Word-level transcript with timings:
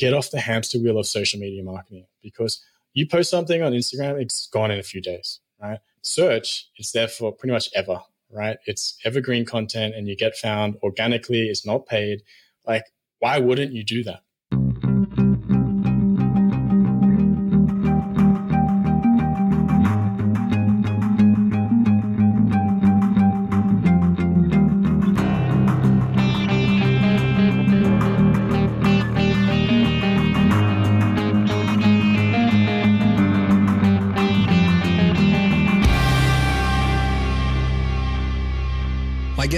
get 0.00 0.14
off 0.14 0.30
the 0.30 0.40
hamster 0.40 0.78
wheel 0.78 0.98
of 0.98 1.06
social 1.06 1.38
media 1.38 1.62
marketing 1.62 2.06
because 2.22 2.64
you 2.94 3.06
post 3.06 3.30
something 3.30 3.62
on 3.62 3.72
Instagram, 3.72 4.20
it's 4.20 4.46
gone 4.46 4.70
in 4.70 4.78
a 4.78 4.82
few 4.82 5.02
days, 5.02 5.40
right? 5.62 5.78
Search, 6.00 6.68
it's 6.76 6.92
there 6.92 7.06
for 7.06 7.30
pretty 7.32 7.52
much 7.52 7.68
ever, 7.74 8.00
right? 8.32 8.56
It's 8.64 8.96
evergreen 9.04 9.44
content 9.44 9.94
and 9.94 10.08
you 10.08 10.16
get 10.16 10.36
found 10.36 10.76
organically, 10.82 11.48
it's 11.48 11.66
not 11.66 11.86
paid. 11.86 12.22
Like, 12.66 12.84
why 13.18 13.38
wouldn't 13.38 13.72
you 13.72 13.84
do 13.84 14.02
that? 14.04 14.22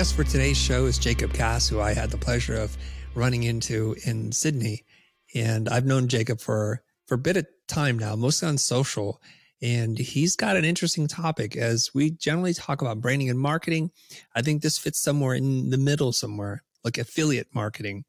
Guest 0.02 0.16
for 0.16 0.24
today's 0.24 0.56
show 0.56 0.86
is 0.86 0.98
Jacob 0.98 1.32
Cass, 1.32 1.68
who 1.68 1.80
I 1.80 1.94
had 1.94 2.10
the 2.10 2.16
pleasure 2.16 2.56
of 2.56 2.76
running 3.14 3.44
into 3.44 3.94
in 4.04 4.32
Sydney. 4.32 4.84
And 5.32 5.68
I've 5.68 5.86
known 5.86 6.08
Jacob 6.08 6.40
for, 6.40 6.82
for 7.06 7.14
a 7.14 7.18
bit 7.18 7.36
of 7.36 7.46
time 7.68 8.00
now, 8.00 8.16
mostly 8.16 8.48
on 8.48 8.58
social. 8.58 9.22
And 9.62 9.96
he's 9.96 10.34
got 10.34 10.56
an 10.56 10.64
interesting 10.64 11.06
topic 11.06 11.56
as 11.56 11.90
we 11.94 12.10
generally 12.10 12.52
talk 12.52 12.82
about 12.82 13.00
branding 13.00 13.30
and 13.30 13.38
marketing. 13.38 13.92
I 14.34 14.42
think 14.42 14.60
this 14.60 14.76
fits 14.76 15.00
somewhere 15.00 15.36
in 15.36 15.70
the 15.70 15.78
middle 15.78 16.10
somewhere, 16.10 16.64
like 16.82 16.98
affiliate 16.98 17.54
marketing. 17.54 18.04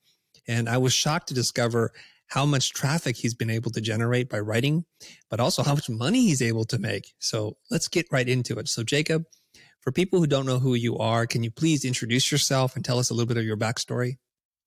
And 0.48 0.68
I 0.68 0.80
was 0.80 0.94
shocked 0.94 1.28
to 1.28 1.36
discover 1.36 1.92
how 2.26 2.44
much 2.44 2.74
traffic 2.74 3.18
he's 3.18 3.36
been 3.36 3.52
able 3.52 3.70
to 3.70 3.82
generate 3.82 4.30
by 4.30 4.40
writing, 4.40 4.84
but 5.30 5.40
also 5.40 5.62
how 5.62 5.76
much 5.76 5.92
money 5.92 6.22
he's 6.22 6.42
able 6.42 6.66
to 6.66 6.80
make. 6.80 7.14
So 7.20 7.58
let's 7.70 7.88
get 7.88 8.08
right 8.12 8.28
into 8.28 8.58
it. 8.58 8.68
So, 8.68 8.82
Jacob, 8.82 9.26
for 9.84 9.92
people 9.92 10.20
who 10.20 10.28
don't 10.28 10.46
know 10.46 10.60
who 10.60 10.76
you 10.76 10.98
are, 10.98 11.28
can 11.28 11.44
you 11.44 11.52
please 11.52 11.84
introduce 11.84 12.32
yourself 12.32 12.76
and 12.76 12.86
tell 12.86 13.00
us 13.00 13.10
a 13.10 13.14
little 13.14 13.28
bit 13.28 13.38
of 13.38 13.44
your 13.44 13.58
backstory? 13.58 14.18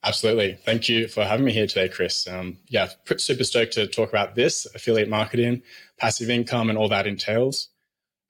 Absolutely. 0.05 0.59
Thank 0.65 0.89
you 0.89 1.09
for 1.09 1.25
having 1.25 1.47
me 1.47 1.53
here 1.53 1.67
today, 1.67 1.89
Chris. 1.89 2.29
Um, 2.29 2.59
yeah, 2.69 2.91
super 3.17 3.43
stoked 3.43 3.73
to 3.73 3.87
talk 3.87 4.11
about 4.11 4.35
this 4.35 4.67
affiliate 4.75 5.09
marketing, 5.09 5.63
passive 5.99 6.29
income, 6.29 6.69
and 6.69 6.79
all 6.79 6.89
that 6.91 7.07
entails. 7.07 7.71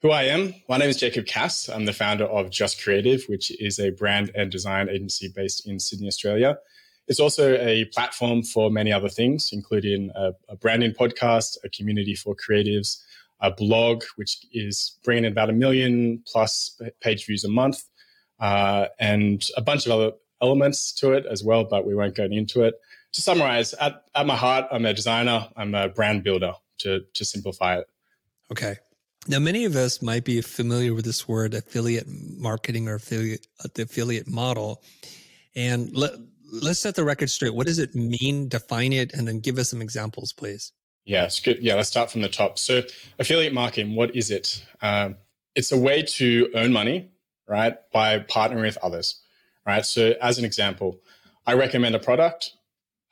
Who 0.03 0.11
I 0.11 0.25
am, 0.25 0.55
my 0.69 0.77
name 0.77 0.89
is 0.89 0.97
Jacob 0.97 1.27
Cass. 1.27 1.69
I'm 1.69 1.87
the 1.87 1.93
founder 1.93 2.25
of 2.25 2.51
Just 2.51 2.83
Creative, 2.83 3.25
which 3.27 3.51
is 3.61 3.81
a 3.81 3.91
brand 3.91 4.31
and 4.35 4.53
design 4.53 4.89
agency 4.89 5.29
based 5.35 5.67
in 5.67 5.81
Sydney, 5.81 6.07
Australia. 6.07 6.59
It's 7.09 7.21
also 7.21 7.57
a 7.57 7.87
platform 7.87 8.43
for 8.43 8.71
many 8.71 8.93
other 8.93 9.09
things, 9.09 9.51
including 9.53 10.11
a, 10.15 10.33
a 10.49 10.57
branding 10.57 10.93
podcast, 10.93 11.57
a 11.65 11.69
community 11.69 12.15
for 12.15 12.37
creatives, 12.37 13.03
a 13.41 13.51
blog, 13.51 14.05
which 14.17 14.39
is 14.53 14.99
bringing 15.05 15.25
in 15.25 15.33
about 15.33 15.51
a 15.51 15.53
million 15.53 16.23
plus 16.27 16.81
page 17.01 17.27
views 17.27 17.45
a 17.45 17.49
month, 17.49 17.83
uh, 18.41 18.87
and 18.99 19.49
a 19.57 19.63
bunch 19.63 19.87
of 19.87 19.93
other 19.93 20.13
elements 20.43 20.93
to 20.93 21.13
it 21.13 21.25
as 21.27 21.43
well, 21.43 21.65
but 21.65 21.87
we 21.87 21.95
won't 21.95 22.15
go 22.15 22.25
into 22.25 22.63
it. 22.63 22.75
To 23.13 23.23
summarize, 23.23 23.73
at, 23.75 24.05
at 24.15 24.27
my 24.27 24.37
heart, 24.37 24.67
I'm 24.71 24.85
a 24.85 24.93
designer, 24.93 25.49
I'm 25.57 25.75
a 25.75 25.89
brand 25.89 26.23
builder, 26.23 26.53
to, 26.79 27.01
to 27.15 27.25
simplify 27.25 27.79
it. 27.79 27.87
Okay. 28.53 28.77
Now, 29.29 29.39
many 29.39 29.65
of 29.65 29.75
us 29.75 30.03
might 30.03 30.25
be 30.25 30.41
familiar 30.41 30.95
with 30.95 31.05
this 31.05 31.27
word 31.27 31.55
affiliate 31.55 32.07
marketing 32.07 32.89
or 32.89 32.95
affiliate, 32.97 33.47
the 33.75 33.83
affiliate 33.83 34.29
model. 34.29 34.83
And 35.57 35.93
let, 35.97 36.13
let's 36.53 36.79
set 36.79 36.95
the 36.95 37.05
record 37.05 37.31
straight. 37.31 37.55
What 37.55 37.67
does 37.67 37.79
it 37.79 37.95
mean? 37.95 38.49
Define 38.49 38.93
it, 38.93 39.15
and 39.15 39.27
then 39.27 39.41
give 39.41 39.59
us 39.59 39.71
some 39.71 39.83
examples, 39.83 40.33
please. 40.33 40.73
Yeah. 41.07 41.29
Yeah, 41.61 41.77
let's 41.77 41.89
start 41.89 42.11
from 42.11 42.21
the 42.21 42.29
top. 42.29 42.59
So, 42.59 42.83
affiliate 43.19 43.55
marketing, 43.55 43.95
what 43.95 44.15
is 44.15 44.31
it? 44.31 44.67
Um, 44.83 45.17
it's 45.55 45.71
a 45.71 45.79
way 45.79 46.03
to 46.03 46.51
earn 46.55 46.73
money, 46.73 47.09
right, 47.49 47.77
by 47.93 48.19
partnering 48.19 48.63
with 48.63 48.77
others, 48.83 49.23
right? 49.65 49.87
So, 49.87 50.15
as 50.21 50.39
an 50.39 50.45
example, 50.45 50.99
I 51.47 51.55
recommend 51.55 51.95
a 51.95 52.01
product, 52.01 52.53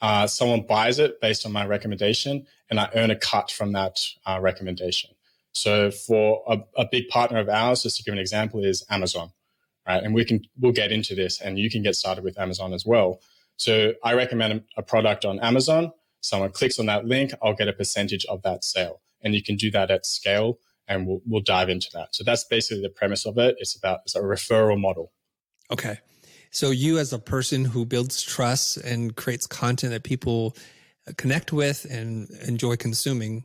uh, 0.02 0.26
someone 0.26 0.62
buys 0.62 0.98
it 0.98 1.20
based 1.20 1.46
on 1.46 1.52
my 1.52 1.64
recommendation, 1.64 2.46
and 2.68 2.80
I 2.80 2.90
earn 2.96 3.12
a 3.12 3.16
cut 3.16 3.52
from 3.52 3.72
that 3.72 4.00
uh, 4.26 4.40
recommendation. 4.42 5.10
So, 5.52 5.92
for 5.92 6.42
a, 6.48 6.58
a 6.76 6.88
big 6.90 7.08
partner 7.08 7.38
of 7.38 7.48
ours, 7.48 7.84
just 7.84 7.96
to 7.98 8.02
give 8.02 8.12
an 8.12 8.18
example, 8.18 8.64
is 8.64 8.84
Amazon, 8.90 9.30
right? 9.86 10.02
And 10.02 10.14
we 10.14 10.24
can 10.24 10.42
we'll 10.60 10.72
get 10.72 10.90
into 10.90 11.14
this, 11.14 11.40
and 11.40 11.60
you 11.60 11.70
can 11.70 11.84
get 11.84 11.94
started 11.94 12.24
with 12.24 12.40
Amazon 12.40 12.72
as 12.72 12.84
well. 12.84 13.20
So, 13.56 13.94
I 14.02 14.14
recommend 14.14 14.64
a 14.76 14.82
product 14.82 15.24
on 15.24 15.38
Amazon 15.38 15.92
someone 16.24 16.50
clicks 16.50 16.78
on 16.78 16.86
that 16.86 17.04
link, 17.04 17.32
I'll 17.42 17.54
get 17.54 17.68
a 17.68 17.72
percentage 17.72 18.24
of 18.26 18.42
that 18.42 18.64
sale. 18.64 19.00
And 19.22 19.34
you 19.34 19.42
can 19.42 19.56
do 19.56 19.70
that 19.72 19.90
at 19.90 20.06
scale 20.06 20.58
and 20.88 21.06
we'll, 21.06 21.20
we'll 21.26 21.42
dive 21.42 21.68
into 21.68 21.88
that. 21.92 22.14
So 22.14 22.24
that's 22.24 22.44
basically 22.44 22.82
the 22.82 22.88
premise 22.88 23.26
of 23.26 23.36
it. 23.38 23.56
It's 23.58 23.76
about 23.76 24.00
it's 24.04 24.16
a 24.16 24.20
referral 24.20 24.80
model. 24.80 25.12
Okay. 25.70 25.98
So 26.50 26.70
you 26.70 26.98
as 26.98 27.12
a 27.12 27.18
person 27.18 27.64
who 27.64 27.84
builds 27.84 28.22
trust 28.22 28.78
and 28.78 29.14
creates 29.14 29.46
content 29.46 29.92
that 29.92 30.04
people 30.04 30.56
uh, 31.06 31.12
connect 31.16 31.52
with 31.52 31.84
and 31.90 32.28
enjoy 32.46 32.76
consuming, 32.76 33.44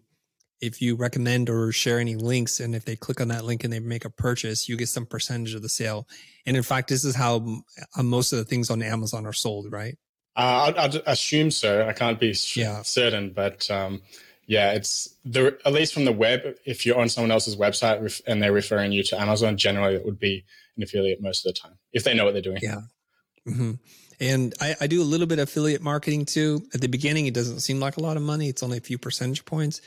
if 0.61 0.81
you 0.81 0.95
recommend 0.95 1.49
or 1.49 1.71
share 1.71 1.99
any 1.99 2.15
links 2.15 2.59
and 2.59 2.75
if 2.75 2.85
they 2.85 2.95
click 2.95 3.19
on 3.19 3.29
that 3.29 3.45
link 3.45 3.63
and 3.63 3.73
they 3.73 3.79
make 3.79 4.05
a 4.05 4.09
purchase, 4.09 4.69
you 4.69 4.77
get 4.77 4.89
some 4.89 5.05
percentage 5.05 5.53
of 5.53 5.61
the 5.61 5.69
sale. 5.69 6.07
And 6.45 6.55
in 6.55 6.63
fact, 6.63 6.89
this 6.89 7.03
is 7.03 7.15
how 7.15 7.61
uh, 7.97 8.03
most 8.03 8.31
of 8.31 8.39
the 8.39 8.45
things 8.45 8.69
on 8.69 8.81
Amazon 8.81 9.25
are 9.25 9.33
sold, 9.33 9.71
right? 9.71 9.97
Uh, 10.39 10.73
I'd, 10.73 10.77
I'd, 10.77 11.01
assume 11.05 11.51
so. 11.51 11.85
I 11.85 11.91
can't 11.91 12.17
be 12.17 12.33
yeah. 12.55 12.81
certain, 12.83 13.31
but 13.31 13.69
um, 13.69 14.01
yeah, 14.47 14.71
it's 14.71 15.13
the 15.25 15.57
at 15.65 15.73
least 15.73 15.93
from 15.93 16.05
the 16.05 16.13
web. 16.13 16.55
If 16.65 16.85
you're 16.85 16.97
on 16.97 17.09
someone 17.09 17.29
else's 17.29 17.57
website 17.57 18.21
and 18.25 18.41
they're 18.41 18.53
referring 18.53 18.93
you 18.93 19.03
to 19.03 19.19
Amazon, 19.19 19.57
generally 19.57 19.95
it 19.95 20.05
would 20.05 20.17
be 20.17 20.45
an 20.77 20.83
affiliate 20.83 21.21
most 21.21 21.45
of 21.45 21.53
the 21.53 21.59
time 21.59 21.77
if 21.91 22.05
they 22.05 22.13
know 22.13 22.23
what 22.23 22.31
they're 22.31 22.41
doing. 22.41 22.59
Yeah. 22.61 22.81
Mm-hmm. 23.45 23.71
And 24.21 24.53
I, 24.61 24.75
I, 24.79 24.87
do 24.87 25.01
a 25.01 25.03
little 25.03 25.27
bit 25.27 25.39
of 25.39 25.49
affiliate 25.49 25.81
marketing 25.81 26.25
too. 26.25 26.61
At 26.73 26.79
the 26.79 26.87
beginning, 26.87 27.27
it 27.27 27.33
doesn't 27.33 27.59
seem 27.59 27.81
like 27.81 27.97
a 27.97 28.01
lot 28.01 28.15
of 28.15 28.23
money. 28.23 28.47
It's 28.47 28.63
only 28.63 28.77
a 28.77 28.81
few 28.81 28.97
percentage 28.97 29.43
points. 29.43 29.81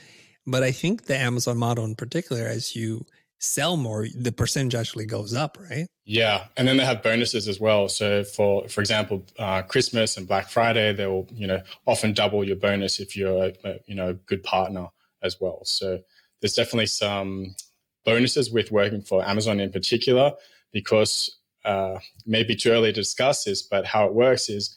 But 0.47 0.63
I 0.63 0.71
think 0.71 1.07
the 1.07 1.17
Amazon 1.17 1.57
model 1.57 1.85
in 1.87 1.95
particular, 1.95 2.47
as 2.47 2.77
you 2.77 3.07
sell 3.43 3.77
more, 3.77 4.07
the 4.15 4.31
percentage 4.31 4.75
actually 4.75 5.05
goes 5.05 5.35
up, 5.35 5.59
right? 5.61 5.87
Yeah, 6.05 6.47
and 6.57 6.67
then 6.67 6.77
they 6.77 6.85
have 6.85 7.03
bonuses 7.03 7.49
as 7.49 7.61
well. 7.61 7.89
So 7.89 8.25
for 8.25 8.69
for 8.69 8.81
example, 8.81 9.25
uh, 9.39 9.63
Christmas 9.63 10.17
and 10.17 10.27
Black 10.27 10.49
Friday, 10.49 10.93
they 10.93 11.07
will 11.07 11.29
you 11.35 11.47
know 11.47 11.61
often 11.87 12.13
double 12.13 12.45
your 12.45 12.57
bonus 12.57 13.01
if 13.01 13.17
you're 13.17 13.45
a, 13.47 13.53
a, 13.65 13.79
you 13.87 13.95
know 13.95 14.11
a 14.11 14.15
good 14.15 14.43
partner 14.43 14.87
as 15.23 15.41
well. 15.41 15.61
So 15.65 15.99
there's 16.41 16.55
definitely 16.55 16.87
some 16.87 17.55
bonuses 18.05 18.51
with 18.51 18.73
working 18.73 19.03
for 19.03 19.25
Amazon 19.25 19.61
in 19.61 19.71
particular 19.71 20.33
because 20.73 21.39
uh, 21.65 21.99
maybe 22.27 22.57
too 22.57 22.71
early 22.71 22.93
to 22.93 23.01
discuss 23.01 23.45
this, 23.45 23.63
but 23.63 23.87
how 23.87 24.07
it 24.07 24.15
works 24.15 24.49
is 24.49 24.77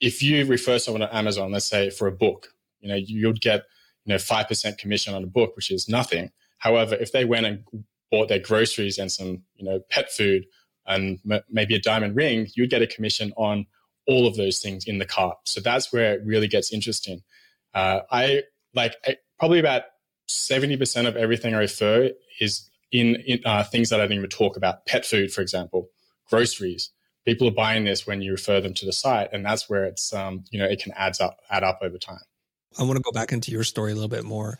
if 0.00 0.22
you 0.22 0.44
refer 0.44 0.78
someone 0.78 1.00
to 1.00 1.16
Amazon, 1.16 1.52
let's 1.52 1.68
say 1.68 1.88
for 1.90 2.06
a 2.06 2.12
book, 2.12 2.48
you 2.80 2.88
know 2.88 2.96
you'd 2.96 3.40
get 3.42 3.64
you 4.04 4.12
know 4.12 4.18
five 4.18 4.48
percent 4.48 4.78
commission 4.78 5.14
on 5.14 5.22
a 5.22 5.26
book, 5.26 5.54
which 5.54 5.70
is 5.70 5.86
nothing. 5.88 6.30
However, 6.58 6.94
if 6.94 7.10
they 7.12 7.24
went 7.24 7.46
and 7.46 7.64
bought 8.10 8.28
their 8.28 8.38
groceries 8.38 8.98
and 8.98 9.10
some, 9.10 9.42
you 9.56 9.64
know, 9.64 9.80
pet 9.90 10.10
food 10.10 10.44
and 10.86 11.18
m- 11.30 11.42
maybe 11.48 11.74
a 11.74 11.80
diamond 11.80 12.16
ring, 12.16 12.48
you'd 12.54 12.70
get 12.70 12.82
a 12.82 12.86
commission 12.86 13.32
on 13.36 13.66
all 14.06 14.26
of 14.26 14.36
those 14.36 14.58
things 14.58 14.84
in 14.86 14.98
the 14.98 15.06
cart. 15.06 15.38
So 15.44 15.60
that's 15.60 15.92
where 15.92 16.14
it 16.14 16.22
really 16.24 16.48
gets 16.48 16.72
interesting. 16.72 17.22
Uh, 17.74 18.00
I 18.10 18.42
like 18.74 18.94
I, 19.06 19.16
probably 19.38 19.60
about 19.60 19.82
70% 20.28 21.06
of 21.06 21.16
everything 21.16 21.54
I 21.54 21.58
refer 21.58 22.10
is 22.40 22.68
in, 22.92 23.16
in 23.26 23.40
uh, 23.44 23.64
things 23.64 23.90
that 23.90 24.00
I 24.00 24.04
didn't 24.04 24.18
even 24.18 24.30
talk 24.30 24.56
about. 24.56 24.86
Pet 24.86 25.04
food, 25.04 25.32
for 25.32 25.40
example, 25.40 25.88
groceries. 26.28 26.90
People 27.24 27.48
are 27.48 27.52
buying 27.52 27.84
this 27.84 28.06
when 28.06 28.22
you 28.22 28.32
refer 28.32 28.60
them 28.60 28.74
to 28.74 28.86
the 28.86 28.92
site, 28.92 29.28
and 29.32 29.44
that's 29.44 29.68
where 29.68 29.84
it's 29.84 30.12
um, 30.12 30.44
you 30.50 30.58
know 30.58 30.64
it 30.64 30.82
can 30.82 30.92
add 30.96 31.20
up 31.20 31.36
add 31.50 31.62
up 31.62 31.80
over 31.82 31.98
time. 31.98 32.22
I 32.78 32.82
want 32.82 32.96
to 32.96 33.02
go 33.02 33.12
back 33.12 33.32
into 33.32 33.50
your 33.50 33.62
story 33.64 33.92
a 33.92 33.94
little 33.94 34.08
bit 34.08 34.24
more, 34.24 34.58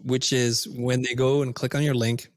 which 0.00 0.32
is 0.32 0.68
when 0.68 1.02
they 1.02 1.14
go 1.14 1.42
and 1.42 1.54
click 1.54 1.74
on 1.74 1.82
your 1.82 1.94
link, 1.94 2.28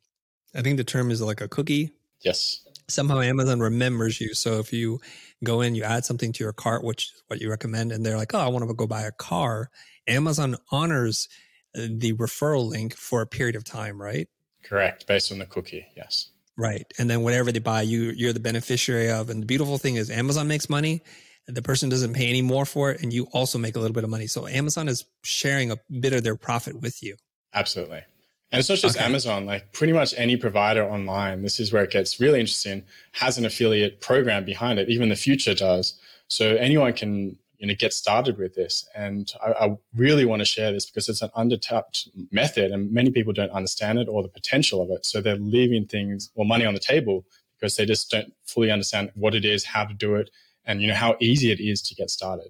I 0.55 0.61
think 0.61 0.77
the 0.77 0.83
term 0.83 1.11
is 1.11 1.21
like 1.21 1.41
a 1.41 1.47
cookie. 1.47 1.91
Yes. 2.21 2.61
Somehow 2.87 3.19
Amazon 3.21 3.59
remembers 3.59 4.21
you. 4.21 4.33
So 4.33 4.59
if 4.59 4.71
you 4.71 4.99
go 5.43 5.61
in, 5.61 5.75
you 5.75 5.83
add 5.83 6.05
something 6.05 6.31
to 6.33 6.43
your 6.43 6.53
cart, 6.53 6.83
which 6.83 7.11
is 7.13 7.23
what 7.27 7.41
you 7.41 7.49
recommend, 7.49 7.91
and 7.91 8.05
they're 8.05 8.17
like, 8.17 8.33
oh, 8.33 8.39
I 8.39 8.47
want 8.47 8.67
to 8.67 8.73
go 8.73 8.87
buy 8.87 9.01
a 9.01 9.11
car. 9.11 9.69
Amazon 10.07 10.55
honors 10.71 11.27
uh, 11.75 11.87
the 11.89 12.13
referral 12.13 12.69
link 12.69 12.95
for 12.95 13.21
a 13.21 13.27
period 13.27 13.55
of 13.55 13.63
time, 13.63 14.01
right? 14.01 14.27
Correct. 14.63 15.07
Based 15.07 15.31
on 15.31 15.39
the 15.39 15.45
cookie. 15.45 15.87
Yes. 15.95 16.29
Right. 16.57 16.85
And 16.97 17.09
then 17.09 17.21
whatever 17.21 17.51
they 17.51 17.59
buy, 17.59 17.81
you, 17.81 18.13
you're 18.15 18.33
the 18.33 18.39
beneficiary 18.39 19.11
of. 19.11 19.29
And 19.29 19.41
the 19.41 19.45
beautiful 19.45 19.77
thing 19.77 19.95
is 19.95 20.09
Amazon 20.09 20.47
makes 20.47 20.69
money. 20.69 21.01
The 21.47 21.61
person 21.61 21.89
doesn't 21.89 22.13
pay 22.13 22.29
any 22.29 22.41
more 22.41 22.65
for 22.65 22.91
it. 22.91 23.01
And 23.01 23.11
you 23.11 23.27
also 23.33 23.57
make 23.57 23.75
a 23.75 23.79
little 23.79 23.93
bit 23.93 24.03
of 24.03 24.09
money. 24.09 24.27
So 24.27 24.47
Amazon 24.47 24.87
is 24.87 25.05
sharing 25.23 25.71
a 25.71 25.77
bit 25.99 26.13
of 26.13 26.23
their 26.23 26.35
profit 26.35 26.81
with 26.81 27.03
you. 27.03 27.17
Absolutely. 27.53 28.01
And 28.51 28.59
it's 28.59 28.69
not 28.69 28.77
just 28.77 28.97
okay. 28.97 29.05
Amazon, 29.05 29.45
like 29.45 29.73
pretty 29.73 29.93
much 29.93 30.13
any 30.17 30.37
provider 30.37 30.83
online, 30.83 31.41
this 31.41 31.59
is 31.59 31.73
where 31.73 31.83
it 31.83 31.91
gets 31.91 32.19
really 32.19 32.39
interesting, 32.39 32.83
has 33.13 33.37
an 33.37 33.45
affiliate 33.45 34.01
program 34.01 34.45
behind 34.45 34.79
it. 34.79 34.87
Even 34.89 35.09
the 35.09 35.15
Futur 35.15 35.55
does. 35.55 35.99
So 36.27 36.55
anyone 36.55 36.93
can 36.93 37.37
you 37.59 37.67
know 37.67 37.75
get 37.77 37.93
started 37.93 38.37
with 38.37 38.55
this 38.55 38.87
and 38.95 39.31
I, 39.43 39.51
I, 39.65 39.77
really 39.95 40.25
want 40.25 40.41
to 40.41 40.45
share 40.45 40.71
this 40.71 40.85
because 40.85 41.09
it's 41.09 41.21
an 41.21 41.29
undertapped 41.35 42.07
method 42.31 42.71
and 42.71 42.91
many 42.91 43.11
people 43.11 43.33
don't 43.33 43.51
understand 43.51 43.99
it 43.99 44.07
or 44.07 44.21
the 44.21 44.29
potential 44.29 44.81
of 44.81 44.89
it 44.89 45.05
so 45.05 45.21
they're 45.21 45.37
leaving 45.37 45.85
things 45.85 46.29
or 46.35 46.45
money 46.45 46.65
on 46.65 46.73
the 46.73 46.79
table 46.79 47.25
because 47.57 47.75
they 47.75 47.85
just 47.85 48.11
don't 48.11 48.33
fully 48.45 48.71
understand 48.71 49.11
what 49.15 49.33
it 49.33 49.45
is 49.45 49.63
how 49.63 49.85
to 49.85 49.93
do 49.93 50.15
it 50.15 50.29
and 50.65 50.81
you 50.81 50.87
know 50.87 50.95
how 50.95 51.15
easy 51.19 51.51
it 51.51 51.59
is 51.59 51.81
to 51.81 51.95
get 51.95 52.09
started 52.09 52.49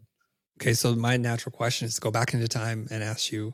okay 0.59 0.73
so 0.73 0.95
my 0.95 1.17
natural 1.17 1.51
question 1.51 1.85
is 1.85 1.95
to 1.95 2.01
go 2.01 2.11
back 2.11 2.33
into 2.33 2.47
time 2.47 2.87
and 2.89 3.03
ask 3.03 3.31
you 3.31 3.53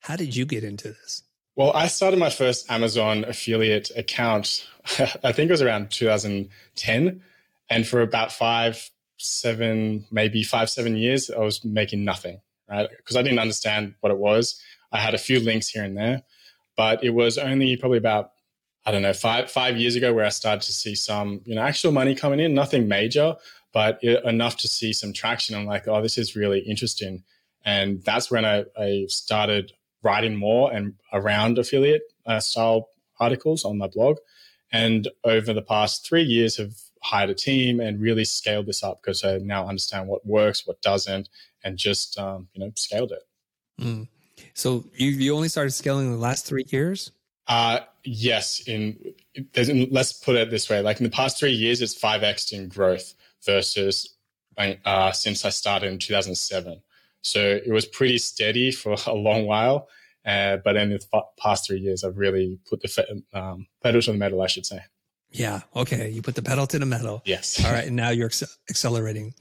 how 0.00 0.16
did 0.16 0.34
you 0.34 0.44
get 0.44 0.64
into 0.64 0.88
this 0.88 1.22
well 1.58 1.72
i 1.74 1.86
started 1.86 2.18
my 2.18 2.30
first 2.30 2.70
amazon 2.70 3.24
affiliate 3.24 3.90
account 3.96 4.66
i 5.22 5.32
think 5.32 5.50
it 5.50 5.50
was 5.50 5.62
around 5.62 5.90
2010 5.90 7.22
and 7.70 7.86
for 7.86 8.00
about 8.00 8.32
five 8.32 8.90
seven, 9.18 10.06
maybe 10.10 10.42
five, 10.42 10.70
seven 10.70 10.96
years, 10.96 11.30
I 11.30 11.38
was 11.40 11.64
making 11.64 12.04
nothing, 12.04 12.40
right? 12.68 12.88
Because 12.96 13.16
I 13.16 13.22
didn't 13.22 13.40
understand 13.40 13.94
what 14.00 14.10
it 14.10 14.18
was. 14.18 14.60
I 14.92 14.98
had 14.98 15.14
a 15.14 15.18
few 15.18 15.40
links 15.40 15.68
here 15.68 15.84
and 15.84 15.96
there, 15.96 16.22
but 16.76 17.04
it 17.04 17.10
was 17.10 17.36
only 17.36 17.76
probably 17.76 17.98
about, 17.98 18.32
I 18.86 18.92
don't 18.92 19.02
know, 19.02 19.12
five, 19.12 19.50
five 19.50 19.76
years 19.76 19.96
ago 19.96 20.14
where 20.14 20.24
I 20.24 20.30
started 20.30 20.62
to 20.62 20.72
see 20.72 20.94
some, 20.94 21.42
you 21.44 21.54
know, 21.54 21.62
actual 21.62 21.92
money 21.92 22.14
coming 22.14 22.40
in, 22.40 22.54
nothing 22.54 22.88
major, 22.88 23.36
but 23.72 24.02
enough 24.02 24.56
to 24.58 24.68
see 24.68 24.92
some 24.92 25.12
traction. 25.12 25.54
I'm 25.54 25.66
like, 25.66 25.86
oh, 25.88 26.00
this 26.00 26.16
is 26.16 26.34
really 26.34 26.60
interesting. 26.60 27.22
And 27.64 28.02
that's 28.04 28.30
when 28.30 28.44
I, 28.44 28.64
I 28.78 29.04
started 29.08 29.72
writing 30.02 30.36
more 30.36 30.72
and 30.72 30.94
around 31.12 31.58
affiliate 31.58 32.02
uh, 32.26 32.40
style 32.40 32.88
articles 33.20 33.64
on 33.64 33.78
my 33.78 33.86
blog. 33.86 34.18
And 34.72 35.08
over 35.24 35.52
the 35.52 35.62
past 35.62 36.06
three 36.06 36.22
years 36.22 36.56
have 36.56 36.74
hired 37.02 37.30
a 37.30 37.34
team 37.34 37.80
and 37.80 38.00
really 38.00 38.24
scaled 38.24 38.66
this 38.66 38.82
up 38.82 39.00
because 39.02 39.24
I 39.24 39.38
now 39.38 39.66
understand 39.66 40.08
what 40.08 40.26
works, 40.26 40.66
what 40.66 40.80
doesn't, 40.82 41.28
and 41.64 41.76
just 41.76 42.18
um, 42.18 42.48
you 42.52 42.60
know 42.60 42.72
scaled 42.76 43.12
it. 43.12 43.22
Mm. 43.80 44.08
So 44.54 44.84
you 44.94 45.10
you 45.10 45.34
only 45.34 45.48
started 45.48 45.70
scaling 45.70 46.06
in 46.06 46.12
the 46.12 46.18
last 46.18 46.46
three 46.46 46.64
years? 46.68 47.12
Uh 47.46 47.80
yes. 48.04 48.60
In, 48.66 49.14
in 49.54 49.88
let's 49.90 50.12
put 50.12 50.36
it 50.36 50.50
this 50.50 50.68
way: 50.68 50.82
like 50.82 50.98
in 50.98 51.04
the 51.04 51.10
past 51.10 51.38
three 51.38 51.52
years, 51.52 51.80
it's 51.80 51.94
five 51.94 52.22
x 52.22 52.52
in 52.52 52.68
growth 52.68 53.14
versus 53.44 54.16
uh, 54.84 55.12
since 55.12 55.44
I 55.44 55.50
started 55.50 55.92
in 55.92 55.98
2007. 55.98 56.80
So 57.22 57.40
it 57.40 57.70
was 57.70 57.86
pretty 57.86 58.18
steady 58.18 58.70
for 58.70 58.96
a 59.06 59.14
long 59.14 59.46
while. 59.46 59.88
Uh, 60.24 60.58
but 60.58 60.76
in 60.76 60.90
the 60.90 61.22
past 61.38 61.66
three 61.66 61.80
years, 61.80 62.04
I've 62.04 62.18
really 62.18 62.58
put 62.68 62.82
the 62.82 63.22
um, 63.32 63.66
pedal 63.82 64.02
to 64.02 64.12
the 64.12 64.18
metal, 64.18 64.42
I 64.42 64.46
should 64.46 64.66
say. 64.66 64.80
Yeah. 65.30 65.60
Okay. 65.74 66.10
You 66.10 66.22
put 66.22 66.34
the 66.34 66.42
pedal 66.42 66.66
to 66.66 66.78
the 66.78 66.86
metal. 66.86 67.22
Yes. 67.24 67.64
All 67.64 67.72
right. 67.72 67.86
And 67.86 67.96
now 67.96 68.10
you're 68.10 68.30
accelerating. 68.68 69.34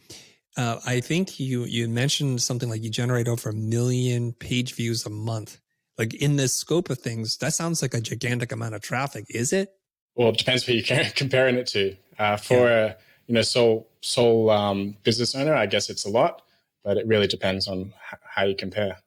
Uh, 0.56 0.80
I 0.86 1.02
think 1.02 1.40
you 1.40 1.66
you 1.66 1.88
mentioned 1.88 2.42
something 2.42 2.68
like 2.68 2.84
you 2.84 2.90
generate 2.90 3.28
over 3.28 3.50
a 3.50 3.54
million 3.54 4.34
page 4.34 4.74
views 4.76 5.06
a 5.06 5.10
month. 5.10 5.60
Like 5.98 6.14
in 6.16 6.36
the 6.36 6.48
scope 6.48 6.90
of 6.90 7.00
things, 7.00 7.38
that 7.38 7.54
sounds 7.54 7.82
like 7.82 7.94
a 7.94 8.02
gigantic 8.02 8.52
amount 8.52 8.76
of 8.76 8.82
traffic. 8.82 9.26
Is 9.30 9.54
it? 9.54 9.70
Well, 10.16 10.30
it 10.30 10.38
depends 10.38 10.66
who 10.66 10.74
you're 10.74 11.06
comparing 11.16 11.56
it 11.56 11.68
to. 11.68 11.96
Uh, 12.18 12.38
for 12.38 12.68
yeah. 12.68 12.86
a 12.86 12.96
you 13.28 13.36
know 13.36 13.44
sole 13.44 13.88
sole 14.02 14.50
um, 14.50 14.98
business 15.04 15.36
owner, 15.36 15.54
I 15.54 15.68
guess 15.68 15.90
it's 15.90 16.06
a 16.06 16.10
lot, 16.10 16.42
but 16.88 16.96
it 16.96 17.06
really 17.06 17.28
depends 17.28 17.68
on 17.68 17.94
how 18.24 18.46
you 18.46 18.56
compare. 18.56 19.00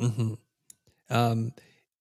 Mm-hmm. 0.00 0.34
Um, 1.08 1.52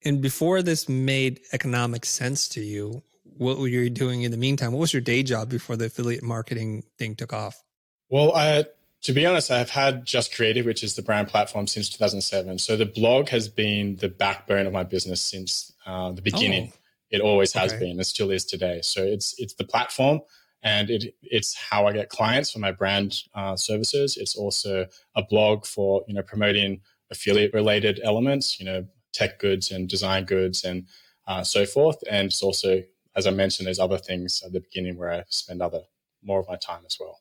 and 0.03 0.19
before 0.19 0.63
this 0.63 0.89
made 0.89 1.41
economic 1.53 2.05
sense 2.05 2.49
to 2.49 2.61
you, 2.61 3.03
what 3.37 3.59
were 3.59 3.67
you 3.67 3.91
doing 3.91 4.23
in 4.23 4.31
the 4.31 4.37
meantime? 4.37 4.71
What 4.71 4.79
was 4.79 4.93
your 4.93 5.03
day 5.03 5.21
job 5.21 5.47
before 5.47 5.75
the 5.75 5.85
affiliate 5.85 6.23
marketing 6.23 6.85
thing 6.97 7.15
took 7.15 7.33
off? 7.33 7.63
Well, 8.09 8.35
I, 8.35 8.65
to 9.03 9.13
be 9.13 9.27
honest, 9.27 9.51
I've 9.51 9.69
had 9.69 10.05
Just 10.05 10.35
Creative, 10.35 10.65
which 10.65 10.83
is 10.83 10.95
the 10.95 11.03
brand 11.03 11.27
platform 11.27 11.67
since 11.67 11.87
2007. 11.89 12.57
So 12.57 12.75
the 12.75 12.87
blog 12.87 13.29
has 13.29 13.47
been 13.47 13.97
the 13.97 14.09
backbone 14.09 14.65
of 14.65 14.73
my 14.73 14.85
business 14.85 15.21
since 15.21 15.71
uh, 15.85 16.13
the 16.13 16.23
beginning. 16.23 16.71
Oh. 16.73 16.79
It 17.11 17.21
always 17.21 17.53
has 17.53 17.73
okay. 17.73 17.85
been. 17.85 17.99
It 17.99 18.05
still 18.05 18.31
is 18.31 18.43
today. 18.43 18.79
So 18.81 19.03
it's 19.03 19.35
it's 19.37 19.53
the 19.53 19.65
platform, 19.65 20.21
and 20.63 20.89
it 20.89 21.15
it's 21.21 21.55
how 21.55 21.87
I 21.87 21.93
get 21.93 22.09
clients 22.09 22.51
for 22.51 22.59
my 22.59 22.71
brand 22.71 23.15
uh, 23.33 23.55
services. 23.55 24.17
It's 24.17 24.35
also 24.35 24.87
a 25.15 25.23
blog 25.23 25.65
for 25.65 26.03
you 26.07 26.13
know 26.13 26.23
promoting 26.23 26.81
affiliate 27.11 27.53
related 27.53 27.99
elements, 28.03 28.59
you 28.59 28.65
know 28.65 28.85
tech 29.13 29.39
goods 29.39 29.71
and 29.71 29.89
design 29.89 30.25
goods 30.25 30.63
and 30.63 30.85
uh, 31.27 31.43
so 31.43 31.65
forth. 31.65 31.97
And 32.09 32.27
it's 32.27 32.43
also 32.43 32.83
as 33.15 33.25
I 33.25 33.31
mentioned, 33.31 33.65
there's 33.65 33.79
other 33.79 33.97
things 33.97 34.43
at 34.45 34.53
the 34.53 34.59
beginning 34.59 34.97
where 34.97 35.11
I 35.11 35.23
spend 35.29 35.61
other 35.61 35.81
more 36.23 36.39
of 36.39 36.47
my 36.47 36.55
time 36.55 36.81
as 36.85 36.97
well. 36.99 37.19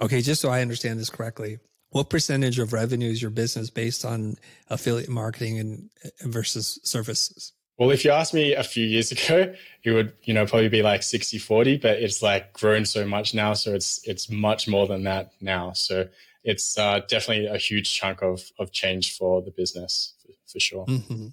Okay, 0.00 0.22
just 0.22 0.40
so 0.40 0.48
I 0.48 0.62
understand 0.62 0.98
this 0.98 1.10
correctly, 1.10 1.58
what 1.90 2.10
percentage 2.10 2.58
of 2.58 2.72
revenue 2.72 3.10
is 3.10 3.22
your 3.22 3.30
business 3.30 3.70
based 3.70 4.04
on 4.04 4.36
affiliate 4.68 5.08
marketing 5.08 5.58
and 5.58 5.90
versus 6.22 6.80
services? 6.82 7.52
Well, 7.76 7.90
if 7.90 8.04
you 8.04 8.12
asked 8.12 8.34
me 8.34 8.54
a 8.54 8.62
few 8.62 8.86
years 8.86 9.12
ago, 9.26 9.54
it 9.82 9.90
would, 9.90 10.12
you 10.22 10.34
know, 10.34 10.46
probably 10.46 10.68
be 10.68 10.82
like 10.82 11.02
60 11.02 11.38
40, 11.38 11.78
but 11.78 11.98
it's 11.98 12.22
like 12.22 12.52
grown 12.52 12.84
so 12.84 13.06
much 13.06 13.34
now. 13.34 13.54
So 13.54 13.74
it's, 13.74 14.06
it's 14.06 14.30
much 14.30 14.68
more 14.68 14.86
than 14.86 15.04
that 15.04 15.32
now. 15.40 15.72
So 15.72 16.08
it's 16.44 16.78
uh, 16.78 17.00
definitely 17.08 17.46
a 17.46 17.58
huge 17.58 17.92
chunk 17.92 18.22
of, 18.22 18.50
of 18.58 18.72
change 18.72 19.16
for 19.16 19.42
the 19.42 19.50
business 19.50 20.14
for, 20.22 20.32
for 20.52 20.60
sure. 20.60 20.86
Mm-hmm. 20.86 21.28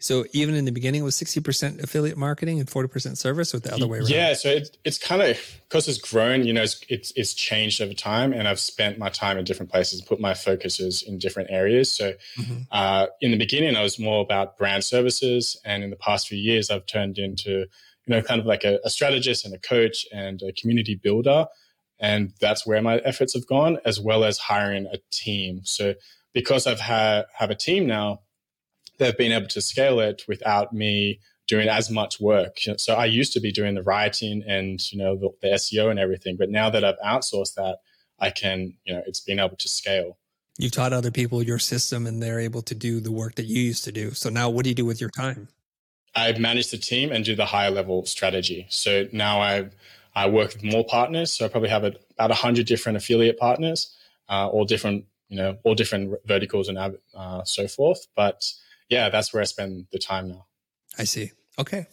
So 0.00 0.26
even 0.32 0.54
in 0.54 0.64
the 0.64 0.70
beginning, 0.70 1.00
it 1.00 1.04
was 1.04 1.16
60% 1.16 1.82
affiliate 1.82 2.16
marketing 2.16 2.60
and 2.60 2.68
40% 2.68 3.16
service 3.16 3.52
or 3.52 3.58
the 3.58 3.74
other 3.74 3.88
way 3.88 3.98
around? 3.98 4.10
Yeah. 4.10 4.34
So 4.34 4.48
it, 4.50 4.76
it's 4.84 4.96
kind 4.96 5.20
of, 5.20 5.36
because 5.68 5.88
it's 5.88 5.98
grown, 5.98 6.44
you 6.44 6.52
know, 6.52 6.62
it's, 6.62 6.84
it's, 6.88 7.12
it's, 7.16 7.34
changed 7.34 7.80
over 7.80 7.94
time 7.94 8.32
and 8.32 8.46
I've 8.46 8.60
spent 8.60 8.98
my 8.98 9.08
time 9.08 9.38
in 9.38 9.44
different 9.44 9.72
places, 9.72 10.00
put 10.00 10.20
my 10.20 10.34
focuses 10.34 11.02
in 11.02 11.18
different 11.18 11.50
areas. 11.50 11.90
So 11.90 12.12
mm-hmm. 12.38 12.62
uh, 12.70 13.06
in 13.20 13.32
the 13.32 13.38
beginning, 13.38 13.74
I 13.74 13.82
was 13.82 13.98
more 13.98 14.22
about 14.22 14.56
brand 14.56 14.84
services. 14.84 15.60
And 15.64 15.82
in 15.82 15.90
the 15.90 15.96
past 15.96 16.28
few 16.28 16.38
years, 16.38 16.70
I've 16.70 16.86
turned 16.86 17.18
into, 17.18 17.50
you 17.50 17.66
know, 18.06 18.22
kind 18.22 18.40
of 18.40 18.46
like 18.46 18.62
a, 18.62 18.78
a 18.84 18.90
strategist 18.90 19.44
and 19.44 19.52
a 19.52 19.58
coach 19.58 20.06
and 20.12 20.40
a 20.42 20.52
community 20.52 20.94
builder. 20.94 21.46
And 21.98 22.32
that's 22.40 22.64
where 22.64 22.80
my 22.80 22.98
efforts 22.98 23.34
have 23.34 23.48
gone, 23.48 23.78
as 23.84 23.98
well 23.98 24.22
as 24.22 24.38
hiring 24.38 24.86
a 24.86 24.98
team. 25.10 25.62
So 25.64 25.94
because 26.32 26.68
I've 26.68 26.80
had 26.80 27.24
have 27.34 27.50
a 27.50 27.56
team 27.56 27.86
now, 27.86 28.20
they've 28.98 29.16
been 29.16 29.32
able 29.32 29.48
to 29.48 29.60
scale 29.60 30.00
it 30.00 30.22
without 30.28 30.72
me 30.72 31.20
doing 31.46 31.68
as 31.68 31.90
much 31.90 32.20
work. 32.20 32.58
So 32.76 32.94
I 32.94 33.06
used 33.06 33.32
to 33.32 33.40
be 33.40 33.50
doing 33.50 33.74
the 33.74 33.82
writing 33.82 34.44
and 34.46 34.80
you 34.92 34.98
know 34.98 35.16
the, 35.16 35.30
the, 35.40 35.48
SEO 35.54 35.90
and 35.90 35.98
everything, 35.98 36.36
but 36.36 36.50
now 36.50 36.70
that 36.70 36.84
I've 36.84 36.98
outsourced 37.04 37.54
that, 37.54 37.78
I 38.20 38.30
can 38.30 38.74
you 38.84 38.94
know 38.94 39.02
it's 39.06 39.20
been 39.20 39.40
able 39.40 39.56
to 39.56 39.68
scale. 39.68 40.18
You've 40.58 40.72
taught 40.72 40.92
other 40.92 41.10
people 41.10 41.42
your 41.42 41.58
system, 41.58 42.06
and 42.06 42.22
they're 42.22 42.40
able 42.40 42.62
to 42.62 42.74
do 42.74 43.00
the 43.00 43.12
work 43.12 43.36
that 43.36 43.46
you 43.46 43.62
used 43.62 43.84
to 43.84 43.92
do. 43.92 44.10
So 44.10 44.28
now, 44.28 44.50
what 44.50 44.64
do 44.64 44.70
you 44.70 44.74
do 44.74 44.84
with 44.84 45.00
your 45.00 45.10
time? 45.10 45.48
I 46.16 46.36
manage 46.36 46.70
the 46.70 46.78
team 46.78 47.12
and 47.12 47.24
do 47.24 47.36
the 47.36 47.46
higher 47.46 47.70
level 47.70 48.04
strategy. 48.06 48.66
So 48.68 49.06
now 49.12 49.40
I 49.40 49.70
I 50.14 50.28
work 50.28 50.54
with 50.54 50.64
more 50.64 50.84
partners. 50.84 51.32
So 51.32 51.44
I 51.44 51.48
probably 51.48 51.70
have 51.70 51.84
a, 51.84 51.94
about 52.18 52.32
hundred 52.32 52.66
different 52.66 52.98
affiliate 52.98 53.38
partners, 53.38 53.96
uh, 54.28 54.48
all 54.48 54.64
different 54.64 55.04
you 55.28 55.36
know 55.36 55.56
all 55.64 55.74
different 55.74 56.14
verticals 56.26 56.68
and 56.68 56.78
uh, 57.14 57.44
so 57.44 57.68
forth, 57.68 58.06
but 58.16 58.44
yeah, 58.88 59.08
that's 59.08 59.32
where 59.32 59.40
I 59.40 59.46
spend 59.46 59.86
the 59.92 59.98
time 59.98 60.28
now. 60.28 60.46
I 60.98 61.04
see. 61.04 61.32
Okay. 61.58 61.86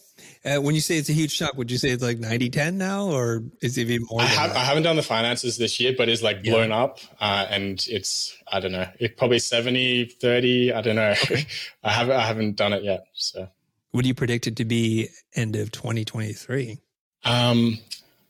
Uh, 0.44 0.58
when 0.58 0.76
you 0.76 0.80
say 0.80 0.96
it's 0.96 1.08
a 1.08 1.12
huge 1.12 1.36
chunk, 1.36 1.56
would 1.56 1.70
you 1.70 1.76
say 1.76 1.90
it's 1.90 2.02
like 2.02 2.18
90 2.18 2.50
10 2.50 2.78
now, 2.78 3.06
or 3.06 3.42
is 3.60 3.76
it 3.76 3.90
even 3.90 4.06
more? 4.08 4.20
I, 4.20 4.24
have, 4.24 4.52
I 4.52 4.60
haven't 4.60 4.84
done 4.84 4.94
the 4.94 5.02
finances 5.02 5.58
this 5.58 5.80
year, 5.80 5.92
but 5.96 6.08
it's 6.08 6.22
like 6.22 6.44
blown 6.44 6.70
yeah. 6.70 6.84
up. 6.84 6.98
Uh, 7.20 7.46
and 7.50 7.84
it's, 7.88 8.36
I 8.50 8.60
don't 8.60 8.72
know, 8.72 8.86
it 9.00 9.16
probably 9.16 9.40
70 9.40 10.04
30. 10.20 10.72
I 10.72 10.80
don't 10.82 10.96
know. 10.96 11.10
Okay. 11.10 11.46
I, 11.84 11.90
haven't, 11.90 12.16
I 12.16 12.20
haven't 12.20 12.56
done 12.56 12.72
it 12.72 12.84
yet. 12.84 13.06
So, 13.14 13.48
what 13.90 14.02
do 14.02 14.08
you 14.08 14.14
predict 14.14 14.46
it 14.46 14.56
to 14.56 14.64
be 14.64 15.08
end 15.34 15.56
of 15.56 15.72
2023? 15.72 16.78
Um, 17.24 17.78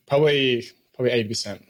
probably, 0.07 0.65
probably 0.95 1.23
80%. 1.23 1.63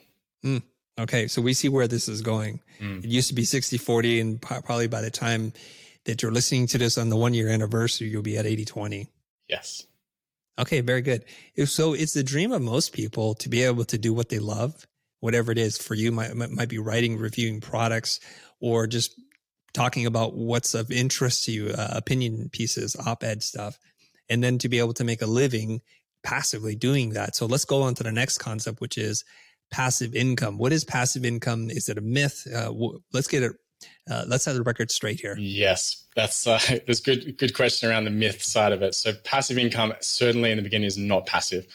Mm. 0.46 0.63
Okay. 0.98 1.27
So 1.27 1.42
we 1.42 1.54
see 1.54 1.68
where 1.68 1.88
this 1.88 2.08
is 2.08 2.22
going. 2.22 2.62
Mm. 2.80 3.04
It 3.04 3.10
used 3.10 3.27
to 3.27 3.36
be 3.36 3.44
60 3.44 3.77
40, 3.77 4.20
and 4.22 4.42
probably 4.42 4.88
by 4.88 5.01
the 5.01 5.12
time 5.12 5.51
that 6.08 6.22
you're 6.22 6.32
listening 6.32 6.68
to 6.68 6.78
this 6.78 6.98
on 6.98 7.10
the 7.10 7.16
one 7.16 7.34
year 7.34 7.50
anniversary, 7.50 8.10
you'll 8.10 8.24
be 8.24 8.38
at 8.38 8.46
80 8.46 8.66
20. 8.66 9.08
Yes. 9.48 9.86
Okay, 10.60 10.82
very 10.82 11.02
good. 11.02 11.24
If 11.56 11.70
so 11.70 11.94
it's 11.94 12.14
the 12.14 12.24
dream 12.24 12.52
of 12.52 12.62
most 12.62 12.92
people 12.92 13.36
to 13.36 13.50
be 13.50 13.64
able 13.64 13.86
to 13.86 13.98
do 13.98 14.14
what 14.14 14.30
they 14.30 14.40
love, 14.40 14.88
whatever 15.20 15.52
it 15.52 15.58
is 15.58 15.78
for 15.78 15.94
you. 15.94 16.12
Might 16.12 16.36
might 16.36 16.70
be 16.70 16.80
writing, 16.80 17.18
reviewing 17.18 17.62
products, 17.62 18.20
or 18.60 18.88
just 18.88 19.14
talking 19.74 20.06
about 20.06 20.34
what's 20.34 20.74
of 20.74 20.92
interest 20.92 21.46
to 21.46 21.52
you, 21.52 21.70
uh, 21.70 21.90
opinion 21.92 22.50
pieces, 22.52 22.96
op-ed 22.96 23.44
stuff, 23.44 23.78
and 24.30 24.44
then 24.44 24.58
to 24.58 24.70
be 24.70 24.80
able 24.80 24.94
to 24.94 25.04
make 25.04 25.22
a 25.22 25.28
living 25.28 25.82
passively 26.24 26.76
doing 26.76 27.12
that. 27.12 27.36
So 27.36 27.46
let's 27.46 27.66
go 27.66 27.84
on 27.84 27.94
to 27.96 28.04
the 28.04 28.12
next 28.12 28.40
concept, 28.40 28.82
which 28.82 28.98
is 28.98 29.24
passive 29.70 30.16
income. 30.16 30.58
What 30.58 30.74
is 30.74 30.84
passive 30.84 31.26
income? 31.26 31.70
Is 31.70 31.90
it 31.90 31.98
a 31.98 32.02
myth? 32.02 32.48
Uh, 32.52 32.66
w- 32.66 33.00
let's 33.14 33.28
get 33.28 33.44
it 33.44 33.54
uh, 34.10 34.25
let's 34.27 34.46
have 34.46 34.55
the 34.55 34.63
record 34.63 34.91
straight 34.91 35.19
here. 35.19 35.36
Yes, 35.38 36.05
that's 36.15 36.48
uh, 36.48 36.60
that's 36.88 37.00
good. 37.00 37.38
Good 37.38 37.53
question 37.53 37.89
around 37.89 38.05
the 38.05 38.12
myth 38.12 38.43
side 38.43 38.72
of 38.72 38.81
it. 38.81 38.96
So 38.96 39.13
passive 39.24 39.57
income 39.57 39.93
certainly 40.00 40.51
in 40.51 40.57
the 40.57 40.63
beginning 40.63 40.88
is 40.88 40.98
not 40.98 41.25
passive. 41.25 41.67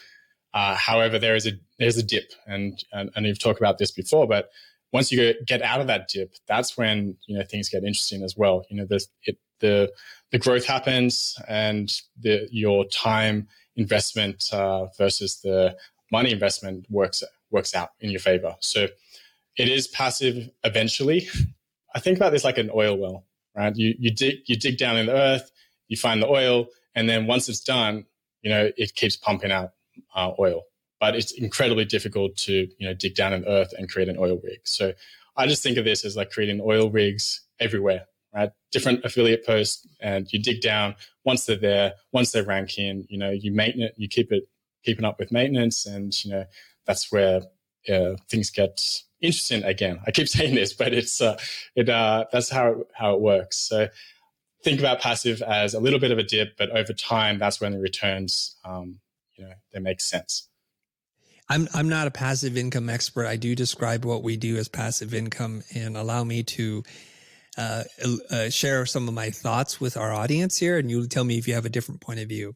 Uh, 0.53 0.75
however, 0.75 1.17
there 1.17 1.35
is 1.35 1.47
a 1.47 1.51
there's 1.79 1.97
a 1.97 2.03
dip, 2.03 2.31
and, 2.47 2.83
and 2.91 3.09
and 3.15 3.25
you've 3.25 3.39
talked 3.39 3.59
about 3.59 3.77
this 3.77 3.91
before, 3.91 4.27
but 4.27 4.49
once 4.91 5.11
you 5.11 5.33
get 5.45 5.61
out 5.63 5.81
of 5.81 5.87
that 5.87 6.07
dip, 6.07 6.35
that's 6.47 6.77
when 6.77 7.17
you 7.25 7.37
know 7.37 7.43
things 7.43 7.69
get 7.69 7.83
interesting 7.83 8.23
as 8.23 8.37
well. 8.37 8.65
You 8.69 8.77
know, 8.77 8.85
the 8.85 9.03
the 9.59 9.91
the 10.31 10.37
growth 10.37 10.65
happens, 10.65 11.35
and 11.47 11.91
the 12.19 12.47
your 12.51 12.85
time 12.85 13.47
investment 13.75 14.45
uh, 14.53 14.85
versus 14.97 15.41
the 15.41 15.75
money 16.11 16.31
investment 16.31 16.85
works 16.89 17.23
works 17.49 17.75
out 17.75 17.89
in 17.99 18.11
your 18.11 18.19
favor. 18.19 18.55
So 18.59 18.87
it 19.57 19.67
is 19.69 19.87
passive 19.87 20.49
eventually. 20.63 21.27
I 21.93 21.99
think 21.99 22.17
about 22.17 22.31
this 22.31 22.43
like 22.43 22.57
an 22.57 22.71
oil 22.73 22.97
well, 22.97 23.23
right? 23.55 23.75
You 23.75 23.95
you 23.99 24.11
dig 24.11 24.39
you 24.45 24.55
dig 24.55 24.77
down 24.77 24.97
in 24.97 25.05
the 25.07 25.13
earth, 25.15 25.51
you 25.87 25.97
find 25.97 26.21
the 26.21 26.27
oil, 26.27 26.67
and 26.95 27.09
then 27.09 27.27
once 27.27 27.49
it's 27.49 27.59
done, 27.59 28.05
you 28.41 28.49
know 28.49 28.71
it 28.77 28.95
keeps 28.95 29.15
pumping 29.15 29.51
out 29.51 29.71
uh, 30.15 30.31
oil. 30.39 30.63
But 30.99 31.15
it's 31.15 31.31
incredibly 31.31 31.85
difficult 31.85 32.37
to 32.37 32.67
you 32.77 32.87
know 32.87 32.93
dig 32.93 33.15
down 33.15 33.33
in 33.33 33.41
the 33.41 33.49
earth 33.49 33.73
and 33.77 33.89
create 33.89 34.09
an 34.09 34.17
oil 34.17 34.39
rig. 34.43 34.59
So 34.63 34.93
I 35.35 35.47
just 35.47 35.63
think 35.63 35.77
of 35.77 35.85
this 35.85 36.05
as 36.05 36.15
like 36.15 36.31
creating 36.31 36.61
oil 36.61 36.89
rigs 36.89 37.41
everywhere, 37.59 38.05
right? 38.33 38.51
Different 38.71 39.03
affiliate 39.03 39.45
posts, 39.45 39.87
and 39.99 40.31
you 40.31 40.39
dig 40.39 40.61
down. 40.61 40.95
Once 41.25 41.45
they're 41.45 41.55
there, 41.55 41.93
once 42.11 42.31
they're 42.31 42.43
ranking, 42.43 43.05
you 43.09 43.17
know, 43.17 43.31
you 43.31 43.51
maintain 43.51 43.83
it, 43.83 43.93
you 43.97 44.07
keep 44.07 44.31
it 44.31 44.47
keeping 44.83 45.05
up 45.05 45.19
with 45.19 45.31
maintenance, 45.31 45.85
and 45.85 46.23
you 46.23 46.31
know 46.31 46.45
that's 46.85 47.11
where 47.11 47.41
uh, 47.89 48.15
things 48.29 48.49
get 48.49 49.03
interesting 49.23 49.63
again. 49.63 49.99
I 50.05 50.11
keep 50.11 50.27
saying 50.37 50.53
this, 50.55 50.73
but 50.73 50.93
it's 50.93 51.21
uh, 51.21 51.37
it 51.75 51.89
uh, 51.89 52.25
that's 52.31 52.49
how 52.49 52.67
it, 52.71 52.87
how 52.93 53.15
it 53.15 53.21
works. 53.21 53.57
So 53.57 53.87
think 54.63 54.79
about 54.79 55.01
passive 55.01 55.41
as 55.41 55.73
a 55.73 55.79
little 55.79 55.99
bit 55.99 56.11
of 56.11 56.17
a 56.17 56.23
dip, 56.23 56.57
but 56.57 56.69
over 56.71 56.93
time, 56.93 57.39
that's 57.39 57.59
when 57.59 57.71
the 57.71 57.79
returns, 57.79 58.55
um, 58.63 58.99
you 59.35 59.45
know, 59.45 59.53
they 59.73 59.79
make 59.79 60.01
sense. 60.01 60.47
I'm 61.49 61.67
I'm 61.73 61.89
not 61.89 62.07
a 62.07 62.11
passive 62.11 62.57
income 62.57 62.89
expert. 62.89 63.25
I 63.25 63.35
do 63.35 63.55
describe 63.55 64.05
what 64.05 64.23
we 64.23 64.37
do 64.37 64.57
as 64.57 64.67
passive 64.67 65.13
income, 65.13 65.63
and 65.75 65.97
allow 65.97 66.23
me 66.23 66.43
to 66.43 66.83
uh, 67.57 67.83
uh, 68.31 68.49
share 68.49 68.85
some 68.85 69.07
of 69.07 69.13
my 69.13 69.29
thoughts 69.29 69.79
with 69.79 69.97
our 69.97 70.13
audience 70.13 70.57
here, 70.57 70.77
and 70.77 70.89
you 70.89 71.07
tell 71.07 71.23
me 71.23 71.37
if 71.37 71.47
you 71.47 71.53
have 71.53 71.65
a 71.65 71.69
different 71.69 72.01
point 72.01 72.19
of 72.19 72.29
view. 72.29 72.55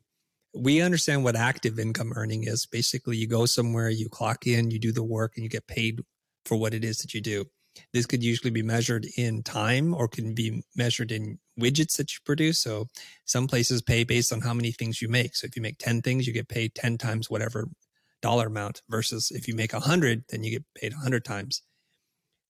We 0.56 0.82
understand 0.82 1.24
what 1.24 1.36
active 1.36 1.78
income 1.78 2.14
earning 2.16 2.46
is. 2.46 2.66
Basically, 2.66 3.18
you 3.18 3.28
go 3.28 3.46
somewhere, 3.46 3.90
you 3.90 4.10
clock 4.10 4.48
in, 4.48 4.72
you 4.72 4.80
do 4.80 4.92
the 4.92 5.04
work, 5.04 5.34
and 5.36 5.44
you 5.44 5.50
get 5.50 5.68
paid 5.68 6.00
for 6.48 6.56
what 6.56 6.74
it 6.74 6.84
is 6.84 7.00
that 7.00 7.14
you 7.14 7.22
do. 7.22 7.46
This 7.94 8.06
could 8.06 8.24
usually 8.24 8.50
be 8.50 8.64
measured 8.64 9.06
in 9.18 9.44
time 9.44 9.94
or 9.94 10.08
can 10.08 10.34
be 10.34 10.64
measured 10.76 11.12
in 11.12 11.38
widgets 11.60 11.98
that 11.98 12.12
you 12.14 12.20
produce. 12.26 12.60
So 12.60 12.88
some 13.26 13.48
places 13.48 13.82
pay 13.82 14.04
based 14.04 14.34
on 14.34 14.42
how 14.42 14.54
many 14.54 14.72
things 14.72 15.02
you 15.02 15.10
make. 15.10 15.36
So 15.36 15.46
if 15.46 15.56
you 15.56 15.62
make 15.62 15.78
10 15.78 16.02
things, 16.02 16.26
you 16.26 16.34
get 16.34 16.48
paid 16.48 16.74
10 16.76 16.98
times 16.98 17.30
whatever 17.30 17.68
dollar 18.22 18.48
amount 18.48 18.82
versus 18.90 19.32
if 19.32 19.48
you 19.48 19.56
make 19.56 19.74
100, 19.74 20.24
then 20.30 20.44
you 20.44 20.52
get 20.52 20.66
paid 20.76 20.94
100 20.94 21.24
times. 21.24 21.62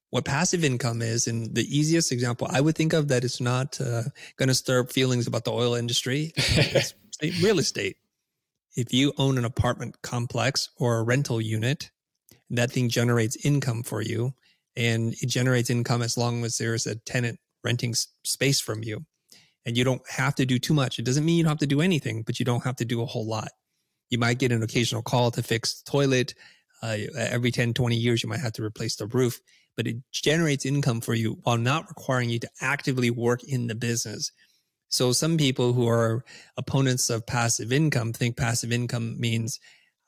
What 0.09 0.23
passive 0.23 0.63
income 0.63 1.01
is, 1.01 1.27
and 1.27 1.53
the 1.53 1.65
easiest 1.77 2.13
example 2.13 2.47
I 2.49 2.61
would 2.61 2.77
think 2.77 2.93
of 2.93 3.09
that 3.09 3.25
is 3.25 3.41
not 3.41 3.79
uh, 3.81 4.03
going 4.37 4.47
to 4.47 4.55
stir 4.55 4.79
up 4.79 4.91
feelings 4.91 5.27
about 5.27 5.43
the 5.43 5.51
oil 5.51 5.75
industry, 5.75 6.33
real 7.41 7.59
estate. 7.59 7.97
If 8.77 8.93
you 8.93 9.11
own 9.17 9.37
an 9.37 9.43
apartment 9.43 10.01
complex 10.03 10.69
or 10.77 10.99
a 10.99 11.03
rental 11.03 11.41
unit, 11.41 11.91
that 12.49 12.71
thing 12.71 12.89
generates 12.89 13.35
income 13.45 13.83
for 13.83 14.01
you 14.01 14.33
and 14.75 15.13
it 15.21 15.27
generates 15.27 15.69
income 15.69 16.01
as 16.01 16.17
long 16.17 16.43
as 16.45 16.57
there's 16.57 16.85
a 16.85 16.95
tenant 16.95 17.39
renting 17.63 17.93
space 18.23 18.59
from 18.59 18.83
you. 18.83 19.05
And 19.65 19.75
you 19.75 19.83
don't 19.83 20.01
have 20.09 20.35
to 20.35 20.45
do 20.45 20.59
too 20.59 20.73
much. 20.73 20.97
It 20.97 21.03
doesn't 21.03 21.25
mean 21.25 21.37
you 21.37 21.43
don't 21.43 21.51
have 21.51 21.59
to 21.59 21.67
do 21.67 21.81
anything 21.81 22.23
but 22.23 22.39
you 22.39 22.45
don't 22.45 22.63
have 22.63 22.77
to 22.77 22.85
do 22.85 23.01
a 23.01 23.05
whole 23.05 23.27
lot. 23.27 23.49
You 24.09 24.17
might 24.17 24.39
get 24.39 24.51
an 24.51 24.63
occasional 24.63 25.01
call 25.01 25.31
to 25.31 25.43
fix 25.43 25.81
the 25.81 25.91
toilet. 25.91 26.33
Uh, 26.81 26.97
every 27.17 27.51
10 27.51 27.73
20 27.73 27.95
years 27.95 28.21
you 28.21 28.29
might 28.29 28.39
have 28.39 28.53
to 28.53 28.63
replace 28.63 28.95
the 28.95 29.07
roof 29.07 29.41
but 29.75 29.87
it 29.87 29.97
generates 30.11 30.65
income 30.65 31.01
for 31.01 31.13
you 31.13 31.37
while 31.43 31.57
not 31.57 31.87
requiring 31.87 32.29
you 32.29 32.39
to 32.39 32.49
actively 32.61 33.11
work 33.11 33.43
in 33.43 33.67
the 33.67 33.75
business. 33.75 34.31
So 34.89 35.11
some 35.11 35.37
people 35.37 35.73
who 35.73 35.87
are 35.87 36.23
opponents 36.57 37.09
of 37.09 37.25
passive 37.25 37.71
income 37.71 38.13
think 38.13 38.37
passive 38.37 38.71
income 38.71 39.19
means 39.19 39.59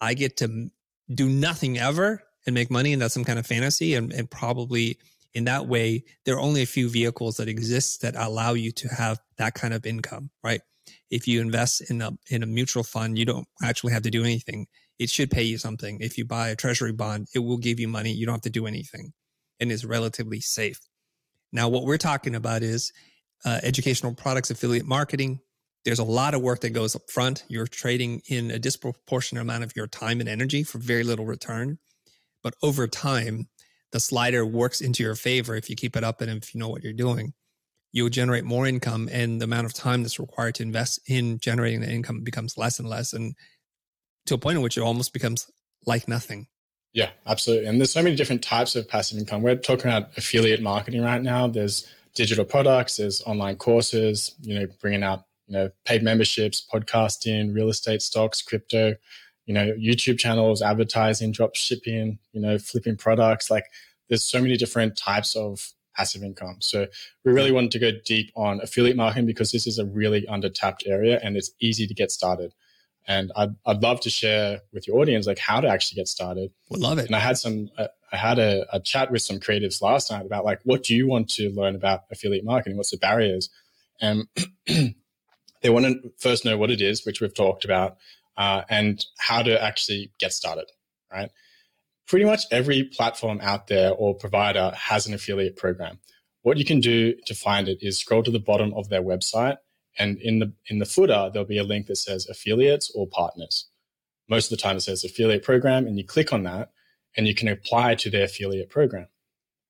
i 0.01 0.13
get 0.13 0.37
to 0.37 0.69
do 1.13 1.27
nothing 1.27 1.77
ever 1.77 2.23
and 2.49 2.55
make 2.55 2.69
money 2.69 2.91
and 2.91 3.01
that's 3.01 3.13
some 3.13 3.23
kind 3.23 3.39
of 3.39 3.45
fantasy 3.45 3.93
and, 3.93 4.11
and 4.11 4.29
probably 4.29 4.97
in 5.33 5.45
that 5.45 5.67
way 5.67 6.03
there 6.25 6.35
are 6.35 6.41
only 6.41 6.63
a 6.63 6.65
few 6.65 6.89
vehicles 6.89 7.37
that 7.37 7.47
exist 7.47 8.01
that 8.01 8.15
allow 8.15 8.53
you 8.53 8.71
to 8.71 8.87
have 8.89 9.19
that 9.37 9.53
kind 9.53 9.73
of 9.73 9.85
income 9.85 10.29
right? 10.43 10.61
If 11.11 11.27
you 11.27 11.39
invest 11.41 11.89
in 11.89 12.01
a 12.01 12.11
in 12.29 12.43
a 12.43 12.47
mutual 12.47 12.83
fund 12.83 13.17
you 13.17 13.25
don't 13.25 13.47
actually 13.63 13.93
have 13.93 14.03
to 14.03 14.11
do 14.11 14.23
anything. 14.23 14.67
It 14.97 15.09
should 15.09 15.31
pay 15.31 15.43
you 15.43 15.57
something. 15.57 15.99
If 16.01 16.17
you 16.17 16.25
buy 16.25 16.49
a 16.49 16.55
treasury 16.55 16.91
bond 16.91 17.27
it 17.33 17.39
will 17.39 17.57
give 17.57 17.79
you 17.79 17.87
money. 17.87 18.11
You 18.11 18.25
don't 18.25 18.35
have 18.35 18.41
to 18.41 18.49
do 18.49 18.67
anything 18.67 19.13
and 19.59 19.71
is 19.71 19.85
relatively 19.85 20.41
safe. 20.41 20.79
Now 21.51 21.69
what 21.69 21.85
we're 21.85 21.97
talking 21.97 22.35
about 22.35 22.63
is 22.63 22.91
uh, 23.45 23.59
educational 23.63 24.13
products 24.13 24.51
affiliate 24.51 24.87
marketing. 24.87 25.39
There's 25.85 25.99
a 25.99 26.03
lot 26.03 26.33
of 26.33 26.41
work 26.41 26.61
that 26.61 26.71
goes 26.71 26.95
up 26.95 27.09
front. 27.09 27.45
You're 27.47 27.67
trading 27.67 28.21
in 28.27 28.51
a 28.51 28.59
disproportionate 28.59 29.41
amount 29.43 29.63
of 29.63 29.75
your 29.75 29.87
time 29.87 30.19
and 30.19 30.27
energy 30.27 30.63
for 30.63 30.79
very 30.79 31.03
little 31.03 31.25
return 31.25 31.77
but 32.43 32.53
over 32.61 32.87
time, 32.87 33.47
the 33.91 33.99
slider 33.99 34.45
works 34.45 34.81
into 34.81 35.03
your 35.03 35.15
favor 35.15 35.55
if 35.55 35.69
you 35.69 35.75
keep 35.75 35.95
it 35.95 36.03
up 36.03 36.21
and 36.21 36.31
if 36.31 36.53
you 36.53 36.59
know 36.59 36.69
what 36.69 36.83
you're 36.83 36.93
doing. 36.93 37.33
You'll 37.91 38.09
generate 38.09 38.43
more 38.43 38.67
income, 38.67 39.09
and 39.11 39.41
the 39.41 39.45
amount 39.45 39.65
of 39.65 39.73
time 39.73 40.03
that's 40.03 40.19
required 40.19 40.55
to 40.55 40.63
invest 40.63 40.99
in 41.07 41.39
generating 41.39 41.81
the 41.81 41.89
income 41.89 42.23
becomes 42.23 42.55
less 42.55 42.77
and 42.77 42.87
less, 42.87 43.13
and 43.13 43.33
to 44.27 44.35
a 44.35 44.37
point 44.37 44.57
in 44.57 44.61
which 44.61 44.77
it 44.77 44.81
almost 44.81 45.11
becomes 45.11 45.49
like 45.87 46.07
nothing. 46.07 46.47
Yeah, 46.93 47.09
absolutely. 47.25 47.67
And 47.67 47.79
there's 47.79 47.91
so 47.91 48.03
many 48.03 48.15
different 48.15 48.43
types 48.43 48.75
of 48.75 48.87
passive 48.87 49.17
income. 49.17 49.41
We're 49.41 49.55
talking 49.55 49.89
about 49.89 50.17
affiliate 50.17 50.61
marketing 50.61 51.01
right 51.01 51.21
now. 51.21 51.47
There's 51.47 51.87
digital 52.13 52.45
products, 52.45 52.97
there's 52.97 53.21
online 53.23 53.55
courses, 53.55 54.35
you 54.41 54.59
know, 54.59 54.67
bringing 54.81 55.03
out, 55.03 55.23
you 55.47 55.53
know, 55.53 55.69
paid 55.85 56.03
memberships, 56.03 56.65
podcasting, 56.71 57.55
real 57.55 57.69
estate 57.69 58.01
stocks, 58.01 58.41
crypto 58.41 58.95
you 59.49 59.55
know, 59.55 59.73
YouTube 59.73 60.19
channels, 60.19 60.61
advertising, 60.61 61.31
drop 61.31 61.55
shipping, 61.55 62.19
you 62.33 62.39
know, 62.39 62.59
flipping 62.59 62.95
products. 62.95 63.49
Like 63.49 63.65
there's 64.07 64.23
so 64.23 64.39
many 64.39 64.55
different 64.57 64.95
types 64.95 65.35
of 65.35 65.71
passive 65.95 66.21
income. 66.21 66.57
So 66.59 66.85
we 67.25 67.31
really 67.31 67.51
wanted 67.51 67.71
to 67.71 67.79
go 67.79 67.91
deep 68.05 68.31
on 68.35 68.61
affiliate 68.61 68.95
marketing 68.95 69.25
because 69.25 69.51
this 69.51 69.65
is 69.65 69.79
a 69.79 69.85
really 69.85 70.21
undertapped 70.29 70.81
area 70.85 71.19
and 71.23 71.35
it's 71.35 71.49
easy 71.59 71.87
to 71.87 71.95
get 71.95 72.11
started. 72.11 72.53
And 73.07 73.31
I'd, 73.35 73.55
I'd 73.65 73.81
love 73.81 74.01
to 74.01 74.11
share 74.11 74.59
with 74.71 74.87
your 74.87 74.99
audience 74.99 75.25
like 75.25 75.39
how 75.39 75.61
to 75.61 75.67
actually 75.67 75.95
get 75.95 76.07
started. 76.07 76.51
Would 76.69 76.81
love 76.81 76.99
it. 76.99 77.07
And 77.07 77.15
I 77.15 77.19
had 77.19 77.39
some, 77.39 77.71
uh, 77.75 77.87
I 78.11 78.17
had 78.17 78.37
a, 78.37 78.67
a 78.71 78.79
chat 78.79 79.09
with 79.09 79.23
some 79.23 79.39
creatives 79.39 79.81
last 79.81 80.11
night 80.11 80.27
about 80.27 80.45
like, 80.45 80.59
what 80.63 80.83
do 80.83 80.95
you 80.95 81.07
want 81.07 81.27
to 81.31 81.49
learn 81.49 81.73
about 81.73 82.03
affiliate 82.11 82.45
marketing? 82.45 82.77
What's 82.77 82.91
the 82.91 82.97
barriers? 82.97 83.49
And 83.99 84.27
they 84.67 85.71
want 85.71 85.87
to 85.87 86.11
first 86.19 86.45
know 86.45 86.55
what 86.55 86.69
it 86.69 86.81
is, 86.81 87.03
which 87.03 87.19
we've 87.19 87.33
talked 87.33 87.65
about 87.65 87.97
uh, 88.39 88.63
and 88.69 89.05
how 89.17 89.43
to 89.43 89.61
actually 89.61 90.11
get 90.17 90.31
started, 90.31 90.71
right? 91.11 91.29
Pretty 92.07 92.25
much 92.25 92.45
every 92.51 92.85
platform 92.85 93.39
out 93.43 93.67
there 93.67 93.91
or 93.91 94.15
provider 94.15 94.71
has 94.75 95.05
an 95.05 95.13
affiliate 95.13 95.57
program. 95.57 95.99
What 96.41 96.57
you 96.57 96.63
can 96.63 96.79
do 96.79 97.13
to 97.25 97.35
find 97.35 97.67
it 97.67 97.79
is 97.81 97.99
scroll 97.99 98.23
to 98.23 98.31
the 98.31 98.39
bottom 98.39 98.73
of 98.73 98.87
their 98.87 99.03
website, 99.03 99.57
and 99.99 100.17
in 100.21 100.39
the 100.39 100.53
in 100.67 100.79
the 100.79 100.85
footer 100.85 101.29
there'll 101.31 101.47
be 101.47 101.57
a 101.57 101.63
link 101.63 101.87
that 101.87 101.97
says 101.97 102.27
affiliates 102.27 102.89
or 102.95 103.05
partners. 103.05 103.65
Most 104.29 104.45
of 104.49 104.57
the 104.57 104.61
time 104.61 104.77
it 104.77 104.81
says 104.81 105.03
affiliate 105.03 105.43
program, 105.43 105.85
and 105.85 105.97
you 105.97 106.05
click 106.05 106.31
on 106.31 106.43
that, 106.43 106.71
and 107.17 107.27
you 107.27 107.35
can 107.35 107.49
apply 107.49 107.95
to 107.95 108.09
their 108.09 108.23
affiliate 108.23 108.69
program. 108.69 109.07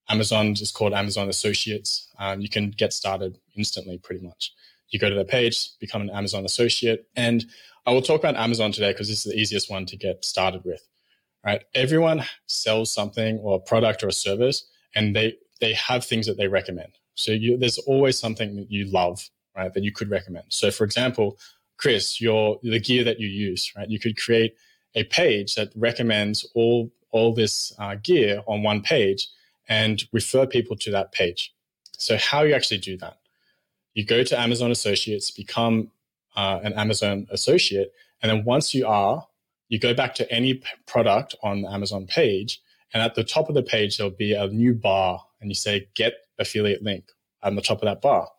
Amazon 0.07 0.51
is 0.51 0.71
called 0.71 0.93
Amazon 0.93 1.27
Associates. 1.27 2.07
Um, 2.19 2.39
you 2.39 2.49
can 2.49 2.69
get 2.69 2.93
started 2.93 3.39
instantly, 3.55 3.97
pretty 3.97 4.25
much. 4.25 4.53
You 4.89 4.99
go 4.99 5.09
to 5.09 5.15
their 5.15 5.23
page, 5.23 5.69
become 5.79 6.01
an 6.01 6.09
Amazon 6.11 6.45
associate, 6.45 7.07
and 7.15 7.45
I 7.89 7.91
will 7.91 8.03
talk 8.03 8.19
about 8.19 8.35
Amazon 8.35 8.71
today 8.71 8.91
because 8.91 9.07
this 9.07 9.25
is 9.25 9.31
the 9.31 9.39
easiest 9.39 9.67
one 9.67 9.87
to 9.87 9.97
get 9.97 10.23
started 10.23 10.63
with. 10.63 10.87
Right? 11.43 11.63
Everyone 11.73 12.23
sells 12.45 12.93
something 12.93 13.39
or 13.39 13.55
a 13.55 13.59
product 13.59 14.03
or 14.03 14.09
a 14.09 14.13
service, 14.13 14.63
and 14.93 15.15
they 15.15 15.37
they 15.59 15.73
have 15.73 16.05
things 16.05 16.27
that 16.27 16.37
they 16.37 16.47
recommend. 16.47 16.91
So 17.15 17.31
you, 17.31 17.57
there's 17.57 17.79
always 17.79 18.19
something 18.19 18.57
that 18.57 18.69
you 18.69 18.85
love, 18.91 19.27
right? 19.57 19.73
That 19.73 19.81
you 19.81 19.91
could 19.91 20.11
recommend. 20.11 20.45
So 20.49 20.69
for 20.69 20.83
example, 20.83 21.39
Chris, 21.77 22.21
your 22.21 22.59
the 22.61 22.79
gear 22.79 23.03
that 23.05 23.19
you 23.19 23.27
use, 23.27 23.73
right? 23.75 23.89
You 23.89 23.99
could 23.99 24.17
create 24.17 24.53
a 24.93 25.03
page 25.05 25.55
that 25.55 25.71
recommends 25.75 26.45
all 26.53 26.91
all 27.09 27.33
this 27.33 27.73
uh, 27.79 27.95
gear 27.95 28.43
on 28.45 28.61
one 28.61 28.83
page 28.83 29.29
and 29.67 30.03
refer 30.13 30.45
people 30.45 30.75
to 30.77 30.91
that 30.91 31.11
page. 31.11 31.51
So 31.97 32.17
how 32.17 32.43
you 32.43 32.53
actually 32.53 32.81
do 32.81 32.97
that? 32.97 33.17
You 33.95 34.05
go 34.05 34.23
to 34.23 34.39
Amazon 34.39 34.69
Associates, 34.69 35.31
become 35.31 35.89
uh, 36.35 36.59
an 36.63 36.73
Amazon 36.73 37.27
associate. 37.31 37.91
And 38.21 38.29
then 38.29 38.43
once 38.45 38.73
you 38.73 38.85
are, 38.87 39.25
you 39.67 39.79
go 39.79 39.93
back 39.93 40.15
to 40.15 40.31
any 40.31 40.55
p- 40.55 40.65
product 40.85 41.35
on 41.43 41.61
the 41.61 41.71
Amazon 41.71 42.07
page, 42.07 42.61
and 42.93 43.03
at 43.03 43.15
the 43.15 43.23
top 43.23 43.49
of 43.49 43.55
the 43.55 43.63
page, 43.63 43.97
there'll 43.97 44.11
be 44.11 44.33
a 44.33 44.47
new 44.47 44.73
bar, 44.73 45.23
and 45.39 45.49
you 45.49 45.55
say, 45.55 45.87
get 45.93 46.13
affiliate 46.39 46.81
link 46.81 47.05
on 47.43 47.55
the 47.55 47.61
top 47.61 47.77
of 47.77 47.85
that 47.85 48.01
bar. 48.01 48.29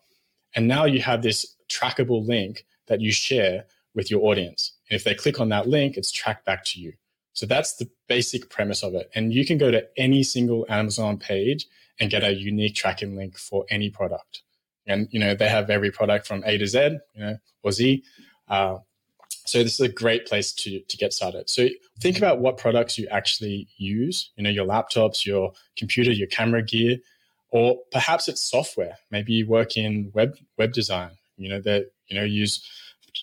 And 0.55 0.67
now 0.67 0.85
you 0.85 1.01
have 1.01 1.21
this 1.21 1.55
trackable 1.69 2.27
link 2.27 2.65
that 2.87 2.99
you 2.99 3.11
share 3.11 3.65
with 3.95 4.11
your 4.11 4.21
audience. 4.25 4.73
And 4.89 4.95
if 4.95 5.03
they 5.03 5.15
click 5.15 5.39
on 5.39 5.49
that 5.49 5.67
link, 5.67 5.95
it's 5.97 6.11
tracked 6.11 6.45
back 6.45 6.65
to 6.65 6.79
you. 6.79 6.93
So 7.33 7.45
that's 7.45 7.75
the 7.77 7.89
basic 8.07 8.49
premise 8.49 8.83
of 8.83 8.93
it. 8.93 9.09
And 9.15 9.33
you 9.33 9.45
can 9.45 9.57
go 9.57 9.71
to 9.71 9.87
any 9.97 10.23
single 10.23 10.65
Amazon 10.67 11.17
page 11.17 11.65
and 11.99 12.11
get 12.11 12.23
a 12.23 12.33
unique 12.33 12.75
tracking 12.75 13.15
link 13.15 13.37
for 13.37 13.65
any 13.69 13.89
product. 13.89 14.41
And, 14.91 15.07
you 15.11 15.19
know, 15.19 15.33
they 15.35 15.49
have 15.49 15.69
every 15.69 15.91
product 15.91 16.27
from 16.27 16.43
A 16.45 16.57
to 16.57 16.67
Z, 16.67 16.97
you 17.15 17.23
know, 17.23 17.37
or 17.63 17.71
Z. 17.71 18.03
Uh, 18.47 18.77
so 19.45 19.63
this 19.63 19.73
is 19.73 19.79
a 19.79 19.89
great 19.89 20.27
place 20.27 20.53
to, 20.53 20.79
to 20.79 20.97
get 20.97 21.13
started. 21.13 21.49
So 21.49 21.67
think 21.99 22.17
about 22.17 22.39
what 22.39 22.57
products 22.57 22.97
you 22.97 23.07
actually 23.07 23.67
use, 23.77 24.29
you 24.35 24.43
know, 24.43 24.49
your 24.49 24.65
laptops, 24.65 25.25
your 25.25 25.53
computer, 25.75 26.11
your 26.11 26.27
camera 26.27 26.61
gear, 26.61 26.97
or 27.49 27.79
perhaps 27.91 28.27
it's 28.27 28.41
software. 28.41 28.97
Maybe 29.09 29.33
you 29.33 29.47
work 29.47 29.77
in 29.77 30.11
web, 30.13 30.37
web 30.57 30.73
design, 30.73 31.11
you 31.37 31.49
know, 31.49 31.59
that, 31.61 31.91
you 32.07 32.15
know, 32.17 32.23
use 32.23 32.65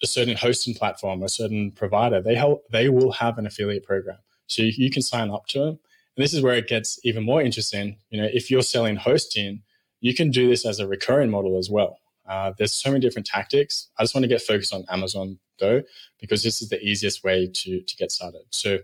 a 0.03 0.07
certain 0.07 0.37
hosting 0.37 0.75
platform, 0.75 1.23
a 1.23 1.29
certain 1.29 1.71
provider, 1.71 2.21
they 2.21 2.35
help, 2.35 2.65
they 2.71 2.89
will 2.89 3.13
have 3.13 3.39
an 3.39 3.47
affiliate 3.47 3.85
program. 3.85 4.19
So 4.47 4.63
you, 4.63 4.73
you 4.77 4.91
can 4.91 5.03
sign 5.03 5.31
up 5.31 5.47
to 5.49 5.59
them. 5.61 5.79
And 6.17 6.25
this 6.25 6.35
is 6.35 6.43
where 6.43 6.55
it 6.55 6.69
gets 6.69 6.99
even 7.05 7.25
more 7.25 7.41
interesting. 7.41 7.97
You 8.11 8.21
know, 8.21 8.29
if 8.33 8.51
you're 8.51 8.63
selling 8.63 8.97
hosting, 8.97 9.63
you 10.01 10.15
can 10.15 10.31
do 10.31 10.49
this 10.49 10.65
as 10.65 10.81
a 10.81 10.87
recurring 10.87 11.31
model 11.31 11.59
as 11.59 11.71
well. 11.71 11.99
Uh, 12.27 12.53
there's 12.59 12.73
so 12.73 12.91
many 12.91 13.01
different 13.01 13.27
tactics. 13.27 13.89
I 13.99 14.03
just 14.03 14.15
want 14.15 14.25
to 14.25 14.29
get 14.29 14.43
focused 14.43 14.75
on 14.75 14.85
Amazon 14.91 15.39
though, 15.59 15.83
because 16.21 16.43
this 16.43 16.63
is 16.63 16.69
the 16.69 16.81
easiest 16.81 17.25
way 17.25 17.47
to, 17.47 17.81
to 17.81 17.97
get 17.97 18.13
started. 18.13 18.43
So 18.51 18.79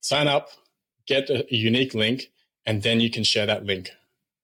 sign 0.00 0.28
up, 0.28 0.50
get 1.06 1.30
a, 1.30 1.46
unique 1.48 1.94
link, 1.94 2.30
and 2.66 2.82
then 2.82 3.00
you 3.00 3.10
can 3.10 3.24
share 3.24 3.46
that 3.46 3.64
link, 3.64 3.90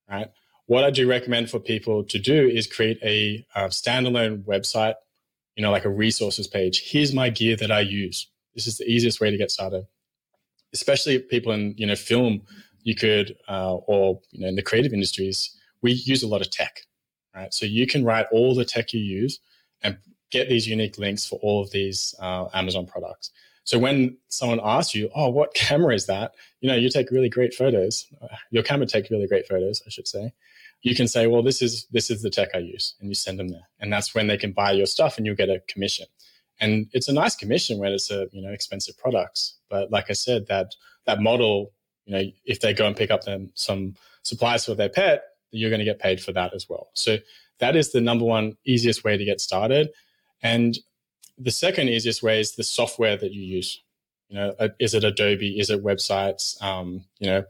right? 0.08 0.28
What 0.66 0.84
I 0.84 0.90
do 0.90 1.08
recommend 1.08 1.50
for 1.50 1.58
people 1.58 2.04
to 2.04 2.18
do 2.18 2.48
is 2.48 2.66
create 2.66 2.98
a 3.02 3.44
uh, 3.54 3.66
standalone 3.66 4.44
website 4.44 4.94
you 5.56 5.62
know, 5.62 5.70
like 5.70 5.84
a 5.84 5.90
resources 5.90 6.46
page. 6.46 6.82
Here's 6.90 7.14
my 7.14 7.30
gear 7.30 7.56
that 7.56 7.70
I 7.70 7.80
use. 7.80 8.28
This 8.54 8.66
is 8.66 8.78
the 8.78 8.90
easiest 8.90 9.20
way 9.20 9.30
to 9.30 9.36
get 9.36 9.50
started. 9.50 9.86
Especially 10.72 11.18
people 11.18 11.52
in, 11.52 11.74
you 11.76 11.86
know, 11.86 11.96
film, 11.96 12.42
you 12.82 12.94
could, 12.94 13.36
uh, 13.48 13.74
or, 13.74 14.20
you 14.30 14.40
know, 14.40 14.48
in 14.48 14.56
the 14.56 14.62
creative 14.62 14.92
industries, 14.92 15.56
we 15.82 15.92
use 15.92 16.22
a 16.22 16.28
lot 16.28 16.40
of 16.40 16.50
tech, 16.50 16.82
right? 17.34 17.52
So 17.52 17.66
you 17.66 17.86
can 17.86 18.04
write 18.04 18.26
all 18.32 18.54
the 18.54 18.64
tech 18.64 18.92
you 18.92 19.00
use 19.00 19.40
and 19.82 19.98
get 20.30 20.48
these 20.48 20.66
unique 20.66 20.98
links 20.98 21.26
for 21.26 21.38
all 21.42 21.60
of 21.60 21.70
these 21.70 22.14
uh, 22.20 22.48
Amazon 22.54 22.86
products. 22.86 23.30
So 23.64 23.78
when 23.78 24.16
someone 24.28 24.60
asks 24.62 24.94
you, 24.94 25.10
"Oh, 25.14 25.28
what 25.28 25.54
camera 25.54 25.94
is 25.94 26.06
that?" 26.06 26.32
You 26.60 26.68
know, 26.68 26.76
you 26.76 26.88
take 26.88 27.10
really 27.10 27.28
great 27.28 27.54
photos. 27.54 28.06
Your 28.50 28.62
camera 28.62 28.86
takes 28.86 29.10
really 29.10 29.26
great 29.26 29.46
photos, 29.46 29.82
I 29.86 29.90
should 29.90 30.08
say 30.08 30.32
you 30.82 30.96
can 30.96 31.06
say, 31.06 31.26
well, 31.28 31.42
this 31.42 31.62
is 31.62 31.86
this 31.92 32.10
is 32.10 32.22
the 32.22 32.30
tech 32.30 32.50
I 32.54 32.58
use, 32.58 32.94
and 33.00 33.08
you 33.08 33.14
send 33.14 33.38
them 33.38 33.48
there, 33.48 33.68
and 33.80 33.92
that's 33.92 34.14
when 34.14 34.26
they 34.26 34.36
can 34.36 34.52
buy 34.52 34.72
your 34.72 34.86
stuff, 34.86 35.16
and 35.16 35.24
you'll 35.24 35.36
get 35.36 35.48
a 35.48 35.60
commission. 35.68 36.06
And 36.60 36.88
it's 36.92 37.08
a 37.08 37.12
nice 37.12 37.34
commission 37.34 37.78
when 37.78 37.92
it's 37.92 38.10
a 38.10 38.28
you 38.32 38.42
know 38.42 38.50
expensive 38.50 38.98
products. 38.98 39.54
But 39.70 39.90
like 39.90 40.10
I 40.10 40.14
said, 40.14 40.48
that 40.48 40.74
that 41.06 41.20
model, 41.20 41.72
you 42.04 42.16
know, 42.16 42.24
if 42.44 42.60
they 42.60 42.74
go 42.74 42.86
and 42.86 42.96
pick 42.96 43.10
up 43.10 43.24
them 43.24 43.50
some 43.54 43.94
supplies 44.22 44.66
for 44.66 44.74
their 44.74 44.88
pet, 44.88 45.22
you're 45.52 45.70
going 45.70 45.78
to 45.78 45.84
get 45.84 46.00
paid 46.00 46.20
for 46.20 46.32
that 46.32 46.54
as 46.54 46.68
well. 46.68 46.88
So 46.94 47.18
that 47.58 47.76
is 47.76 47.92
the 47.92 48.00
number 48.00 48.24
one 48.24 48.56
easiest 48.64 49.04
way 49.04 49.16
to 49.16 49.24
get 49.24 49.40
started. 49.40 49.90
And 50.42 50.76
the 51.38 51.50
second 51.50 51.88
easiest 51.88 52.22
way 52.22 52.40
is 52.40 52.56
the 52.56 52.64
software 52.64 53.16
that 53.16 53.32
you 53.32 53.42
use. 53.42 53.80
You 54.28 54.36
know, 54.36 54.54
uh, 54.58 54.68
is 54.80 54.94
it 54.94 55.04
Adobe? 55.04 55.58
Is 55.58 55.70
it 55.70 55.84
websites? 55.84 56.60
Um, 56.62 57.04
you 57.18 57.28
know, 57.28 57.44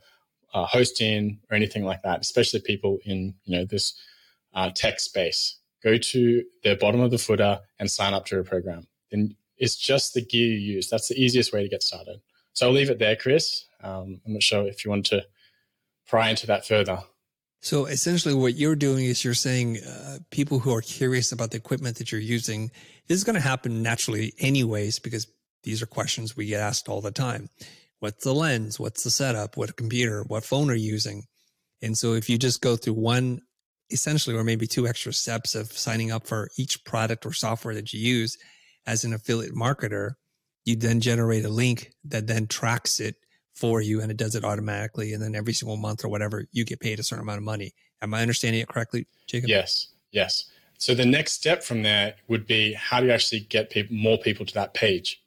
uh, 0.52 0.66
hosting 0.66 1.38
or 1.50 1.56
anything 1.56 1.84
like 1.84 2.02
that, 2.02 2.20
especially 2.20 2.60
people 2.60 2.98
in 3.04 3.34
you 3.44 3.58
know 3.58 3.64
this 3.64 3.94
uh, 4.54 4.70
tech 4.74 5.00
space. 5.00 5.56
Go 5.82 5.96
to 5.96 6.44
the 6.62 6.76
bottom 6.76 7.00
of 7.00 7.10
the 7.10 7.18
footer 7.18 7.60
and 7.78 7.90
sign 7.90 8.14
up 8.14 8.26
to 8.26 8.38
a 8.38 8.44
program. 8.44 8.86
Then 9.10 9.34
it's 9.58 9.76
just 9.76 10.14
the 10.14 10.24
gear 10.24 10.46
you 10.46 10.74
use. 10.74 10.88
That's 10.88 11.08
the 11.08 11.20
easiest 11.20 11.52
way 11.52 11.62
to 11.62 11.68
get 11.68 11.82
started. 11.82 12.20
So 12.52 12.66
I'll 12.66 12.72
leave 12.72 12.90
it 12.90 12.98
there, 12.98 13.16
Chris. 13.16 13.64
Um, 13.82 14.20
I'm 14.26 14.34
not 14.34 14.42
sure 14.42 14.66
if 14.66 14.84
you 14.84 14.90
want 14.90 15.06
to 15.06 15.24
pry 16.06 16.28
into 16.30 16.46
that 16.48 16.66
further. 16.66 17.02
So 17.62 17.86
essentially, 17.86 18.34
what 18.34 18.56
you're 18.56 18.76
doing 18.76 19.04
is 19.04 19.24
you're 19.24 19.34
saying 19.34 19.78
uh, 19.78 20.18
people 20.30 20.58
who 20.58 20.74
are 20.74 20.80
curious 20.82 21.30
about 21.30 21.52
the 21.52 21.56
equipment 21.56 21.96
that 21.98 22.10
you're 22.10 22.20
using, 22.20 22.70
this 23.06 23.16
is 23.16 23.24
going 23.24 23.36
to 23.36 23.40
happen 23.40 23.82
naturally, 23.82 24.34
anyways, 24.38 24.98
because 24.98 25.28
these 25.62 25.80
are 25.80 25.86
questions 25.86 26.36
we 26.36 26.46
get 26.46 26.60
asked 26.60 26.88
all 26.88 27.00
the 27.00 27.12
time. 27.12 27.48
What's 28.00 28.24
the 28.24 28.34
lens? 28.34 28.80
What's 28.80 29.04
the 29.04 29.10
setup? 29.10 29.56
What 29.56 29.76
computer? 29.76 30.24
What 30.26 30.44
phone 30.44 30.70
are 30.70 30.74
you 30.74 30.92
using? 30.92 31.22
And 31.80 31.96
so 31.96 32.14
if 32.14 32.28
you 32.28 32.36
just 32.36 32.60
go 32.60 32.74
through 32.74 32.94
one 32.94 33.40
essentially 33.90 34.34
or 34.34 34.42
maybe 34.42 34.66
two 34.66 34.88
extra 34.88 35.12
steps 35.12 35.54
of 35.54 35.70
signing 35.70 36.10
up 36.10 36.26
for 36.26 36.48
each 36.58 36.84
product 36.84 37.24
or 37.26 37.32
software 37.32 37.74
that 37.74 37.92
you 37.92 38.00
use 38.00 38.38
as 38.86 39.04
an 39.04 39.12
affiliate 39.12 39.54
marketer 39.54 40.12
you 40.64 40.76
then 40.76 41.00
generate 41.00 41.44
a 41.44 41.48
link 41.48 41.92
that 42.04 42.26
then 42.26 42.46
tracks 42.46 43.00
it 43.00 43.16
for 43.54 43.80
you 43.80 44.00
and 44.00 44.10
it 44.10 44.16
does 44.16 44.34
it 44.34 44.44
automatically 44.44 45.12
and 45.12 45.22
then 45.22 45.34
every 45.34 45.52
single 45.52 45.76
month 45.76 46.04
or 46.04 46.08
whatever 46.08 46.46
you 46.52 46.64
get 46.64 46.80
paid 46.80 46.98
a 46.98 47.02
certain 47.02 47.22
amount 47.22 47.38
of 47.38 47.44
money 47.44 47.72
am 48.00 48.14
i 48.14 48.22
understanding 48.22 48.60
it 48.60 48.68
correctly 48.68 49.06
jacob 49.26 49.48
yes 49.48 49.88
yes 50.10 50.46
so 50.78 50.94
the 50.94 51.06
next 51.06 51.32
step 51.32 51.62
from 51.62 51.82
there 51.82 52.14
would 52.28 52.46
be 52.46 52.72
how 52.72 52.98
do 52.98 53.06
you 53.06 53.12
actually 53.12 53.40
get 53.40 53.70
people, 53.70 53.94
more 53.94 54.18
people 54.18 54.44
to 54.46 54.54
that 54.54 54.74
page 54.74 55.22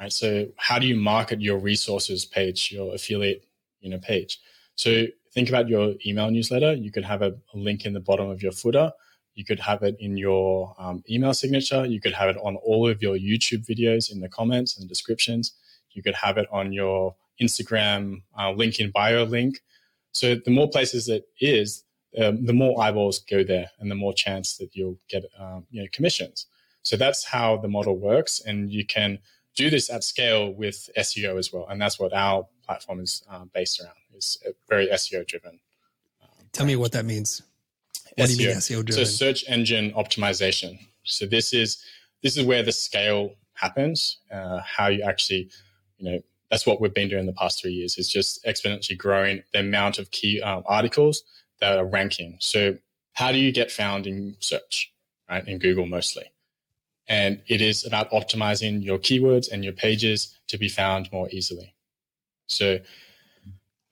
right? 0.00 0.12
So 0.12 0.48
how 0.56 0.78
do 0.78 0.86
you 0.86 0.96
market 0.96 1.40
your 1.40 1.58
resources 1.58 2.24
page, 2.24 2.72
your 2.72 2.94
affiliate, 2.94 3.44
you 3.80 3.90
know, 3.90 3.98
page? 3.98 4.40
So 4.74 5.06
think 5.32 5.48
about 5.48 5.68
your 5.68 5.94
email 6.06 6.30
newsletter. 6.30 6.72
You 6.72 6.90
could 6.90 7.04
have 7.04 7.22
a, 7.22 7.34
a 7.54 7.56
link 7.56 7.84
in 7.84 7.92
the 7.92 8.00
bottom 8.00 8.30
of 8.30 8.42
your 8.42 8.52
footer. 8.52 8.92
You 9.34 9.44
could 9.44 9.60
have 9.60 9.82
it 9.82 9.96
in 10.00 10.16
your 10.16 10.74
um, 10.78 11.04
email 11.08 11.34
signature. 11.34 11.84
You 11.86 12.00
could 12.00 12.14
have 12.14 12.30
it 12.30 12.36
on 12.42 12.56
all 12.56 12.88
of 12.88 13.02
your 13.02 13.16
YouTube 13.16 13.66
videos 13.66 14.10
in 14.10 14.20
the 14.20 14.28
comments 14.28 14.76
and 14.76 14.84
the 14.84 14.88
descriptions. 14.88 15.52
You 15.92 16.02
could 16.02 16.14
have 16.14 16.38
it 16.38 16.48
on 16.50 16.72
your 16.72 17.14
Instagram 17.40 18.22
uh, 18.38 18.52
link 18.52 18.80
in 18.80 18.90
bio 18.90 19.24
link. 19.24 19.58
So 20.12 20.34
the 20.34 20.50
more 20.50 20.68
places 20.68 21.08
it 21.08 21.24
is, 21.40 21.84
um, 22.20 22.44
the 22.44 22.52
more 22.52 22.80
eyeballs 22.80 23.20
go 23.20 23.44
there, 23.44 23.70
and 23.78 23.90
the 23.90 23.94
more 23.94 24.12
chance 24.12 24.56
that 24.56 24.70
you'll 24.74 24.98
get 25.08 25.24
um, 25.38 25.66
you 25.70 25.82
know 25.82 25.88
commissions. 25.92 26.46
So 26.82 26.96
that's 26.96 27.24
how 27.24 27.56
the 27.58 27.68
model 27.68 27.96
works, 27.96 28.40
and 28.44 28.70
you 28.70 28.84
can 28.84 29.18
do 29.56 29.70
this 29.70 29.90
at 29.90 30.02
scale 30.04 30.50
with 30.52 30.88
SEO 30.96 31.38
as 31.38 31.52
well. 31.52 31.66
And 31.68 31.80
that's 31.80 31.98
what 31.98 32.12
our 32.12 32.46
platform 32.64 33.00
is 33.00 33.22
uh, 33.30 33.44
based 33.52 33.80
around. 33.80 33.94
It's 34.14 34.38
very 34.68 34.88
SEO 34.88 35.26
driven. 35.26 35.60
Um, 36.22 36.46
Tell 36.52 36.66
me 36.66 36.76
what 36.76 36.92
that 36.92 37.04
means. 37.04 37.42
What 38.16 38.28
SEO. 38.28 38.36
do 38.36 38.42
you 38.42 38.48
mean 38.48 38.56
SEO 38.58 38.84
driven? 38.84 38.92
So 38.92 39.04
search 39.04 39.44
engine 39.48 39.92
optimization. 39.92 40.78
So 41.04 41.26
this 41.26 41.52
is 41.52 41.82
this 42.22 42.36
is 42.36 42.44
where 42.44 42.62
the 42.62 42.72
scale 42.72 43.34
happens. 43.54 44.18
Uh, 44.32 44.60
how 44.60 44.88
you 44.88 45.02
actually, 45.02 45.50
you 45.98 46.10
know, 46.10 46.20
that's 46.50 46.66
what 46.66 46.80
we've 46.80 46.94
been 46.94 47.08
doing 47.08 47.26
the 47.26 47.32
past 47.32 47.60
three 47.60 47.72
years. 47.72 47.96
Is 47.96 48.08
just 48.08 48.44
exponentially 48.44 48.98
growing 48.98 49.42
the 49.52 49.60
amount 49.60 49.98
of 49.98 50.10
key 50.10 50.40
um, 50.42 50.62
articles 50.66 51.22
that 51.60 51.78
are 51.78 51.84
ranking. 51.84 52.36
So 52.40 52.76
how 53.12 53.32
do 53.32 53.38
you 53.38 53.52
get 53.52 53.70
found 53.70 54.06
in 54.06 54.36
search, 54.40 54.92
right? 55.28 55.46
In 55.46 55.58
Google 55.58 55.86
mostly. 55.86 56.24
And 57.08 57.42
it 57.48 57.60
is 57.60 57.84
about 57.84 58.10
optimizing 58.12 58.84
your 58.84 58.98
keywords 58.98 59.50
and 59.50 59.64
your 59.64 59.72
pages 59.72 60.36
to 60.48 60.58
be 60.58 60.68
found 60.68 61.10
more 61.12 61.28
easily. 61.30 61.74
So 62.46 62.74
I'm 62.74 62.82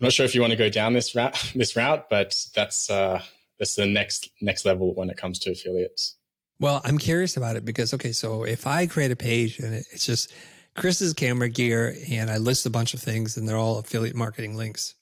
not 0.01 0.13
sure 0.13 0.25
if 0.25 0.35
you 0.35 0.41
want 0.41 0.53
to 0.53 0.57
go 0.57 0.69
down 0.69 0.93
this 0.93 1.15
route, 1.15 1.37
this 1.55 1.77
route, 1.77 2.09
but 2.09 2.35
that's 2.55 2.91
uh, 2.91 3.23
that's 3.59 3.75
the 3.75 3.87
next 3.87 4.31
next 4.41 4.65
level 4.65 4.95
when 4.95 5.11
it 5.11 5.17
comes 5.17 5.39
to 5.41 5.51
affiliates. 5.51 6.15
Well, 6.61 6.81
I'm 6.85 6.99
curious 6.99 7.37
about 7.37 7.57
it 7.57 7.65
because 7.65 7.93
okay, 7.95 8.13
so 8.13 8.45
if 8.45 8.67
I 8.67 8.87
create 8.87 9.11
a 9.11 9.17
page 9.17 9.59
and 9.59 9.75
it's 9.75 10.07
just 10.07 10.33
Chris's 10.77 11.13
camera 11.13 11.49
gear 11.49 11.97
and 12.11 12.31
I 12.31 12.39
list 12.39 12.67
a 12.67 12.71
bunch 12.71 12.95
of 12.95 13.01
things 13.01 13.37
and 13.37 13.49
they're 13.49 13.57
all 13.57 13.79
affiliate 13.79 14.17
marketing 14.17 14.57
links, 14.57 14.95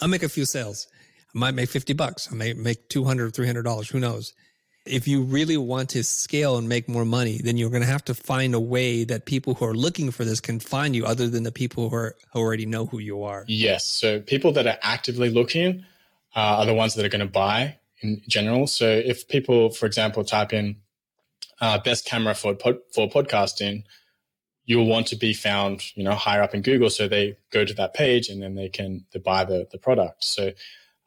I'll 0.00 0.08
make 0.08 0.22
a 0.22 0.28
few 0.28 0.44
sales. 0.44 0.88
I 1.34 1.38
might 1.38 1.54
make 1.54 1.68
50 1.68 1.92
bucks. 1.92 2.28
I 2.30 2.34
may 2.34 2.52
make 2.52 2.88
200 2.88 3.32
$300. 3.32 3.90
Who 3.90 4.00
knows? 4.00 4.34
if 4.84 5.06
you 5.06 5.22
really 5.22 5.56
want 5.56 5.90
to 5.90 6.02
scale 6.02 6.56
and 6.56 6.68
make 6.68 6.88
more 6.88 7.04
money, 7.04 7.38
then 7.38 7.56
you're 7.56 7.70
going 7.70 7.82
to 7.82 7.88
have 7.88 8.04
to 8.06 8.14
find 8.14 8.54
a 8.54 8.60
way 8.60 9.04
that 9.04 9.26
people 9.26 9.54
who 9.54 9.64
are 9.64 9.74
looking 9.74 10.10
for 10.10 10.24
this 10.24 10.40
can 10.40 10.58
find 10.58 10.96
you 10.96 11.06
other 11.06 11.28
than 11.28 11.44
the 11.44 11.52
people 11.52 11.88
who, 11.88 11.96
are, 11.96 12.16
who 12.32 12.40
already 12.40 12.66
know 12.66 12.86
who 12.86 12.98
you 12.98 13.22
are. 13.22 13.44
Yes. 13.46 13.84
So 13.84 14.20
people 14.20 14.52
that 14.52 14.66
are 14.66 14.78
actively 14.82 15.30
looking 15.30 15.84
uh, 16.34 16.58
are 16.58 16.66
the 16.66 16.74
ones 16.74 16.94
that 16.94 17.04
are 17.04 17.08
going 17.08 17.24
to 17.24 17.32
buy 17.32 17.76
in 18.00 18.22
general. 18.26 18.66
So 18.66 18.86
if 18.86 19.28
people, 19.28 19.70
for 19.70 19.86
example, 19.86 20.24
type 20.24 20.52
in 20.52 20.76
uh, 21.60 21.78
best 21.78 22.04
camera 22.04 22.34
for, 22.34 22.54
pod, 22.54 22.78
for 22.92 23.08
podcasting, 23.08 23.84
you'll 24.72 24.86
want 24.86 25.06
to 25.08 25.16
be 25.16 25.34
found, 25.34 25.94
you 25.94 26.02
know, 26.02 26.14
higher 26.14 26.42
up 26.42 26.54
in 26.54 26.62
Google. 26.62 26.88
So 26.88 27.06
they 27.06 27.36
go 27.50 27.64
to 27.64 27.74
that 27.74 27.92
page 27.92 28.30
and 28.30 28.42
then 28.42 28.54
they 28.54 28.70
can 28.70 29.04
they 29.12 29.20
buy 29.20 29.44
the, 29.44 29.68
the 29.70 29.78
product. 29.78 30.24
So 30.24 30.52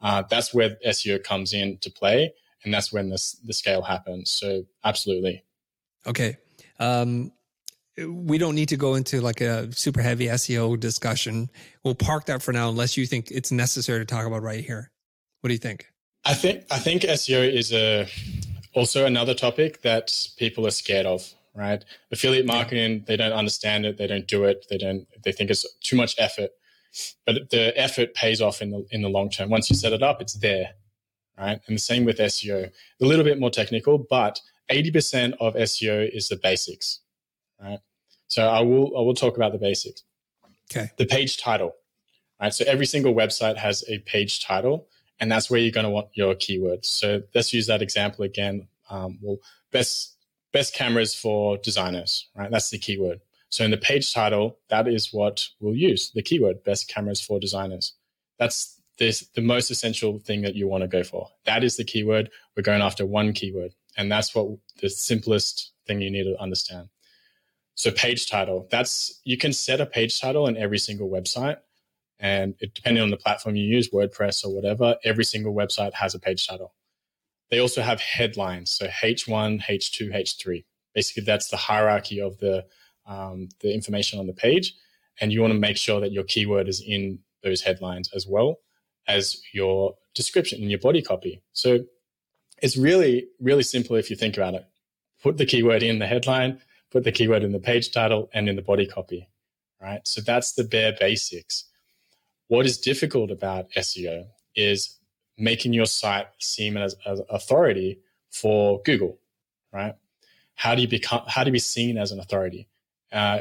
uh, 0.02 0.24
that's 0.30 0.54
where 0.54 0.78
SEO 0.86 1.24
comes 1.24 1.52
in 1.52 1.78
to 1.80 1.90
play 1.90 2.34
and 2.64 2.74
that's 2.74 2.94
when 2.94 3.10
this 3.10 3.32
the 3.44 3.54
scale 3.54 3.82
happens. 3.82 4.30
So 4.30 4.66
absolutely. 4.84 5.44
Okay. 6.06 6.38
Um, 6.80 7.32
we 7.98 8.38
don't 8.38 8.56
need 8.56 8.70
to 8.70 8.78
go 8.78 8.96
into 8.96 9.22
like 9.22 9.42
a 9.42 9.72
super 9.72 10.02
heavy 10.02 10.28
SEO 10.28 10.80
discussion. 10.80 11.50
We'll 11.84 11.96
park 11.96 12.26
that 12.26 12.44
for 12.44 12.52
now, 12.52 12.70
unless 12.70 12.98
you 12.98 13.06
think 13.06 13.32
it's 13.32 13.52
necessary 13.52 14.00
to 14.00 14.06
talk 14.06 14.28
about 14.28 14.44
right 14.44 14.64
here. 14.64 14.92
What 15.42 15.48
do 15.48 15.54
you 15.54 15.60
think? 15.60 15.88
I 16.26 16.34
think 16.34 16.66
I 16.70 16.78
think 16.78 17.04
SEO 17.04 17.52
is 17.52 17.72
a 17.72 18.08
also 18.74 19.06
another 19.06 19.34
topic 19.34 19.82
that 19.84 20.12
people 20.38 20.68
are 20.68 20.72
scared 20.72 21.06
of, 21.06 21.34
right? 21.56 21.84
Affiliate 22.12 22.46
marketing, 22.46 23.06
they 23.08 23.16
don't 23.16 23.32
understand 23.32 23.86
it, 23.86 23.98
they 23.98 24.08
don't 24.08 24.28
do 24.28 24.44
it, 24.44 24.66
they 24.70 24.78
don't, 24.78 25.08
they 25.24 25.32
think 25.32 25.50
it's 25.50 25.66
too 25.82 25.96
much 25.96 26.16
effort. 26.18 26.52
But 27.26 27.50
the 27.50 27.74
effort 27.80 28.14
pays 28.14 28.42
off 28.42 28.62
in 28.62 28.72
the 28.72 28.86
in 28.92 29.02
the 29.02 29.10
long 29.10 29.30
term. 29.30 29.50
Once 29.50 29.70
you 29.70 29.76
set 29.76 29.92
it 29.92 30.02
up, 30.02 30.22
it's 30.22 30.36
there, 30.36 30.76
right? 31.38 31.60
And 31.68 31.76
the 31.76 31.82
same 31.82 32.06
with 32.06 32.20
SEO. 32.20 32.72
A 33.02 33.06
little 33.06 33.26
bit 33.26 33.38
more 33.38 33.50
technical, 33.50 33.98
but 33.98 34.40
80% 34.72 35.34
of 35.42 35.56
SEO 35.56 36.10
is 36.16 36.30
the 36.30 36.38
basics, 36.38 37.02
right? 37.62 37.80
So 38.28 38.48
I 38.48 38.62
will 38.62 38.98
I 38.98 39.02
will 39.02 39.14
talk 39.14 39.36
about 39.36 39.52
the 39.52 39.58
basics. 39.58 40.04
Okay. 40.72 40.90
The 40.98 41.06
page 41.06 41.38
title, 41.38 41.76
right? 42.42 42.54
So 42.54 42.64
every 42.66 42.86
single 42.86 43.14
website 43.14 43.58
has 43.58 43.84
a 43.90 44.00
page 44.00 44.44
title, 44.44 44.88
and 45.20 45.32
that's 45.32 45.50
where 45.50 45.60
you're 45.60 45.72
going 45.72 45.86
to 45.86 45.90
want 45.90 46.08
your 46.14 46.34
keywords. 46.34 46.86
So 46.86 47.24
let's 47.34 47.54
use 47.54 47.68
that 47.68 47.82
example 47.82 48.24
again. 48.24 48.68
Um, 48.90 49.20
well, 49.22 49.38
best 49.72 50.15
best 50.56 50.74
cameras 50.74 51.14
for 51.14 51.58
designers, 51.58 52.30
right? 52.34 52.50
That's 52.50 52.70
the 52.70 52.78
keyword. 52.78 53.20
So 53.50 53.66
in 53.66 53.72
the 53.72 53.78
page 53.78 54.14
title, 54.14 54.58
that 54.70 54.88
is 54.88 55.12
what 55.12 55.50
we'll 55.60 55.76
use 55.76 56.12
the 56.12 56.22
keyword 56.22 56.64
best 56.64 56.88
cameras 56.88 57.20
for 57.20 57.42
designers. 57.42 57.92
That's 58.40 58.80
this, 58.98 59.28
the 59.36 59.42
most 59.42 59.70
essential 59.70 60.18
thing 60.18 60.44
that 60.44 60.56
you 60.56 60.66
want 60.70 60.84
to 60.84 60.88
go 60.88 61.04
for. 61.04 61.28
That 61.44 61.66
is 61.66 61.76
the 61.76 61.84
keyword. 61.84 62.30
We're 62.56 62.64
going 62.64 62.82
after 62.82 63.06
one 63.06 63.34
keyword. 63.34 63.74
And 63.98 64.10
that's 64.10 64.34
what 64.34 64.48
the 64.82 64.90
simplest 64.90 65.74
thing 65.88 66.00
you 66.00 66.10
need 66.10 66.24
to 66.24 66.42
understand. 66.42 66.88
So 67.76 67.92
page 67.92 68.30
title, 68.30 68.66
that's 68.72 69.20
you 69.26 69.38
can 69.38 69.52
set 69.52 69.82
a 69.82 69.86
page 69.86 70.22
title 70.22 70.48
in 70.48 70.56
every 70.56 70.78
single 70.78 71.10
website. 71.10 71.58
And 72.18 72.56
it, 72.62 72.74
depending 72.74 73.04
on 73.04 73.10
the 73.10 73.18
platform 73.18 73.58
you 73.58 73.66
use, 73.66 73.90
WordPress 73.90 74.46
or 74.46 74.56
whatever, 74.56 74.96
every 75.04 75.26
single 75.26 75.54
website 75.54 75.94
has 75.96 76.16
a 76.16 76.20
page 76.20 76.48
title. 76.48 76.72
They 77.52 77.60
also 77.60 77.82
have 77.82 78.00
headlines. 78.00 78.72
So 78.72 78.88
H1, 78.88 79.64
H2, 79.64 80.16
H3. 80.16 80.64
Basically, 80.94 81.24
that's 81.24 81.50
the 81.50 81.58
hierarchy 81.58 82.20
of 82.22 82.38
the, 82.40 82.66
um, 83.06 83.50
the 83.62 83.74
information 83.74 84.20
on 84.20 84.28
the 84.28 84.34
page. 84.34 84.74
And 85.22 85.32
you 85.32 85.42
want 85.42 85.54
to 85.54 85.60
make 85.60 85.78
sure 85.78 86.00
that 86.02 86.12
your 86.12 86.24
keyword 86.24 86.68
is 86.68 86.82
in 86.86 87.20
those 87.44 87.62
headlines 87.62 88.10
as 88.14 88.28
well 88.28 88.58
as 89.08 89.42
your 89.54 89.94
description 90.14 90.62
in 90.62 90.70
your 90.70 90.80
body 90.80 91.02
copy. 91.02 91.42
So 91.54 91.80
it's 92.62 92.78
really, 92.78 93.28
really 93.40 93.64
simple 93.64 93.96
if 93.96 94.10
you 94.10 94.16
think 94.16 94.36
about 94.38 94.56
it. 94.56 94.66
Put 95.22 95.38
the 95.38 95.46
keyword 95.46 95.84
in 95.84 96.00
the 96.00 96.08
headline, 96.08 96.60
put 96.92 97.04
the 97.04 97.12
keyword 97.12 97.44
in 97.44 97.52
the 97.52 97.60
page 97.60 97.92
title 97.92 98.30
and 98.34 98.50
in 98.50 98.56
the 98.56 98.62
body 98.62 98.86
copy, 98.86 99.28
right? 99.82 100.02
So 100.08 100.22
that's 100.22 100.54
the 100.54 100.64
bare 100.64 100.96
basics. 101.00 101.66
What 102.48 102.66
is 102.66 102.78
difficult 102.78 103.32
about 103.32 103.72
SEO 103.72 104.26
is 104.56 104.98
making 105.38 105.74
your 105.74 105.86
site 105.86 106.28
seem 106.40 106.78
as, 106.78 106.96
as 107.06 107.22
authority 107.30 108.00
for 108.32 108.82
Google, 108.84 109.18
right? 109.74 109.96
How 110.56 110.76
do 110.76 110.82
you 110.82 110.88
become? 110.88 111.22
How 111.28 111.44
do 111.44 111.50
you 111.50 111.54
be 111.54 111.60
seen 111.60 111.98
as 111.98 112.12
an 112.12 112.20
authority? 112.20 112.68
Uh, 113.12 113.40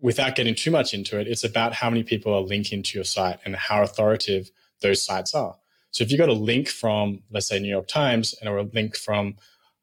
without 0.00 0.34
getting 0.34 0.54
too 0.54 0.70
much 0.70 0.92
into 0.92 1.18
it, 1.18 1.26
it's 1.26 1.44
about 1.44 1.72
how 1.72 1.88
many 1.88 2.02
people 2.02 2.34
are 2.34 2.40
linking 2.40 2.82
to 2.82 2.98
your 2.98 3.04
site 3.04 3.38
and 3.44 3.56
how 3.56 3.82
authoritative 3.82 4.50
those 4.80 5.02
sites 5.02 5.34
are. 5.34 5.56
So 5.90 6.04
if 6.04 6.12
you 6.12 6.18
got 6.18 6.28
a 6.28 6.34
link 6.34 6.68
from, 6.68 7.22
let's 7.30 7.46
say, 7.46 7.58
New 7.58 7.68
York 7.68 7.88
Times, 7.88 8.34
and 8.40 8.48
a 8.48 8.62
link 8.62 8.96
from, 8.96 9.36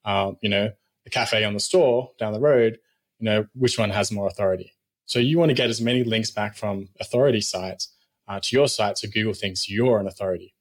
uh, 0.05 0.33
you 0.41 0.49
know, 0.49 0.71
the 1.03 1.09
cafe 1.09 1.43
on 1.43 1.53
the 1.53 1.59
store 1.59 2.12
down 2.19 2.33
the 2.33 2.39
road, 2.39 2.77
you 3.19 3.25
know, 3.25 3.47
which 3.55 3.79
one 3.79 3.89
has 3.89 4.12
more 4.12 4.27
authority? 4.27 4.73
So 5.05 5.19
you 5.19 5.39
want 5.39 5.49
to 5.49 5.55
get 5.55 5.69
as 5.69 5.81
many 5.81 6.03
links 6.03 6.31
back 6.31 6.55
from 6.55 6.89
authority 6.99 7.41
sites 7.41 7.89
uh, 8.27 8.39
to 8.41 8.55
your 8.55 8.67
site 8.67 8.97
so 8.97 9.07
Google 9.09 9.33
thinks 9.33 9.69
you're 9.69 9.99
an 9.99 10.07
authority. 10.07 10.53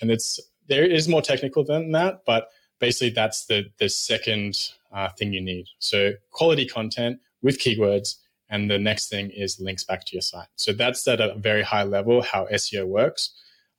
And 0.00 0.10
it's 0.10 0.40
there 0.68 0.84
is 0.84 1.08
more 1.08 1.22
technical 1.22 1.64
than 1.64 1.92
that, 1.92 2.22
but 2.26 2.48
basically 2.78 3.10
that's 3.10 3.46
the 3.46 3.66
the 3.78 3.88
second 3.88 4.56
uh, 4.92 5.08
thing 5.18 5.32
you 5.32 5.40
need. 5.40 5.66
So 5.78 6.12
quality 6.30 6.66
content 6.66 7.20
with 7.42 7.58
keywords, 7.58 8.16
and 8.50 8.70
the 8.70 8.78
next 8.78 9.08
thing 9.08 9.30
is 9.30 9.60
links 9.60 9.84
back 9.84 10.04
to 10.06 10.16
your 10.16 10.22
site. 10.22 10.48
So 10.56 10.72
that's 10.72 11.06
at 11.08 11.20
a 11.20 11.34
very 11.34 11.62
high 11.62 11.84
level 11.84 12.22
how 12.22 12.46
SEO 12.46 12.86
works. 12.86 13.30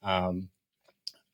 Um, 0.03 0.49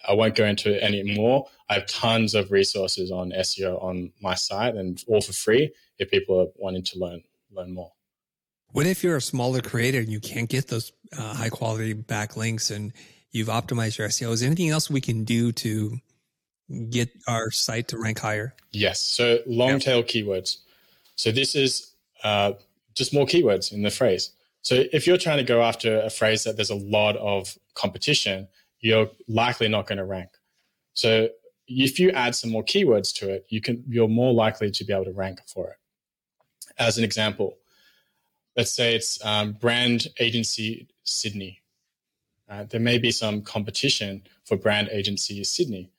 I 0.08 0.14
won't 0.14 0.36
go 0.36 0.46
into 0.46 0.76
it 0.76 0.84
anymore. 0.84 1.48
I 1.70 1.76
have 1.76 1.86
tons 1.88 2.36
of 2.36 2.52
resources 2.52 3.12
on 3.12 3.32
SEO 3.32 3.82
on 3.82 4.12
my 4.22 4.36
site 4.36 4.76
and 4.76 5.02
all 5.08 5.22
for 5.22 5.34
free 5.34 5.72
if 5.98 6.12
people 6.12 6.40
are 6.42 6.48
wanting 6.58 6.84
to 6.84 7.00
learn 7.00 7.24
learn 7.52 7.74
more. 7.74 7.92
What 8.72 8.88
if 8.88 9.04
you're 9.04 9.18
a 9.18 9.22
smaller 9.22 9.62
creator 9.62 10.00
and 10.00 10.10
you 10.10 10.20
can't 10.20 10.50
get 10.50 10.68
those 10.68 10.92
uh, 11.18 11.36
high 11.36 11.50
quality 11.50 11.94
backlinks 11.94 12.76
and 12.76 12.92
you've 13.34 13.50
optimized 13.50 13.98
your 13.98 14.08
SEO? 14.08 14.32
Is 14.32 14.40
there 14.40 14.48
anything 14.48 14.70
else 14.70 14.90
we 14.90 15.02
can 15.02 15.26
do 15.26 15.52
to 15.52 15.98
get 16.90 17.10
our 17.28 17.52
site 17.52 17.90
to 17.90 17.98
rank 17.98 18.20
higher? 18.20 18.54
Yes. 18.72 19.02
So 19.02 19.40
long 19.46 19.80
tail 19.80 19.98
yep. 19.98 20.08
keywords. 20.08 20.58
So 21.16 21.32
this 21.32 21.56
is 21.56 21.92
uh, 22.24 22.54
just 22.96 23.14
more 23.14 23.26
keywords 23.26 23.74
in 23.74 23.82
the 23.82 23.90
phrase. 23.90 24.32
So 24.62 24.84
if 24.94 25.06
you're 25.06 25.18
trying 25.18 25.38
to 25.38 25.44
go 25.44 25.62
after 25.62 26.00
a 26.00 26.10
phrase 26.10 26.46
that 26.46 26.56
there's 26.56 26.70
a 26.70 26.76
lot 26.76 27.18
of 27.18 27.58
competition, 27.74 28.48
you're 28.80 29.10
likely 29.28 29.68
not 29.68 29.88
going 29.88 29.98
to 29.98 30.06
rank. 30.06 30.30
So 30.94 31.30
if 31.68 32.00
you 32.00 32.12
add 32.12 32.36
some 32.36 32.50
more 32.52 32.64
keywords 32.64 33.14
to 33.16 33.30
it, 33.30 33.46
you 33.50 33.62
can 33.62 33.84
you're 33.88 34.08
more 34.08 34.34
likely 34.34 34.72
to 34.72 34.84
be 34.84 34.94
able 34.94 35.06
to 35.06 35.12
rank 35.12 35.40
for 35.48 35.70
it. 35.72 35.78
As 36.78 36.98
an 36.98 37.04
example, 37.04 37.58
let's 38.56 38.72
say 38.72 38.96
it's 38.96 39.24
um, 39.26 39.54
brand 39.54 40.08
agency 40.20 40.88
Sydney. 41.04 41.62
Uh, 42.54 42.66
there 42.70 42.80
may 42.80 43.00
be 43.00 43.12
some 43.12 43.42
competition 43.42 44.22
for 44.46 44.56
brand 44.56 44.88
agency 44.92 45.44
Sydney. 45.44 45.90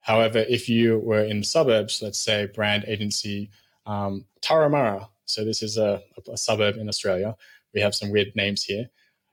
However, 0.00 0.44
if 0.48 0.68
you 0.68 1.00
were 1.00 1.24
in 1.24 1.40
the 1.40 1.46
suburbs, 1.46 2.00
let's 2.02 2.20
say 2.20 2.46
brand 2.46 2.84
agency 2.86 3.50
um, 3.86 4.24
Turramurra, 4.40 5.08
so 5.24 5.44
this 5.44 5.60
is 5.60 5.76
a, 5.76 6.00
a 6.30 6.36
suburb 6.36 6.76
in 6.76 6.88
Australia. 6.88 7.34
We 7.72 7.80
have 7.80 7.96
some 7.96 8.10
weird 8.10 8.36
names 8.36 8.62
here. 8.62 8.90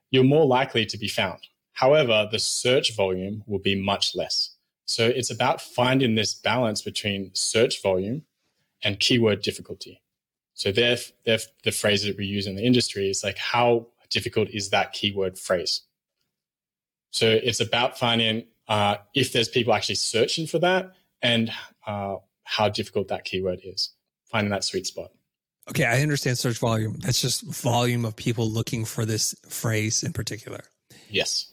You're 0.09 0.23
more 0.23 0.45
likely 0.45 0.85
to 0.87 0.97
be 0.97 1.07
found. 1.07 1.39
However, 1.73 2.27
the 2.31 2.39
search 2.39 2.95
volume 2.95 3.43
will 3.45 3.59
be 3.59 3.75
much 3.75 4.15
less. 4.15 4.55
So 4.85 5.05
it's 5.05 5.29
about 5.29 5.61
finding 5.61 6.15
this 6.15 6.33
balance 6.33 6.81
between 6.81 7.29
search 7.33 7.81
volume 7.83 8.23
and 8.83 8.99
keyword 8.99 9.43
difficulty. 9.43 10.01
So 10.55 10.71
they're 10.71 10.97
the 11.25 11.71
phrase 11.71 12.03
that 12.03 12.17
we 12.17 12.25
use 12.25 12.47
in 12.47 12.55
the 12.55 12.65
industry 12.65 13.09
is 13.09 13.23
like, 13.23 13.37
how 13.37 13.87
difficult 14.09 14.49
is 14.49 14.69
that 14.71 14.93
keyword 14.93 15.37
phrase? 15.37 15.81
So 17.11 17.27
it's 17.27 17.59
about 17.59 17.97
finding 17.97 18.45
uh, 18.67 18.97
if 19.13 19.33
there's 19.33 19.49
people 19.49 19.73
actually 19.73 19.95
searching 19.95 20.47
for 20.47 20.59
that 20.59 20.93
and 21.21 21.51
uh, 21.85 22.17
how 22.43 22.69
difficult 22.69 23.09
that 23.09 23.25
keyword 23.25 23.59
is, 23.63 23.91
finding 24.25 24.51
that 24.51 24.63
sweet 24.63 24.87
spot. 24.87 25.11
Okay, 25.69 25.85
I 25.85 26.01
understand 26.01 26.37
search 26.37 26.57
volume. 26.57 26.95
That's 26.99 27.21
just 27.21 27.43
volume 27.43 28.05
of 28.05 28.15
people 28.15 28.49
looking 28.49 28.83
for 28.85 29.05
this 29.05 29.35
phrase 29.47 30.03
in 30.03 30.13
particular. 30.13 30.61
Yes 31.09 31.51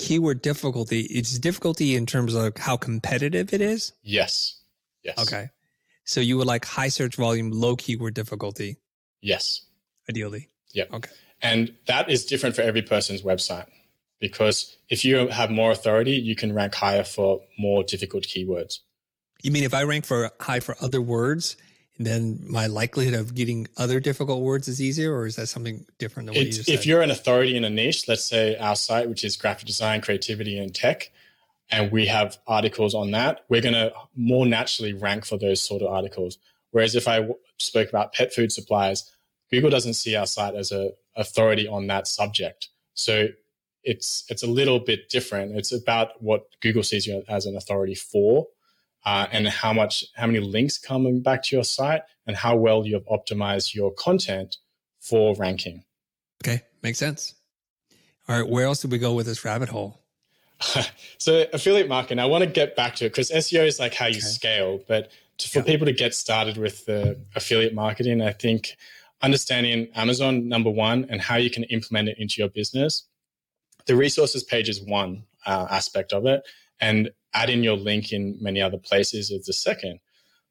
keyword 0.00 0.40
difficulty, 0.40 1.02
it's 1.02 1.38
difficulty 1.38 1.94
in 1.94 2.06
terms 2.06 2.34
of 2.34 2.56
how 2.56 2.76
competitive 2.76 3.52
it 3.52 3.60
is? 3.60 3.92
Yes. 4.02 4.58
Yes. 5.04 5.18
Okay. 5.18 5.50
So 6.04 6.20
you 6.20 6.38
would 6.38 6.46
like 6.46 6.64
high 6.64 6.88
search 6.88 7.16
volume, 7.16 7.50
low 7.50 7.76
keyword 7.76 8.14
difficulty? 8.14 8.78
Yes. 9.20 9.60
Ideally. 10.08 10.48
Yeah. 10.72 10.84
Okay. 10.92 11.10
And 11.42 11.74
that 11.86 12.10
is 12.10 12.24
different 12.24 12.56
for 12.56 12.62
every 12.62 12.82
person's 12.82 13.22
website 13.22 13.66
because 14.20 14.76
if 14.88 15.04
you 15.04 15.28
have 15.28 15.50
more 15.50 15.72
authority, 15.72 16.12
you 16.12 16.36
can 16.36 16.52
rank 16.52 16.74
higher 16.74 17.02
for 17.02 17.40
more 17.58 17.82
difficult 17.82 18.24
keywords. 18.24 18.80
You 19.42 19.50
mean 19.50 19.64
if 19.64 19.74
I 19.74 19.82
rank 19.84 20.04
for 20.04 20.30
high 20.38 20.60
for 20.60 20.76
other 20.80 21.00
words, 21.00 21.56
then 21.98 22.42
my 22.46 22.66
likelihood 22.66 23.14
of 23.14 23.34
getting 23.34 23.66
other 23.76 24.00
difficult 24.00 24.42
words 24.42 24.68
is 24.68 24.80
easier, 24.80 25.14
or 25.14 25.26
is 25.26 25.36
that 25.36 25.48
something 25.48 25.86
different 25.98 26.28
than 26.28 26.36
what 26.36 26.46
you 26.46 26.52
just 26.52 26.68
If 26.68 26.86
you're 26.86 27.02
an 27.02 27.10
authority 27.10 27.56
in 27.56 27.64
a 27.64 27.70
niche, 27.70 28.08
let's 28.08 28.24
say 28.24 28.56
our 28.56 28.76
site, 28.76 29.08
which 29.08 29.24
is 29.24 29.36
graphic 29.36 29.66
design, 29.66 30.00
creativity, 30.00 30.58
and 30.58 30.74
tech, 30.74 31.10
and 31.70 31.92
we 31.92 32.06
have 32.06 32.38
articles 32.46 32.94
on 32.94 33.10
that, 33.12 33.44
we're 33.48 33.60
going 33.60 33.74
to 33.74 33.92
more 34.16 34.46
naturally 34.46 34.92
rank 34.92 35.24
for 35.24 35.36
those 35.36 35.60
sort 35.60 35.82
of 35.82 35.88
articles. 35.88 36.38
Whereas 36.70 36.94
if 36.94 37.06
I 37.06 37.16
w- 37.16 37.36
spoke 37.58 37.88
about 37.88 38.12
pet 38.12 38.32
food 38.32 38.50
supplies, 38.50 39.10
Google 39.50 39.70
doesn't 39.70 39.94
see 39.94 40.16
our 40.16 40.26
site 40.26 40.54
as 40.54 40.72
a 40.72 40.92
authority 41.16 41.68
on 41.68 41.86
that 41.88 42.06
subject. 42.06 42.68
So 42.94 43.28
it's 43.82 44.24
it's 44.28 44.42
a 44.42 44.46
little 44.46 44.78
bit 44.78 45.08
different. 45.08 45.56
It's 45.56 45.72
about 45.72 46.22
what 46.22 46.44
Google 46.60 46.82
sees 46.82 47.06
you 47.06 47.22
as 47.28 47.46
an 47.46 47.56
authority 47.56 47.94
for 47.94 48.46
uh, 49.04 49.26
and 49.32 49.48
how 49.48 49.72
much 49.72 50.04
how 50.14 50.26
many 50.26 50.40
links 50.40 50.78
coming 50.78 51.20
back 51.20 51.42
to 51.44 51.56
your 51.56 51.64
site 51.64 52.02
and 52.26 52.36
how 52.36 52.56
well 52.56 52.86
you 52.86 52.94
have 52.94 53.06
optimized 53.06 53.74
your 53.74 53.92
content 53.92 54.56
for 55.00 55.34
ranking 55.36 55.82
okay 56.44 56.62
makes 56.82 56.98
sense 56.98 57.34
all 58.28 58.38
right 58.38 58.48
where 58.48 58.66
else 58.66 58.82
did 58.82 58.90
we 58.90 58.98
go 58.98 59.14
with 59.14 59.26
this 59.26 59.44
rabbit 59.44 59.68
hole 59.68 60.00
so 61.18 61.46
affiliate 61.52 61.88
marketing 61.88 62.18
i 62.18 62.26
want 62.26 62.44
to 62.44 62.50
get 62.50 62.76
back 62.76 62.94
to 62.94 63.06
it 63.06 63.10
because 63.10 63.30
seo 63.30 63.66
is 63.66 63.78
like 63.78 63.94
how 63.94 64.06
you 64.06 64.12
okay. 64.12 64.20
scale 64.20 64.80
but 64.86 65.10
to, 65.38 65.48
for 65.48 65.60
yeah. 65.60 65.64
people 65.64 65.86
to 65.86 65.92
get 65.92 66.14
started 66.14 66.58
with 66.58 66.84
the 66.84 67.18
affiliate 67.34 67.74
marketing 67.74 68.20
i 68.20 68.32
think 68.32 68.76
understanding 69.22 69.88
amazon 69.94 70.48
number 70.48 70.70
one 70.70 71.06
and 71.08 71.20
how 71.20 71.36
you 71.36 71.50
can 71.50 71.64
implement 71.64 72.08
it 72.08 72.16
into 72.18 72.34
your 72.38 72.48
business 72.50 73.04
the 73.90 73.96
resources 73.96 74.44
page 74.44 74.68
is 74.68 74.80
one 74.80 75.24
uh, 75.46 75.66
aspect 75.68 76.12
of 76.12 76.24
it 76.24 76.46
and 76.80 77.10
adding 77.34 77.64
your 77.64 77.76
link 77.76 78.12
in 78.12 78.38
many 78.40 78.62
other 78.62 78.78
places 78.78 79.32
is 79.32 79.46
the 79.46 79.52
second. 79.52 79.98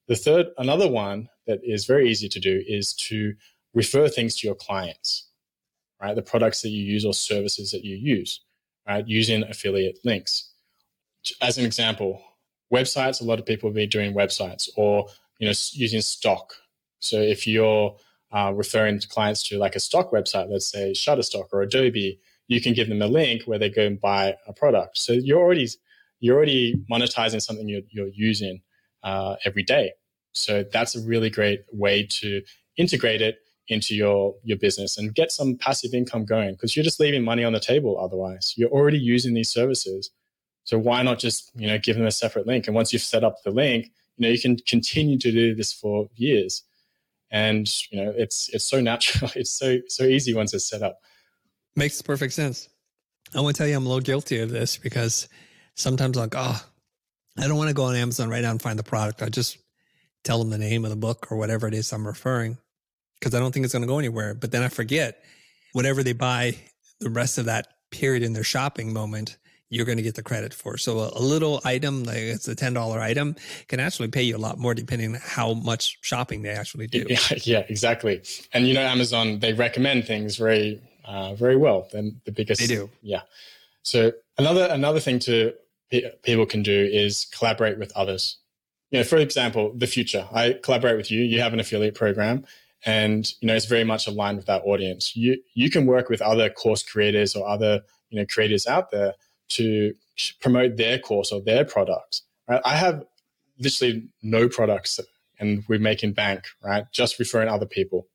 the 0.08 0.16
third, 0.18 0.48
another 0.58 0.90
one 0.90 1.30
that 1.48 1.62
is 1.64 1.86
very 1.86 2.10
easy 2.10 2.28
to 2.28 2.40
do 2.42 2.62
is 2.68 2.92
to 2.94 3.34
refer 3.74 4.10
things 4.10 4.36
to 4.36 4.46
your 4.46 4.56
clients, 4.56 5.30
right? 6.02 6.18
The 6.18 6.22
products 6.22 6.62
that 6.64 6.70
you 6.70 6.84
use 6.84 7.06
or 7.06 7.14
services 7.14 7.72
that 7.72 7.86
you 7.86 7.96
use, 7.96 8.42
right? 8.86 9.08
Using 9.08 9.44
affiliate 9.44 10.00
links. 10.04 10.52
As 11.42 11.58
an 11.58 11.66
example, 11.66 12.22
websites, 12.74 13.22
a 13.22 13.24
lot 13.24 13.40
of 13.40 13.46
people 13.46 13.70
will 13.70 13.76
be 13.76 13.88
doing 13.88 14.14
websites 14.14 14.68
or, 14.76 15.08
you 15.38 15.48
know, 15.48 15.54
using 15.72 16.02
stock. 16.02 16.56
So 17.00 17.22
if 17.22 17.48
you're 17.48 17.96
uh, 18.34 18.52
referring 18.54 19.00
to 19.00 19.08
clients 19.08 19.48
to 19.48 19.58
like 19.58 19.78
a 19.78 19.80
stock 19.80 20.12
website, 20.12 20.50
let's 20.50 20.70
say 20.70 20.92
Shutterstock 20.92 21.48
or 21.54 21.62
Adobe, 21.62 22.20
you 22.50 22.60
can 22.60 22.74
give 22.74 22.90
them 22.90 23.02
a 23.02 23.08
link 23.08 23.44
where 23.44 23.60
they 23.60 23.70
go 23.70 23.86
and 23.86 24.02
buy 24.02 24.36
a 24.48 24.52
product. 24.52 24.98
So 24.98 25.14
you're 25.14 25.40
already 25.40 25.70
you're 26.20 26.36
already 26.36 26.76
monetizing 26.92 27.42
something 27.42 27.70
you're, 27.70 27.84
you're 27.92 28.10
using 28.14 28.62
uh, 29.04 29.38
every 29.46 29.64
day. 29.64 29.94
So 30.34 30.66
that's 30.74 30.96
a 30.96 31.02
really 31.02 31.30
great 31.30 31.62
way 31.72 32.06
to 32.20 32.42
integrate 32.76 33.22
it 33.22 33.38
into 33.70 33.96
your 33.96 34.36
your 34.44 34.58
business 34.58 34.98
and 34.98 35.14
get 35.14 35.32
some 35.32 35.56
passive 35.56 35.94
income 35.94 36.26
going 36.26 36.54
because 36.56 36.76
you're 36.76 36.84
just 36.84 37.00
leaving 37.00 37.24
money 37.24 37.44
on 37.44 37.54
the 37.54 37.60
table 37.60 38.00
otherwise. 38.00 38.54
You're 38.58 38.72
already 38.72 39.00
using 39.00 39.36
these 39.36 39.50
services. 39.50 40.10
So 40.64 40.78
why 40.78 41.02
not 41.04 41.20
just, 41.20 41.52
you 41.56 41.68
know, 41.68 41.78
give 41.78 41.96
them 41.96 42.06
a 42.06 42.12
separate 42.12 42.48
link 42.48 42.66
and 42.68 42.76
once 42.76 42.92
you've 42.92 43.02
set 43.04 43.24
up 43.24 43.44
the 43.44 43.52
link, 43.52 43.92
you 44.18 44.24
know, 44.24 44.30
you 44.30 44.42
can 44.42 44.58
continue 44.58 45.20
to 45.20 45.32
do 45.32 45.56
this 45.56 45.72
for 45.72 46.10
years. 46.16 46.64
And, 47.32 47.72
you 47.92 48.04
know, 48.04 48.12
it's 48.18 48.50
it's 48.50 48.66
so 48.66 48.82
natural. 48.82 49.32
It's 49.36 49.52
so 49.52 49.78
so 49.88 50.04
easy 50.04 50.34
once 50.34 50.52
it's 50.56 50.68
set 50.68 50.82
up. 50.82 51.00
Makes 51.80 52.02
perfect 52.02 52.34
sense. 52.34 52.68
I 53.34 53.40
want 53.40 53.56
to 53.56 53.58
tell 53.58 53.68
you 53.68 53.78
I'm 53.78 53.86
a 53.86 53.88
little 53.88 54.02
guilty 54.02 54.42
of 54.42 54.50
this 54.50 54.76
because 54.76 55.30
sometimes 55.76 56.18
I'm 56.18 56.24
like, 56.24 56.34
oh, 56.36 56.62
I 57.38 57.48
don't 57.48 57.56
want 57.56 57.70
to 57.70 57.74
go 57.74 57.86
on 57.86 57.96
Amazon 57.96 58.30
right 58.30 58.42
now 58.42 58.52
and 58.52 58.62
find 58.62 58.78
the 58.78 58.84
product. 58.84 59.22
I 59.22 59.30
just 59.30 59.58
tell 60.26 60.40
them 60.40 60.50
the 60.50 60.58
name 60.58 60.84
of 60.84 60.90
the 60.90 60.98
book 60.98 61.32
or 61.32 61.38
whatever 61.38 61.70
it 61.70 61.74
is 61.74 61.94
I'm 61.94 62.06
referring 62.06 62.58
because 63.18 63.34
I 63.34 63.40
don't 63.40 63.54
think 63.54 63.64
it's 63.64 63.72
going 63.72 63.84
to 63.84 63.88
go 63.88 63.98
anywhere. 63.98 64.34
But 64.34 64.52
then 64.52 64.62
I 64.62 64.68
forget 64.68 65.24
whatever 65.72 66.04
they 66.04 66.12
buy 66.12 66.58
the 67.00 67.10
rest 67.10 67.38
of 67.38 67.46
that 67.46 67.68
period 67.92 68.24
in 68.24 68.34
their 68.34 68.44
shopping 68.44 68.92
moment, 68.92 69.38
you're 69.70 69.86
going 69.86 70.00
to 70.00 70.04
get 70.04 70.16
the 70.16 70.24
credit 70.24 70.54
for. 70.54 70.76
So 70.76 71.10
a, 71.16 71.22
little 71.22 71.62
item, 71.64 72.04
like 72.04 72.18
it's 72.18 72.50
a 72.50 72.58
$10 72.58 73.00
item, 73.00 73.38
can 73.70 73.80
actually 73.80 74.10
pay 74.10 74.24
you 74.24 74.36
a 74.36 74.38
lot 74.38 74.60
more 74.60 74.74
depending 74.74 75.16
on 75.16 75.22
how 75.24 75.54
much 75.54 75.98
shopping 76.02 76.42
they 76.42 76.50
actually 76.50 76.88
do. 76.88 77.06
Yeah, 77.08 77.20
yeah 77.44 77.64
exactly. 77.70 78.22
And 78.52 78.68
you 78.68 78.74
know, 78.74 78.82
Amazon, 78.82 79.40
they 79.40 79.54
recommend 79.54 80.04
things 80.04 80.36
very, 80.36 80.82
uh, 81.10 81.34
very 81.34 81.58
well. 81.58 81.88
Then 81.92 82.22
the 82.26 82.32
biggest, 82.32 82.62
they 82.62 82.68
do. 82.68 82.90
Yeah. 83.02 83.22
So 83.82 84.12
another, 84.38 84.68
another 84.70 85.00
thing 85.00 85.20
to 85.20 85.54
people 86.22 86.46
can 86.46 86.62
do 86.62 86.88
is 86.92 87.26
collaborate 87.26 87.80
with 87.80 87.92
others. 87.96 88.38
You 88.92 89.00
know, 89.00 89.04
for 89.04 89.18
example, 89.18 89.74
the 89.76 89.88
Futur. 89.88 90.28
I 90.32 90.58
collaborate 90.62 90.98
with 90.98 91.10
you. 91.12 91.22
You 91.22 91.42
have 91.42 91.54
an 91.54 91.60
affiliate 91.60 91.96
program, 91.96 92.46
and 92.86 93.32
you 93.40 93.48
know 93.48 93.56
it's 93.56 93.66
very 93.66 93.84
much 93.84 94.08
aligned 94.08 94.38
with 94.38 94.46
that 94.48 94.64
audience. 94.66 95.16
You 95.16 95.42
you 95.54 95.70
can 95.70 95.86
work 95.86 96.10
with 96.10 96.22
other 96.22 96.50
course 96.50 96.84
creators 96.84 97.36
or 97.36 97.48
other 97.48 97.82
you 98.10 98.20
know 98.20 98.26
creators 98.26 98.66
out 98.68 98.92
there 98.92 99.14
to 99.50 99.94
promote 100.42 100.78
their 100.78 101.00
course 101.00 101.32
or 101.32 101.42
their 101.42 101.66
products. 101.66 102.24
Right? 102.48 102.62
I 102.66 102.76
have 102.76 103.04
literally 103.60 104.04
no 104.24 104.48
products, 104.50 105.00
and 105.40 105.64
we're 105.68 105.80
making 105.80 106.14
bank. 106.14 106.46
Right, 106.64 106.86
just 106.92 107.20
referring 107.20 107.50
other 107.50 107.68
people 107.68 108.08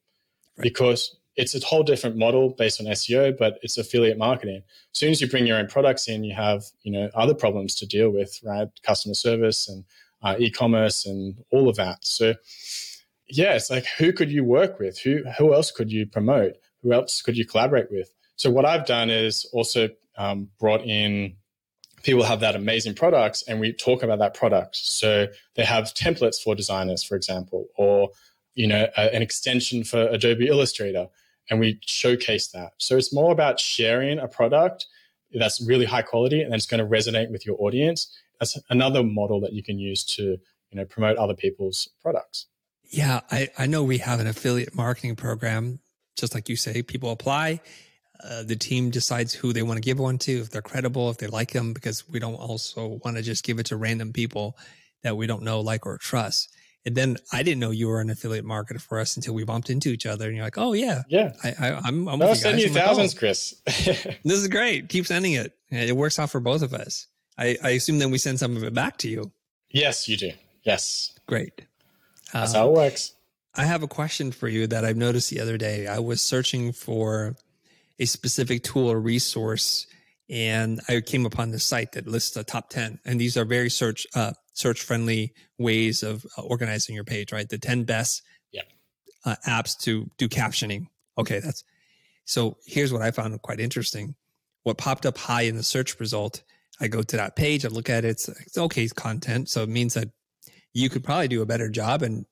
right. 0.56 0.62
because 0.62 1.16
it's 1.36 1.54
a 1.54 1.66
whole 1.66 1.82
different 1.82 2.16
model 2.16 2.50
based 2.50 2.80
on 2.80 2.86
SEO, 2.86 3.36
but 3.36 3.58
it's 3.62 3.76
affiliate 3.76 4.18
marketing. 4.18 4.62
As 4.92 4.98
soon 4.98 5.10
as 5.10 5.20
you 5.20 5.28
bring 5.28 5.46
your 5.46 5.58
own 5.58 5.66
products 5.66 6.08
in, 6.08 6.24
you 6.24 6.34
have 6.34 6.64
you 6.82 6.92
know 6.92 7.10
other 7.14 7.34
problems 7.34 7.74
to 7.76 7.86
deal 7.86 8.10
with, 8.10 8.40
right? 8.44 8.68
Customer 8.82 9.14
service 9.14 9.68
and 9.68 9.84
uh, 10.22 10.36
e-commerce 10.38 11.06
and 11.06 11.36
all 11.50 11.68
of 11.68 11.76
that. 11.76 12.04
So 12.04 12.34
yeah, 13.28 13.54
it's 13.54 13.70
like 13.70 13.86
who 13.98 14.12
could 14.12 14.30
you 14.30 14.44
work 14.44 14.78
with? 14.78 14.98
Who 15.00 15.24
who 15.38 15.54
else 15.54 15.70
could 15.70 15.90
you 15.90 16.06
promote? 16.06 16.54
Who 16.82 16.92
else 16.92 17.22
could 17.22 17.36
you 17.36 17.44
collaborate 17.44 17.90
with? 17.90 18.12
So 18.36 18.50
what 18.50 18.64
I've 18.64 18.86
done 18.86 19.10
is 19.10 19.46
also 19.52 19.88
um, 20.16 20.50
brought 20.58 20.82
in 20.82 21.36
people 22.04 22.22
have 22.22 22.40
that 22.40 22.54
amazing 22.54 22.94
products 22.94 23.42
and 23.48 23.58
we 23.58 23.72
talk 23.72 24.02
about 24.02 24.18
that 24.18 24.34
product. 24.34 24.76
So 24.76 25.26
they 25.54 25.64
have 25.64 25.84
templates 25.94 26.40
for 26.40 26.54
designers, 26.54 27.02
for 27.02 27.16
example, 27.16 27.66
or 27.76 28.10
you 28.54 28.68
know 28.68 28.86
a, 28.96 29.14
an 29.14 29.22
extension 29.22 29.82
for 29.82 30.06
Adobe 30.08 30.46
Illustrator 30.46 31.08
and 31.50 31.60
we 31.60 31.78
showcase 31.86 32.48
that. 32.48 32.72
So 32.78 32.96
it's 32.96 33.12
more 33.12 33.32
about 33.32 33.60
sharing 33.60 34.18
a 34.18 34.28
product 34.28 34.86
that's 35.32 35.60
really 35.60 35.84
high 35.84 36.02
quality 36.02 36.42
and 36.42 36.54
it's 36.54 36.66
going 36.66 36.78
to 36.78 36.86
resonate 36.86 37.30
with 37.30 37.44
your 37.44 37.56
audience. 37.58 38.16
That's 38.38 38.58
another 38.70 39.02
model 39.02 39.40
that 39.40 39.52
you 39.52 39.62
can 39.62 39.78
use 39.78 40.04
to, 40.16 40.22
you 40.22 40.38
know, 40.72 40.84
promote 40.84 41.16
other 41.16 41.34
people's 41.34 41.88
products. 42.02 42.46
Yeah, 42.90 43.20
I, 43.30 43.48
I 43.58 43.66
know 43.66 43.82
we 43.82 43.98
have 43.98 44.20
an 44.20 44.26
affiliate 44.26 44.74
marketing 44.74 45.16
program. 45.16 45.80
Just 46.16 46.34
like 46.34 46.48
you 46.48 46.56
say, 46.56 46.82
people 46.82 47.10
apply. 47.10 47.60
Uh, 48.22 48.44
the 48.44 48.56
team 48.56 48.90
decides 48.90 49.34
who 49.34 49.52
they 49.52 49.62
want 49.62 49.76
to 49.76 49.80
give 49.80 49.98
one 49.98 50.16
to, 50.18 50.40
if 50.40 50.50
they're 50.50 50.62
credible, 50.62 51.10
if 51.10 51.18
they 51.18 51.26
like 51.26 51.50
them, 51.50 51.72
because 51.72 52.08
we 52.08 52.20
don't 52.20 52.36
also 52.36 53.00
want 53.04 53.16
to 53.16 53.22
just 53.22 53.44
give 53.44 53.58
it 53.58 53.66
to 53.66 53.76
random 53.76 54.12
people 54.12 54.56
that 55.02 55.16
we 55.16 55.26
don't 55.26 55.42
know, 55.42 55.60
like, 55.60 55.84
or 55.86 55.98
trust. 55.98 56.53
And 56.86 56.94
then 56.94 57.16
I 57.32 57.42
didn't 57.42 57.60
know 57.60 57.70
you 57.70 57.88
were 57.88 58.00
an 58.00 58.10
affiliate 58.10 58.44
marketer 58.44 58.80
for 58.80 59.00
us 59.00 59.16
until 59.16 59.34
we 59.34 59.44
bumped 59.44 59.70
into 59.70 59.88
each 59.88 60.04
other. 60.04 60.26
And 60.26 60.36
you're 60.36 60.44
like, 60.44 60.58
oh 60.58 60.74
yeah, 60.74 61.02
yeah, 61.08 61.32
I, 61.42 61.54
I, 61.58 61.88
am 61.88 62.08
I'm. 62.08 62.22
I'll 62.22 62.34
send 62.34 62.60
you 62.60 62.68
thousands, 62.68 63.14
Chris. 63.14 63.54
this 63.64 64.22
is 64.24 64.48
great. 64.48 64.88
Keep 64.90 65.06
sending 65.06 65.32
it. 65.32 65.52
It 65.70 65.96
works 65.96 66.18
out 66.18 66.30
for 66.30 66.40
both 66.40 66.62
of 66.62 66.74
us. 66.74 67.06
I, 67.38 67.56
I 67.62 67.70
assume 67.70 67.98
then 67.98 68.10
we 68.10 68.18
send 68.18 68.38
some 68.38 68.56
of 68.56 68.64
it 68.64 68.74
back 68.74 68.98
to 68.98 69.08
you. 69.08 69.32
Yes, 69.70 70.08
you 70.08 70.16
do. 70.16 70.32
Yes. 70.62 71.12
Great. 71.26 71.62
That's 72.32 72.54
um, 72.54 72.60
how 72.60 72.68
it 72.68 72.72
works. 72.74 73.12
I 73.54 73.64
have 73.64 73.82
a 73.82 73.88
question 73.88 74.32
for 74.32 74.48
you 74.48 74.66
that 74.66 74.84
I've 74.84 74.96
noticed 74.96 75.30
the 75.30 75.40
other 75.40 75.56
day. 75.56 75.86
I 75.86 76.00
was 76.00 76.20
searching 76.20 76.72
for 76.72 77.36
a 77.98 78.04
specific 78.04 78.62
tool 78.62 78.90
or 78.90 79.00
resource 79.00 79.86
and 80.28 80.80
I 80.88 81.00
came 81.00 81.26
upon 81.26 81.50
this 81.50 81.64
site 81.64 81.92
that 81.92 82.06
lists 82.06 82.32
the 82.32 82.44
top 82.44 82.70
10 82.70 82.98
and 83.04 83.20
these 83.20 83.36
are 83.36 83.44
very 83.44 83.70
search 83.70 84.06
uh, 84.14 84.32
search 84.54 84.82
friendly 84.82 85.34
ways 85.58 86.02
of 86.02 86.26
uh, 86.38 86.42
organizing 86.42 86.94
your 86.94 87.04
page, 87.04 87.32
right? 87.32 87.48
The 87.48 87.58
10 87.58 87.84
best 87.84 88.22
yeah. 88.52 88.62
uh, 89.24 89.36
apps 89.46 89.78
to 89.80 90.10
do 90.16 90.28
captioning. 90.28 90.86
Okay, 91.18 91.40
that's 91.40 91.64
so 92.24 92.56
here's 92.64 92.92
what 92.92 93.02
I 93.02 93.10
found 93.10 93.40
quite 93.42 93.60
interesting. 93.60 94.14
What 94.62 94.78
popped 94.78 95.04
up 95.04 95.18
high 95.18 95.42
in 95.42 95.56
the 95.56 95.62
search 95.62 96.00
result, 96.00 96.42
I 96.80 96.88
go 96.88 97.02
to 97.02 97.16
that 97.16 97.36
page, 97.36 97.64
I 97.64 97.68
look 97.68 97.90
at 97.90 98.04
it, 98.04 98.08
it's, 98.08 98.28
it's 98.28 98.56
okay 98.56 98.88
content. 98.88 99.50
So 99.50 99.62
it 99.62 99.68
means 99.68 99.94
that 99.94 100.08
you 100.72 100.88
could 100.88 101.04
probably 101.04 101.28
do 101.28 101.42
a 101.42 101.46
better 101.46 101.68
job 101.68 102.02
and 102.02 102.24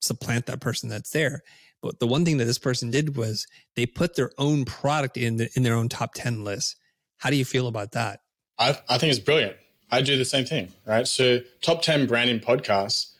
supplant 0.00 0.46
that 0.46 0.60
person 0.60 0.88
that's 0.88 1.10
there. 1.10 1.42
But 1.82 1.98
the 1.98 2.06
one 2.06 2.24
thing 2.24 2.36
that 2.36 2.44
this 2.44 2.58
person 2.58 2.90
did 2.90 3.16
was 3.16 3.46
they 3.74 3.86
put 3.86 4.14
their 4.14 4.30
own 4.38 4.64
product 4.64 5.16
in 5.16 5.36
the, 5.36 5.50
in 5.56 5.64
their 5.64 5.74
own 5.74 5.88
top 5.88 6.14
10 6.14 6.44
list. 6.44 6.76
How 7.18 7.30
do 7.30 7.36
you 7.36 7.44
feel 7.44 7.66
about 7.66 7.92
that? 7.92 8.20
I, 8.58 8.78
I 8.88 8.98
think 8.98 9.10
it's 9.10 9.20
brilliant. 9.20 9.56
I 9.92 10.00
do 10.00 10.16
the 10.16 10.24
same 10.24 10.46
thing, 10.46 10.72
right? 10.86 11.06
So 11.06 11.40
top 11.60 11.82
10 11.82 12.06
branding 12.06 12.40
podcasts 12.40 13.12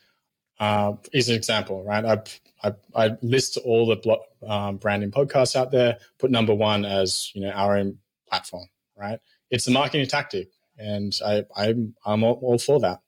uh, 0.58 0.94
is 1.12 1.28
an 1.28 1.36
example, 1.36 1.84
right? 1.84 2.04
I, 2.04 2.22
I, 2.64 2.72
I 2.96 3.10
list 3.20 3.58
all 3.58 3.86
the 3.86 3.96
blo- 3.96 4.24
um, 4.48 4.78
branding 4.78 5.10
podcasts 5.10 5.54
out 5.54 5.70
there, 5.70 5.98
put 6.18 6.30
number 6.30 6.54
one 6.54 6.86
as, 6.86 7.30
you 7.34 7.42
know, 7.42 7.50
our 7.50 7.76
own 7.76 7.98
platform, 8.28 8.68
right? 8.96 9.20
It's 9.50 9.68
a 9.68 9.70
marketing 9.70 10.06
tactic 10.08 10.48
and 10.78 11.12
I, 11.24 11.44
I'm, 11.54 11.94
I'm 12.06 12.24
all, 12.24 12.40
all 12.42 12.58
for 12.58 12.80
that. 12.80 13.00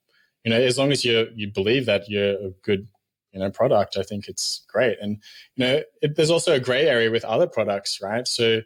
You 0.45 0.51
know, 0.51 0.61
as 0.61 0.77
long 0.77 0.93
as 0.93 1.03
you, 1.03 1.29
you 1.35 1.51
believe 1.51 1.87
that 1.87 2.09
you're 2.09 2.35
a 2.35 2.51
good 2.63 2.87
you 3.33 3.41
know 3.41 3.51
product 3.51 3.97
i 3.97 4.03
think 4.05 4.29
it's 4.29 4.65
great 4.73 4.97
and 5.01 5.19
you 5.57 5.67
know 5.67 5.83
it, 6.01 6.15
there's 6.15 6.31
also 6.31 6.55
a 6.55 6.61
gray 6.61 6.87
area 6.87 7.11
with 7.11 7.25
other 7.25 7.49
products 7.49 7.99
right 8.01 8.29
so 8.29 8.61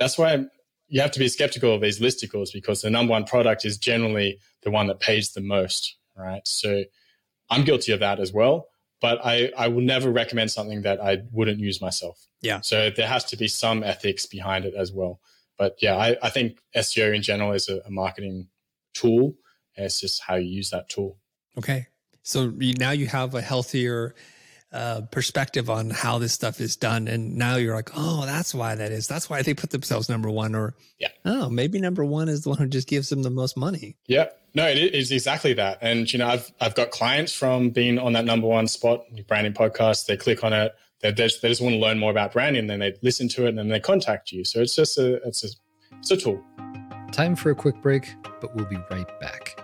that's 0.00 0.18
why 0.18 0.44
you 0.94 1.00
have 1.00 1.10
to 1.10 1.18
be 1.18 1.26
skeptical 1.26 1.74
of 1.74 1.80
these 1.80 1.98
listicles 1.98 2.52
because 2.52 2.82
the 2.82 2.88
number 2.88 3.10
one 3.10 3.24
product 3.24 3.64
is 3.64 3.76
generally 3.76 4.38
the 4.62 4.70
one 4.70 4.86
that 4.86 5.00
pays 5.00 5.32
the 5.32 5.40
most, 5.40 5.96
right? 6.16 6.40
So 6.46 6.84
I'm 7.50 7.64
guilty 7.64 7.90
of 7.90 7.98
that 7.98 8.20
as 8.20 8.32
well. 8.32 8.68
But 9.00 9.18
I, 9.24 9.50
I 9.58 9.66
will 9.66 9.82
never 9.82 10.12
recommend 10.12 10.52
something 10.52 10.82
that 10.82 11.02
I 11.02 11.22
wouldn't 11.32 11.58
use 11.58 11.80
myself. 11.80 12.24
Yeah. 12.42 12.60
So 12.60 12.90
there 12.90 13.08
has 13.08 13.24
to 13.24 13.36
be 13.36 13.48
some 13.48 13.82
ethics 13.82 14.24
behind 14.24 14.66
it 14.66 14.74
as 14.74 14.92
well. 14.92 15.18
But 15.58 15.74
yeah, 15.82 15.96
I, 15.96 16.16
I 16.22 16.30
think 16.30 16.60
SEO 16.76 17.12
in 17.12 17.22
general 17.22 17.50
is 17.50 17.68
a, 17.68 17.80
a 17.84 17.90
marketing 17.90 18.46
tool. 18.94 19.34
it's 19.74 20.00
just 20.00 20.22
how 20.22 20.36
you 20.36 20.48
use 20.48 20.70
that 20.70 20.88
tool. 20.88 21.16
Okay. 21.58 21.88
So 22.22 22.52
now 22.78 22.92
you 22.92 23.08
have 23.08 23.34
a 23.34 23.40
healthier 23.40 24.14
uh, 24.74 25.02
perspective 25.12 25.70
on 25.70 25.88
how 25.88 26.18
this 26.18 26.32
stuff 26.32 26.60
is 26.60 26.74
done. 26.74 27.06
And 27.06 27.36
now 27.36 27.54
you're 27.56 27.76
like, 27.76 27.90
oh, 27.94 28.26
that's 28.26 28.52
why 28.52 28.74
that 28.74 28.90
is. 28.90 29.06
That's 29.06 29.30
why 29.30 29.40
they 29.40 29.54
put 29.54 29.70
themselves 29.70 30.08
number 30.08 30.28
one. 30.28 30.54
Or, 30.56 30.74
yeah. 30.98 31.08
oh, 31.24 31.48
maybe 31.48 31.80
number 31.80 32.04
one 32.04 32.28
is 32.28 32.42
the 32.42 32.48
one 32.48 32.58
who 32.58 32.66
just 32.66 32.88
gives 32.88 33.08
them 33.08 33.22
the 33.22 33.30
most 33.30 33.56
money. 33.56 33.96
Yeah. 34.06 34.26
No, 34.52 34.66
it 34.66 34.76
is 34.76 35.12
exactly 35.12 35.52
that. 35.54 35.78
And, 35.80 36.12
you 36.12 36.18
know, 36.18 36.26
I've, 36.26 36.50
I've 36.60 36.74
got 36.74 36.90
clients 36.90 37.32
from 37.32 37.70
being 37.70 37.98
on 38.00 38.14
that 38.14 38.24
number 38.24 38.48
one 38.48 38.66
spot, 38.66 39.04
branding 39.28 39.54
podcast. 39.54 40.06
They 40.06 40.16
click 40.16 40.42
on 40.42 40.52
it. 40.52 40.74
They, 41.00 41.12
they, 41.12 41.24
just, 41.24 41.40
they 41.42 41.48
just 41.48 41.62
want 41.62 41.74
to 41.74 41.78
learn 41.78 41.98
more 42.00 42.10
about 42.10 42.32
branding. 42.32 42.66
Then 42.66 42.80
they 42.80 42.94
listen 43.00 43.28
to 43.28 43.46
it 43.46 43.50
and 43.50 43.58
then 43.58 43.68
they 43.68 43.80
contact 43.80 44.32
you. 44.32 44.44
So 44.44 44.60
it's 44.60 44.74
just 44.74 44.98
a, 44.98 45.14
it's 45.26 45.44
a, 45.44 45.48
it's 45.98 46.10
a 46.10 46.16
tool. 46.16 46.42
Time 47.12 47.36
for 47.36 47.50
a 47.50 47.54
quick 47.54 47.80
break, 47.80 48.12
but 48.40 48.54
we'll 48.56 48.66
be 48.66 48.78
right 48.90 49.20
back. 49.20 49.63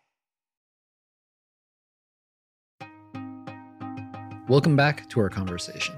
Welcome 4.51 4.75
back 4.75 5.09
to 5.11 5.21
our 5.21 5.29
conversation. 5.29 5.95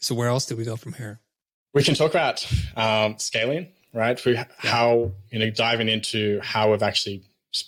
So 0.00 0.14
where 0.14 0.28
else 0.28 0.44
did 0.44 0.58
we 0.58 0.64
go 0.66 0.76
from 0.76 0.92
here? 0.92 1.20
We 1.72 1.82
can 1.82 1.94
talk 1.94 2.10
about 2.10 2.46
um, 2.76 3.18
scaling, 3.18 3.68
right? 3.94 4.22
We, 4.22 4.34
yeah. 4.34 4.44
How 4.58 5.12
you 5.30 5.38
know 5.38 5.48
diving 5.48 5.88
into 5.88 6.40
how 6.42 6.72
we've 6.72 6.82
actually 6.82 7.22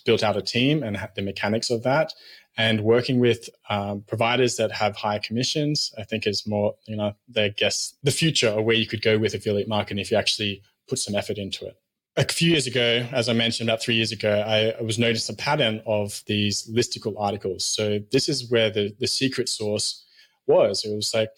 built 0.05 0.21
out 0.21 0.37
a 0.37 0.43
team 0.43 0.83
and 0.83 0.99
the 1.15 1.23
mechanics 1.23 1.71
of 1.71 1.81
that, 1.81 2.13
and 2.55 2.81
working 2.81 3.19
with 3.19 3.49
um, 3.71 4.03
providers 4.07 4.57
that 4.57 4.71
have 4.71 4.95
high 4.95 5.17
commissions. 5.17 5.91
I 5.97 6.03
think 6.03 6.27
is 6.27 6.45
more 6.45 6.75
you 6.85 6.95
know 6.95 7.15
they 7.27 7.49
guess 7.49 7.95
the 8.03 8.11
future 8.11 8.51
or 8.51 8.61
where 8.61 8.75
you 8.75 8.85
could 8.85 9.01
go 9.01 9.17
with 9.17 9.33
affiliate 9.33 9.67
marketing 9.67 9.97
if 9.97 10.11
you 10.11 10.17
actually 10.17 10.61
put 10.87 10.99
some 10.99 11.15
effort 11.15 11.39
into 11.39 11.65
it 11.65 11.75
a 12.17 12.25
few 12.25 12.49
years 12.51 12.65
ago, 12.65 13.07
as 13.11 13.29
I 13.29 13.33
mentioned, 13.33 13.69
about 13.69 13.81
three 13.81 13.95
years 13.95 14.11
ago, 14.11 14.43
I 14.45 14.81
was 14.81 14.97
noticed 14.97 15.29
a 15.29 15.35
pattern 15.35 15.81
of 15.85 16.23
these 16.25 16.67
listicle 16.67 17.13
articles. 17.17 17.63
So 17.63 17.99
this 18.11 18.27
is 18.27 18.49
where 18.49 18.71
the, 18.71 18.93
the 18.99 19.07
secret 19.07 19.47
source 19.47 20.03
was. 20.47 20.83
It 20.83 20.95
was 20.95 21.13
like, 21.13 21.29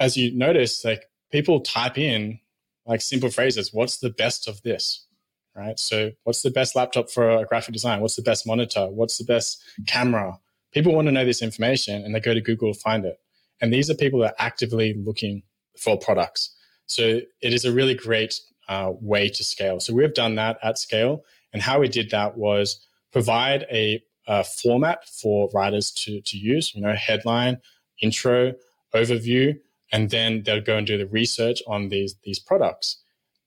as 0.00 0.16
you 0.16 0.36
notice, 0.36 0.84
like 0.84 1.04
people 1.30 1.60
type 1.60 1.96
in 1.96 2.40
like 2.84 3.00
simple 3.00 3.30
phrases, 3.30 3.72
what's 3.72 3.98
the 3.98 4.10
best 4.10 4.48
of 4.48 4.60
this? 4.62 5.06
Right. 5.54 5.78
So 5.78 6.12
what's 6.24 6.42
the 6.42 6.50
best 6.50 6.76
laptop 6.76 7.10
for 7.10 7.30
a 7.30 7.44
graphic 7.44 7.72
design? 7.72 8.00
What's 8.00 8.16
the 8.16 8.22
best 8.22 8.46
monitor? 8.46 8.86
What's 8.88 9.18
the 9.18 9.24
best 9.24 9.60
camera? 9.86 10.38
People 10.72 10.94
want 10.94 11.06
to 11.06 11.12
know 11.12 11.24
this 11.24 11.42
information 11.42 12.04
and 12.04 12.14
they 12.14 12.20
go 12.20 12.34
to 12.34 12.40
Google 12.40 12.72
to 12.72 12.78
find 12.78 13.04
it. 13.04 13.18
And 13.60 13.72
these 13.72 13.90
are 13.90 13.94
people 13.94 14.20
that 14.20 14.34
are 14.38 14.46
actively 14.46 14.94
looking 14.94 15.42
for 15.76 15.98
products. 15.98 16.54
So 16.86 17.20
it 17.42 17.52
is 17.52 17.64
a 17.64 17.72
really 17.72 17.94
great 17.94 18.40
uh, 18.68 18.92
way 19.00 19.28
to 19.28 19.44
scale. 19.44 19.80
So 19.80 19.94
we've 19.94 20.14
done 20.14 20.34
that 20.36 20.58
at 20.62 20.78
scale. 20.78 21.24
And 21.52 21.62
how 21.62 21.80
we 21.80 21.88
did 21.88 22.10
that 22.10 22.36
was 22.36 22.86
provide 23.12 23.66
a, 23.70 24.02
a 24.26 24.44
format 24.44 25.08
for 25.08 25.48
writers 25.54 25.90
to, 25.92 26.20
to 26.20 26.36
use, 26.36 26.74
you 26.74 26.82
know, 26.82 26.94
headline, 26.94 27.58
intro, 28.02 28.54
overview, 28.94 29.58
and 29.90 30.10
then 30.10 30.42
they'll 30.42 30.60
go 30.60 30.76
and 30.76 30.86
do 30.86 30.98
the 30.98 31.06
research 31.06 31.62
on 31.66 31.88
these, 31.88 32.14
these 32.24 32.38
products. 32.38 33.02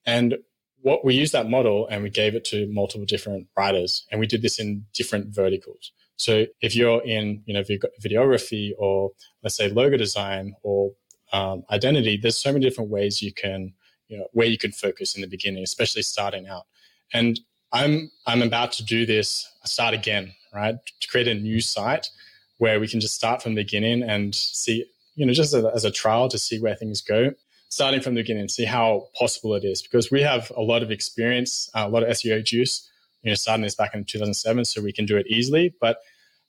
And 0.05 0.37
what 0.81 1.05
we 1.05 1.13
used 1.13 1.33
that 1.33 1.49
model 1.49 1.87
and 1.87 2.01
we 2.01 2.09
gave 2.09 2.33
it 2.33 2.43
to 2.45 2.65
multiple 2.67 3.05
different 3.05 3.47
writers 3.55 4.05
and 4.11 4.19
we 4.19 4.25
did 4.25 4.41
this 4.41 4.59
in 4.59 4.85
different 4.93 5.27
verticals. 5.27 5.91
So 6.17 6.45
if 6.61 6.75
you're 6.75 7.03
in, 7.03 7.43
you 7.45 7.53
know, 7.53 7.63
videography 8.03 8.71
or 8.77 9.11
let's 9.43 9.55
say 9.55 9.69
logo 9.69 9.97
design 9.97 10.55
or 10.63 10.91
um, 11.33 11.63
identity, 11.71 12.17
there's 12.17 12.37
so 12.37 12.51
many 12.51 12.65
different 12.65 12.89
ways 12.89 13.21
you 13.21 13.33
can 13.33 13.73
you 14.11 14.17
know, 14.17 14.27
where 14.33 14.45
you 14.45 14.57
can 14.57 14.73
focus 14.73 15.15
in 15.15 15.21
the 15.21 15.27
beginning, 15.27 15.63
especially 15.63 16.01
starting 16.01 16.45
out. 16.47 16.65
And 17.13 17.39
I'm 17.71 18.11
I'm 18.27 18.41
about 18.41 18.73
to 18.73 18.83
do 18.83 19.05
this, 19.05 19.49
start 19.63 19.93
again, 19.93 20.33
right? 20.53 20.75
To 20.99 21.07
create 21.07 21.29
a 21.29 21.33
new 21.33 21.61
site 21.61 22.09
where 22.57 22.79
we 22.79 22.89
can 22.89 22.99
just 22.99 23.15
start 23.15 23.41
from 23.41 23.55
the 23.55 23.63
beginning 23.63 24.03
and 24.03 24.35
see, 24.35 24.85
you 25.15 25.25
know, 25.25 25.33
just 25.33 25.53
as 25.53 25.63
a, 25.63 25.71
as 25.73 25.85
a 25.85 25.91
trial 25.91 26.27
to 26.29 26.37
see 26.37 26.59
where 26.59 26.75
things 26.75 27.01
go. 27.01 27.31
Starting 27.69 28.01
from 28.01 28.15
the 28.15 28.21
beginning, 28.21 28.49
see 28.49 28.65
how 28.65 29.07
possible 29.17 29.55
it 29.55 29.63
is, 29.63 29.81
because 29.81 30.11
we 30.11 30.21
have 30.21 30.51
a 30.57 30.61
lot 30.61 30.83
of 30.83 30.91
experience, 30.91 31.69
a 31.73 31.87
lot 31.87 32.03
of 32.03 32.09
SEO 32.09 32.43
juice. 32.43 32.89
You 33.23 33.31
know, 33.31 33.35
starting 33.35 33.63
this 33.63 33.75
back 33.75 33.93
in 33.93 34.03
2007, 34.03 34.65
so 34.65 34.81
we 34.81 34.91
can 34.91 35.05
do 35.05 35.15
it 35.15 35.27
easily. 35.27 35.73
But 35.79 35.99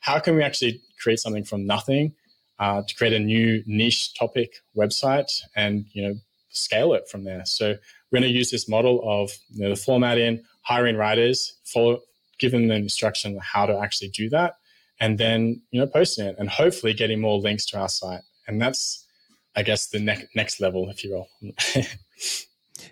how 0.00 0.18
can 0.18 0.34
we 0.34 0.42
actually 0.42 0.80
create 1.00 1.20
something 1.20 1.44
from 1.44 1.64
nothing 1.64 2.14
uh, 2.58 2.82
to 2.82 2.94
create 2.96 3.12
a 3.12 3.20
new 3.20 3.62
niche 3.66 4.14
topic 4.14 4.54
website 4.76 5.30
and 5.54 5.84
you 5.92 6.02
know 6.02 6.14
scale 6.52 6.94
it 6.94 7.08
from 7.08 7.24
there. 7.24 7.44
So 7.44 7.74
we're 8.10 8.20
going 8.20 8.30
to 8.30 8.36
use 8.36 8.50
this 8.50 8.68
model 8.68 9.02
of 9.04 9.30
you 9.52 9.64
know, 9.64 9.70
the 9.70 9.76
formatting, 9.76 10.42
hiring 10.62 10.96
writers, 10.96 11.58
follow, 11.64 12.00
giving 12.38 12.68
them 12.68 12.82
instruction 12.82 13.34
on 13.34 13.40
how 13.42 13.66
to 13.66 13.78
actually 13.78 14.08
do 14.08 14.28
that, 14.30 14.54
and 15.00 15.18
then 15.18 15.62
you 15.70 15.80
know 15.80 15.86
posting 15.86 16.26
it, 16.26 16.36
and 16.38 16.48
hopefully 16.48 16.92
getting 16.92 17.20
more 17.20 17.38
links 17.38 17.66
to 17.66 17.78
our 17.78 17.88
site. 17.88 18.22
And 18.46 18.60
that's, 18.60 19.06
I 19.56 19.62
guess, 19.62 19.88
the 19.88 20.00
ne- 20.00 20.28
next 20.34 20.60
level, 20.60 20.90
if 20.90 21.04
you 21.04 21.12
will. 21.12 21.28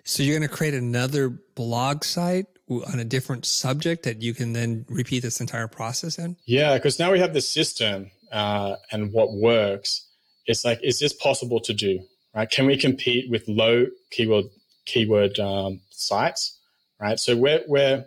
so 0.03 0.23
you're 0.23 0.37
going 0.37 0.49
to 0.49 0.55
create 0.55 0.73
another 0.73 1.29
blog 1.55 2.03
site 2.03 2.45
on 2.69 2.99
a 2.99 3.03
different 3.05 3.45
subject 3.45 4.03
that 4.03 4.21
you 4.21 4.33
can 4.33 4.53
then 4.53 4.85
repeat 4.87 5.21
this 5.21 5.41
entire 5.41 5.67
process 5.67 6.17
in? 6.17 6.37
Yeah, 6.45 6.75
because 6.75 6.99
now 6.99 7.11
we 7.11 7.19
have 7.19 7.33
the 7.33 7.41
system 7.41 8.11
uh, 8.31 8.75
and 8.91 9.11
what 9.11 9.33
works. 9.33 10.07
It's 10.45 10.63
like, 10.63 10.79
is 10.81 10.99
this 10.99 11.13
possible 11.13 11.59
to 11.61 11.73
do? 11.73 11.99
Right? 12.33 12.49
Can 12.49 12.65
we 12.65 12.77
compete 12.77 13.29
with 13.29 13.47
low 13.47 13.87
keyword 14.11 14.45
keyword 14.85 15.39
um, 15.39 15.81
sites, 15.89 16.59
right? 16.99 17.19
So 17.19 17.35
we're, 17.35 17.61
we're 17.67 18.05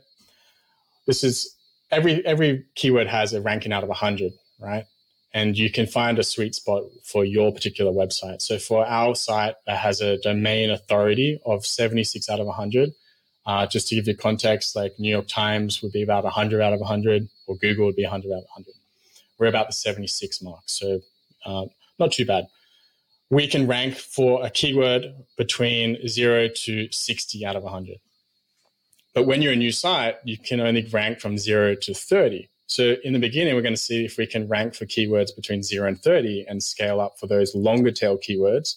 this 1.06 1.22
is 1.22 1.54
every 1.90 2.24
every 2.26 2.64
keyword 2.74 3.06
has 3.08 3.32
a 3.32 3.40
ranking 3.40 3.72
out 3.72 3.82
of 3.82 3.88
100, 3.88 4.32
right? 4.58 4.84
And 5.32 5.58
you 5.58 5.70
can 5.70 5.87
find 5.87 6.18
a 6.18 6.22
sweet 6.22 6.54
spot 6.54 6.84
for 7.04 7.24
your 7.24 7.52
particular 7.52 7.90
website. 7.90 8.40
So 8.40 8.58
for 8.58 8.87
our 8.87 9.16
site, 9.16 9.56
that 9.66 9.78
has 9.78 10.00
a 10.00 10.16
domain 10.18 10.70
authority 10.70 11.40
of 11.44 11.66
76 11.66 12.30
out 12.30 12.38
of 12.38 12.46
100. 12.46 12.92
Uh, 13.46 13.66
just 13.66 13.88
to 13.88 13.96
give 13.96 14.06
you 14.06 14.16
context, 14.16 14.74
like 14.76 14.98
New 14.98 15.10
York 15.10 15.26
Times 15.28 15.82
would 15.82 15.92
be 15.92 16.02
about 16.02 16.24
100 16.24 16.62
out 16.62 16.72
of 16.72 16.80
100, 16.80 17.28
or 17.46 17.56
Google 17.56 17.87
would 17.87 17.96
be 17.96 18.04
100 18.04 18.28
out 18.28 18.38
of 18.38 18.44
100. 18.54 18.72
We're 19.38 19.48
about 19.48 19.66
the 19.66 19.74
76 19.74 20.40
mark, 20.40 20.62
so 20.66 21.00
uh, 21.44 21.66
not 21.98 22.12
too 22.12 22.24
bad 22.24 22.46
we 23.30 23.46
can 23.48 23.66
rank 23.66 23.94
for 23.94 24.44
a 24.44 24.50
keyword 24.50 25.14
between 25.37 26.06
0 26.06 26.48
to 26.48 26.88
60 26.90 27.46
out 27.46 27.57
of 27.57 27.62
100. 27.62 27.99
But 29.14 29.26
when 29.26 29.42
you're 29.42 29.53
a 29.53 29.57
new 29.57 29.72
site, 29.72 30.16
you 30.24 30.36
can 30.36 30.61
only 30.61 30.86
rank 30.86 31.20
from 31.20 31.38
0 31.38 31.76
to 31.76 31.94
30. 31.94 32.49
So 32.66 32.96
in 33.05 33.12
the 33.12 33.18
beginning, 33.18 33.55
we're 33.55 33.62
going 33.62 33.74
to 33.74 33.80
see 33.80 34.05
if 34.05 34.18
we 34.18 34.26
can 34.26 34.49
rank 34.49 34.74
for 34.74 34.86
keywords 34.86 35.34
between 35.34 35.62
0 35.62 35.86
and 35.86 36.01
30 36.01 36.46
and 36.49 36.62
scale 36.62 37.01
up 37.01 37.18
for 37.18 37.26
those 37.26 37.55
longer 37.55 37.92
tail 37.92 38.18
keywords. 38.18 38.76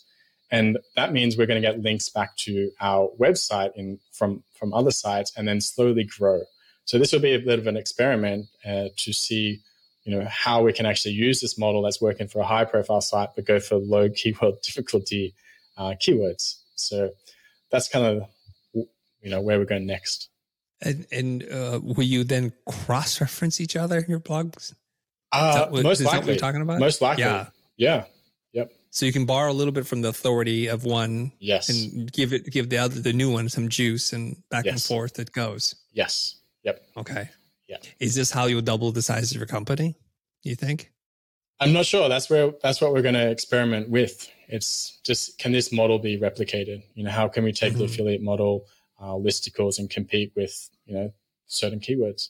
And 0.52 0.78
that 0.96 1.12
means 1.12 1.38
we're 1.38 1.48
going 1.48 1.62
to 1.62 1.68
get 1.68 1.82
links 1.82 2.10
back 2.10 2.36
to 2.38 2.72
our 2.80 3.10
website 3.20 3.72
in, 3.76 4.00
from, 4.14 4.44
from 4.58 4.74
other 4.74 4.92
sites 4.92 5.34
and 5.36 5.48
then 5.48 5.60
slowly 5.60 6.04
grow. 6.04 6.42
So 6.86 6.98
this 6.98 7.12
will 7.12 7.20
be 7.20 7.34
a 7.34 7.40
bit 7.40 7.60
of 7.60 7.68
an 7.68 7.76
experiment 7.76 8.46
uh, 8.66 8.86
to 8.96 9.12
see 9.12 9.62
you 10.08 10.18
know 10.18 10.26
how 10.30 10.64
we 10.64 10.72
can 10.72 10.86
actually 10.86 11.14
use 11.14 11.42
this 11.42 11.58
model 11.58 11.82
that's 11.82 12.02
working 12.02 12.28
for 12.28 12.40
a 12.40 12.46
high 12.46 12.64
profile 12.64 13.02
site 13.02 13.30
but 13.36 13.46
go 13.46 13.60
for 13.60 13.76
low 13.76 14.10
keyword 14.16 14.56
difficulty 14.62 15.34
uh, 15.78 15.94
keywords 16.02 16.62
so 16.76 17.12
that's 17.72 17.90
kind 17.90 18.06
of 18.06 18.30
you 18.74 19.30
know 19.30 19.42
where 19.42 19.60
we're 19.60 19.66
going 19.66 19.86
next 19.86 20.30
And, 20.82 21.08
and 21.12 21.44
uh, 21.44 21.80
will 21.82 22.04
you 22.04 22.24
then 22.24 22.54
cross 22.66 23.20
reference 23.20 23.60
each 23.60 23.76
other 23.76 23.98
in 23.98 24.06
your 24.08 24.20
blogs? 24.20 24.74
Uh, 25.32 25.68
what, 25.70 25.84
most 25.84 26.02
likely. 26.02 26.34
you're 26.34 26.40
talking 26.40 26.62
about? 26.62 26.80
Most 26.80 27.02
likely. 27.02 27.24
Yeah. 27.24 27.48
Yeah. 27.78 28.04
Yep. 28.54 28.72
So 28.92 29.06
you 29.06 29.12
can 29.12 29.26
borrow 29.26 29.52
a 29.52 29.54
little 29.54 29.74
bit 29.74 29.86
from 29.86 30.02
the 30.02 30.10
authority 30.10 30.68
of 30.68 30.86
one, 30.86 31.32
yes, 31.40 31.70
and 31.70 32.12
give 32.12 32.32
it 32.32 32.50
give 32.50 32.70
the 32.70 32.78
other 32.78 33.02
the 33.02 33.12
new 33.12 33.32
one 33.32 33.50
some 33.50 33.70
juice, 33.70 34.14
and 34.14 34.38
back 34.50 34.66
yes. 34.66 34.74
and 34.74 34.82
forth 34.82 35.20
it 35.20 35.32
goes. 35.32 35.76
Yes. 35.94 36.36
Yep. 36.64 36.82
Okay. 36.98 37.30
Yeah. 37.68 37.78
Is 38.00 38.16
this 38.16 38.32
how 38.32 38.46
you'll 38.46 38.62
double 38.62 38.92
the 38.92 39.02
size 39.02 39.32
of 39.32 39.38
your 39.38 39.46
company? 39.46 39.96
You 40.44 40.56
think? 40.56 40.92
I'm 41.60 41.74
not 41.74 41.86
sure. 41.86 42.08
That's 42.08 42.30
where 42.30 42.52
that's 42.62 42.82
what 42.82 42.94
we're 42.94 43.02
going 43.02 43.16
to 43.16 43.30
experiment 43.30 43.90
with. 43.90 44.30
It's 44.48 45.00
just 45.04 45.40
can 45.40 45.52
this 45.52 45.74
model 45.74 46.00
be 46.00 46.20
replicated? 46.20 46.84
You 46.94 47.04
know, 47.04 47.12
how 47.12 47.28
can 47.28 47.44
we 47.44 47.52
take 47.52 47.72
mm-hmm. 47.72 47.80
the 47.80 47.86
affiliate 47.86 48.22
model, 48.22 48.66
uh, 49.02 49.14
listicles, 49.14 49.80
and 49.80 49.90
compete 49.90 50.32
with 50.36 50.70
you 50.86 50.96
know 50.96 51.14
certain 51.48 51.80
keywords? 51.80 52.30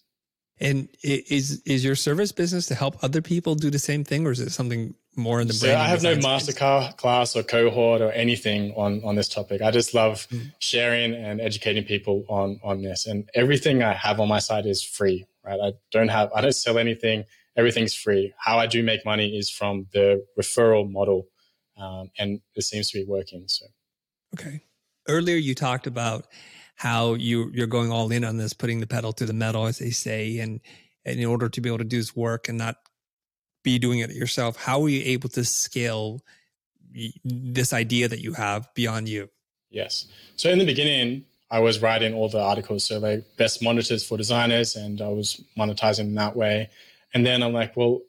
And 0.59 0.88
is 1.03 1.61
is 1.65 1.83
your 1.83 1.95
service 1.95 2.31
business 2.31 2.65
to 2.67 2.75
help 2.75 3.03
other 3.03 3.21
people 3.21 3.53
do 3.53 3.69
the 3.69 3.79
same 3.79 4.03
thing, 4.03 4.25
or 4.25 4.31
is 4.31 4.39
it 4.39 4.51
something 4.51 4.95
more 5.18 5.41
in 5.41 5.47
the 5.47 5.53
so 5.53 5.76
I 5.76 5.86
have 5.86 6.03
no 6.03 6.15
master 6.15 6.53
class 6.53 7.36
or 7.36 7.43
cohort 7.43 8.01
or 8.01 8.11
anything 8.11 8.74
on 8.76 9.03
on 9.03 9.15
this 9.15 9.28
topic. 9.28 9.61
I 9.61 9.72
just 9.72 9.93
love 9.93 10.28
mm. 10.30 10.51
sharing 10.59 11.13
and 11.13 11.41
educating 11.41 11.84
people 11.84 12.26
on 12.30 12.59
on 12.63 12.82
this. 12.82 13.07
And 13.07 13.30
everything 13.34 13.82
I 13.82 13.93
have 13.93 14.20
on 14.20 14.28
my 14.28 14.39
site 14.39 14.65
is 14.65 14.84
free. 14.84 15.26
Right? 15.43 15.59
I 15.59 15.74
don't 15.91 16.09
have 16.09 16.32
I 16.34 16.41
don't 16.41 16.55
sell 16.55 16.78
anything. 16.78 17.26
Everything's 17.55 17.95
free. 17.95 18.34
How 18.38 18.59
I 18.59 18.68
do 18.68 18.84
make 18.84 19.03
money 19.03 19.36
is 19.36 19.49
from 19.49 19.88
the 19.91 20.24
referral 20.39 20.89
model, 20.89 21.28
um, 21.78 22.11
and 22.20 22.39
it 22.55 22.61
seems 22.61 22.91
to 22.91 22.99
be 22.99 23.05
working. 23.05 23.45
So, 23.47 23.65
okay. 24.36 24.61
Earlier, 25.07 25.38
you 25.38 25.55
talked 25.55 25.88
about 25.88 26.28
how 26.76 27.15
you 27.15 27.49
you're 27.53 27.65
going 27.65 27.91
all 27.91 28.11
in 28.11 28.24
on 28.24 28.38
this, 28.38 28.53
putting 28.53 28.80
the 28.80 28.88
pedal 28.88 29.11
to 29.13 29.26
the 29.26 29.34
metal, 29.34 29.65
as 29.65 29.80
they 29.80 29.89
say, 29.89 30.38
and, 30.38 30.61
and 31.03 31.20
in 31.20 31.26
order 31.26 31.49
to 31.49 31.61
be 31.61 31.70
able 31.70 31.80
to 31.80 31.84
do 31.84 31.97
this 31.97 32.15
work 32.15 32.47
and 32.47 32.59
not 32.59 32.76
be 33.63 33.79
doing 33.79 33.99
it 33.99 34.11
yourself, 34.11 34.55
how 34.55 34.81
are 34.83 34.89
you 34.89 35.01
able 35.05 35.29
to 35.29 35.43
scale 35.43 36.21
this 37.23 37.73
idea 37.73 38.07
that 38.07 38.21
you 38.21 38.33
have 38.33 38.73
beyond 38.73 39.09
you? 39.09 39.29
Yes. 39.69 40.07
So 40.35 40.49
in 40.49 40.59
the 40.59 40.65
beginning, 40.65 41.25
I 41.49 41.59
was 41.59 41.81
writing 41.81 42.13
all 42.13 42.29
the 42.29 42.41
articles, 42.41 42.85
so 42.85 42.99
like 42.99 43.23
best 43.37 43.61
monitors 43.61 44.05
for 44.05 44.17
designers, 44.17 44.75
and 44.75 45.01
I 45.01 45.09
was 45.09 45.41
monetizing 45.57 46.15
that 46.15 46.35
way. 46.35 46.69
And 47.13 47.25
then 47.25 47.41
I'm 47.41 47.53
like, 47.53 47.77
well, 47.77 48.01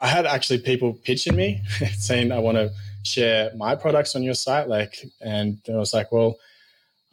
I 0.00 0.08
had 0.08 0.26
actually 0.26 0.58
people 0.58 0.92
pitching 0.92 1.36
me 1.36 1.62
saying 1.94 2.32
I 2.32 2.38
want 2.38 2.58
to 2.58 2.70
share 3.02 3.50
my 3.56 3.76
products 3.76 4.14
on 4.14 4.22
your 4.22 4.34
site, 4.34 4.68
like, 4.68 5.04
and 5.20 5.58
I 5.68 5.76
was 5.76 5.94
like, 5.94 6.12
well, 6.12 6.36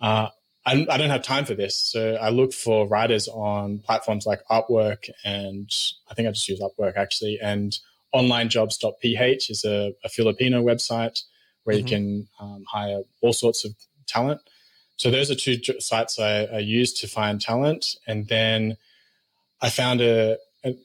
uh, 0.01 0.29
I, 0.65 0.85
I 0.89 0.97
don't 0.97 1.09
have 1.09 1.23
time 1.23 1.45
for 1.45 1.55
this. 1.55 1.75
So 1.75 2.15
I 2.15 2.29
look 2.29 2.53
for 2.53 2.87
writers 2.87 3.27
on 3.27 3.79
platforms 3.79 4.25
like 4.25 4.41
Upwork 4.49 5.09
and 5.23 5.69
I 6.09 6.13
think 6.13 6.27
I 6.27 6.31
just 6.31 6.47
use 6.47 6.61
Upwork 6.61 6.95
actually. 6.95 7.39
And 7.41 7.77
onlinejobs.ph 8.15 9.49
is 9.49 9.65
a, 9.65 9.93
a 10.03 10.09
Filipino 10.09 10.63
website 10.63 11.21
where 11.63 11.75
mm-hmm. 11.75 11.87
you 11.87 11.91
can 11.91 12.27
um, 12.39 12.63
hire 12.71 13.01
all 13.21 13.33
sorts 13.33 13.65
of 13.65 13.75
talent. 14.07 14.39
So 14.95 15.11
those 15.11 15.29
are 15.29 15.35
two 15.35 15.59
sites 15.79 16.19
I, 16.19 16.43
I 16.45 16.59
use 16.59 16.93
to 17.01 17.07
find 17.07 17.41
talent. 17.41 17.95
And 18.07 18.27
then 18.27 18.77
I 19.61 19.69
found 19.69 19.99
a, 19.99 20.37
a, 20.63 20.75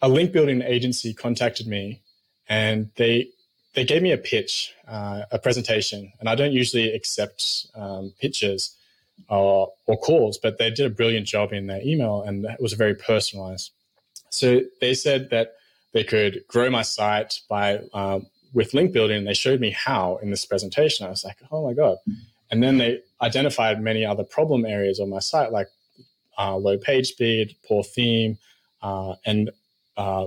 a 0.00 0.08
link 0.08 0.32
building 0.32 0.62
agency 0.62 1.12
contacted 1.12 1.66
me 1.66 2.00
and 2.48 2.90
they 2.96 3.28
they 3.74 3.84
gave 3.84 4.02
me 4.02 4.10
a 4.10 4.18
pitch, 4.18 4.72
uh, 4.88 5.22
a 5.30 5.38
presentation, 5.38 6.12
and 6.18 6.28
I 6.28 6.34
don't 6.34 6.52
usually 6.52 6.90
accept 6.92 7.66
um, 7.76 8.12
pitches 8.18 8.74
or, 9.28 9.72
or 9.86 9.96
calls, 9.98 10.38
but 10.38 10.58
they 10.58 10.70
did 10.70 10.86
a 10.86 10.90
brilliant 10.90 11.26
job 11.26 11.52
in 11.52 11.66
their 11.66 11.82
email 11.82 12.22
and 12.22 12.44
it 12.44 12.60
was 12.60 12.72
very 12.72 12.94
personalized. 12.94 13.72
So 14.30 14.62
they 14.80 14.94
said 14.94 15.30
that 15.30 15.54
they 15.92 16.04
could 16.04 16.44
grow 16.48 16.70
my 16.70 16.82
site 16.82 17.40
by 17.48 17.80
um, 17.94 18.26
with 18.52 18.74
link 18.74 18.92
building. 18.92 19.18
And 19.18 19.26
they 19.26 19.34
showed 19.34 19.60
me 19.60 19.70
how 19.70 20.18
in 20.22 20.30
this 20.30 20.44
presentation. 20.44 21.06
I 21.06 21.10
was 21.10 21.24
like, 21.24 21.38
oh 21.50 21.66
my 21.66 21.72
god! 21.74 21.98
And 22.50 22.62
then 22.62 22.78
they 22.78 23.00
identified 23.20 23.82
many 23.82 24.04
other 24.04 24.24
problem 24.24 24.64
areas 24.64 25.00
on 25.00 25.10
my 25.10 25.18
site, 25.18 25.52
like 25.52 25.68
uh, 26.38 26.56
low 26.56 26.78
page 26.78 27.08
speed, 27.08 27.56
poor 27.66 27.82
theme, 27.82 28.38
uh, 28.82 29.14
and 29.24 29.50
uh, 29.96 30.26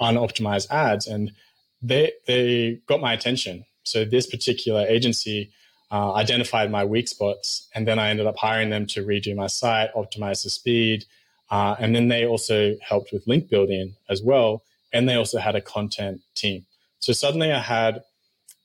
unoptimized 0.00 0.70
ads. 0.70 1.06
And 1.06 1.32
they 1.80 2.12
they 2.26 2.80
got 2.86 3.00
my 3.00 3.12
attention. 3.12 3.64
So 3.84 4.04
this 4.04 4.26
particular 4.26 4.86
agency 4.86 5.50
uh, 5.92 6.14
identified 6.14 6.70
my 6.70 6.84
weak 6.86 7.06
spots, 7.06 7.68
and 7.74 7.86
then 7.86 7.98
I 7.98 8.08
ended 8.08 8.26
up 8.26 8.38
hiring 8.38 8.70
them 8.70 8.86
to 8.86 9.04
redo 9.04 9.36
my 9.36 9.46
site, 9.46 9.92
optimize 9.94 10.42
the 10.42 10.48
speed, 10.48 11.04
uh, 11.50 11.76
and 11.78 11.94
then 11.94 12.08
they 12.08 12.24
also 12.24 12.74
helped 12.80 13.12
with 13.12 13.26
link 13.26 13.50
building 13.50 13.94
as 14.08 14.22
well, 14.22 14.62
and 14.90 15.06
they 15.06 15.16
also 15.16 15.38
had 15.38 15.54
a 15.54 15.60
content 15.60 16.22
team. 16.34 16.64
So 17.00 17.12
suddenly 17.12 17.52
I 17.52 17.60
had 17.60 18.02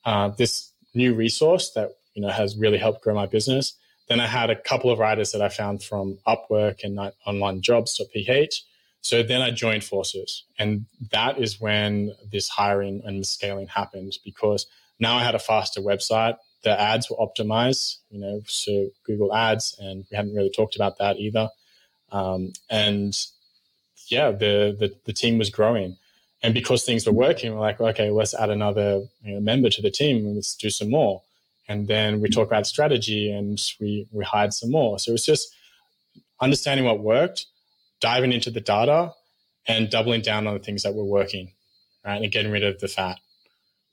uh, 0.06 0.28
this 0.28 0.72
new 0.94 1.12
resource 1.14 1.70
that 1.72 1.96
you 2.14 2.22
know 2.22 2.30
has 2.30 2.56
really 2.56 2.78
helped 2.78 3.02
grow 3.02 3.14
my 3.14 3.26
business. 3.26 3.74
Then 4.08 4.20
I 4.20 4.26
had 4.26 4.48
a 4.48 4.56
couple 4.56 4.90
of 4.90 4.98
writers 4.98 5.32
that 5.32 5.42
I 5.42 5.50
found 5.50 5.82
from 5.82 6.18
Upwork 6.26 6.82
and 6.82 6.96
onlinejobs.ph. 7.26 8.64
So 9.02 9.22
then 9.22 9.42
I 9.42 9.50
joined 9.50 9.84
forces, 9.84 10.44
and 10.58 10.86
that 11.10 11.38
is 11.38 11.60
when 11.60 12.14
this 12.32 12.48
hiring 12.48 13.02
and 13.04 13.26
scaling 13.26 13.66
happened 13.66 14.16
because 14.24 14.66
now 14.98 15.16
I 15.18 15.24
had 15.24 15.34
a 15.34 15.38
faster 15.38 15.82
website 15.82 16.36
the 16.62 16.80
ads 16.80 17.08
were 17.08 17.16
optimized, 17.16 17.98
you 18.10 18.20
know, 18.20 18.42
so 18.46 18.88
Google 19.04 19.34
Ads, 19.34 19.76
and 19.78 20.04
we 20.10 20.16
haven't 20.16 20.34
really 20.34 20.50
talked 20.50 20.76
about 20.76 20.98
that 20.98 21.16
either. 21.16 21.48
Um, 22.10 22.52
and 22.68 23.16
yeah, 24.08 24.30
the, 24.30 24.76
the, 24.78 24.94
the 25.04 25.12
team 25.12 25.38
was 25.38 25.50
growing, 25.50 25.96
and 26.42 26.54
because 26.54 26.84
things 26.84 27.06
were 27.06 27.12
working, 27.12 27.54
we're 27.54 27.60
like, 27.60 27.80
okay, 27.80 28.10
let's 28.10 28.34
add 28.34 28.50
another 28.50 29.02
you 29.22 29.34
know, 29.34 29.40
member 29.40 29.70
to 29.70 29.82
the 29.82 29.90
team, 29.90 30.18
and 30.26 30.36
let's 30.36 30.56
do 30.56 30.70
some 30.70 30.90
more. 30.90 31.22
And 31.68 31.86
then 31.86 32.20
we 32.20 32.30
talk 32.30 32.48
about 32.48 32.66
strategy, 32.66 33.30
and 33.30 33.60
we 33.80 34.06
we 34.10 34.24
hired 34.24 34.54
some 34.54 34.70
more. 34.70 34.98
So 34.98 35.10
it 35.10 35.12
was 35.12 35.26
just 35.26 35.54
understanding 36.40 36.86
what 36.86 37.00
worked, 37.00 37.46
diving 38.00 38.32
into 38.32 38.50
the 38.50 38.60
data, 38.60 39.12
and 39.66 39.90
doubling 39.90 40.22
down 40.22 40.46
on 40.46 40.54
the 40.54 40.60
things 40.60 40.82
that 40.82 40.94
were 40.94 41.04
working, 41.04 41.52
right, 42.04 42.22
and 42.22 42.32
getting 42.32 42.50
rid 42.50 42.64
of 42.64 42.80
the 42.80 42.88
fat. 42.88 43.18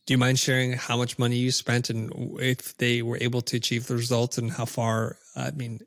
Do 0.05 0.13
you 0.13 0.19
mind 0.19 0.37
sharing 0.37 0.73
how 0.73 0.97
much 0.97 1.17
money 1.17 1.35
you 1.35 1.51
spent 1.51 1.89
and 1.89 2.11
if 2.39 2.77
they 2.77 3.01
were 3.01 3.17
able 3.19 3.41
to 3.41 3.57
achieve 3.57 3.87
the 3.87 3.95
results 3.95 4.37
and 4.37 4.51
how 4.51 4.65
far? 4.65 5.17
I 5.35 5.51
mean, 5.51 5.79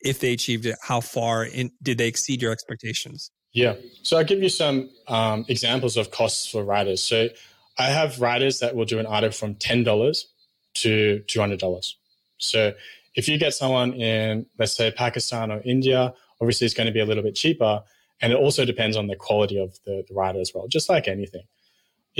if 0.00 0.20
they 0.20 0.32
achieved 0.32 0.64
it, 0.64 0.76
how 0.82 1.00
far 1.00 1.44
in, 1.44 1.70
did 1.82 1.98
they 1.98 2.08
exceed 2.08 2.40
your 2.40 2.52
expectations? 2.52 3.30
Yeah. 3.52 3.74
So 4.02 4.16
I'll 4.16 4.24
give 4.24 4.42
you 4.42 4.48
some 4.48 4.88
um, 5.08 5.44
examples 5.48 5.98
of 5.98 6.10
costs 6.10 6.48
for 6.48 6.64
writers. 6.64 7.02
So 7.02 7.28
I 7.78 7.88
have 7.88 8.20
writers 8.20 8.60
that 8.60 8.74
will 8.74 8.86
do 8.86 8.98
an 8.98 9.06
article 9.06 9.36
from 9.36 9.56
$10 9.56 10.20
to 10.74 11.22
$200. 11.26 11.92
So 12.38 12.72
if 13.14 13.28
you 13.28 13.36
get 13.36 13.52
someone 13.52 13.92
in, 13.92 14.46
let's 14.58 14.74
say, 14.74 14.90
Pakistan 14.90 15.50
or 15.50 15.60
India, 15.66 16.14
obviously 16.40 16.64
it's 16.64 16.74
going 16.74 16.86
to 16.86 16.92
be 16.92 17.00
a 17.00 17.04
little 17.04 17.22
bit 17.22 17.34
cheaper. 17.34 17.82
And 18.22 18.32
it 18.32 18.36
also 18.36 18.64
depends 18.64 18.96
on 18.96 19.06
the 19.06 19.16
quality 19.16 19.62
of 19.62 19.78
the, 19.84 20.04
the 20.08 20.14
writer 20.14 20.40
as 20.40 20.52
well, 20.54 20.66
just 20.66 20.88
like 20.88 21.08
anything 21.08 21.42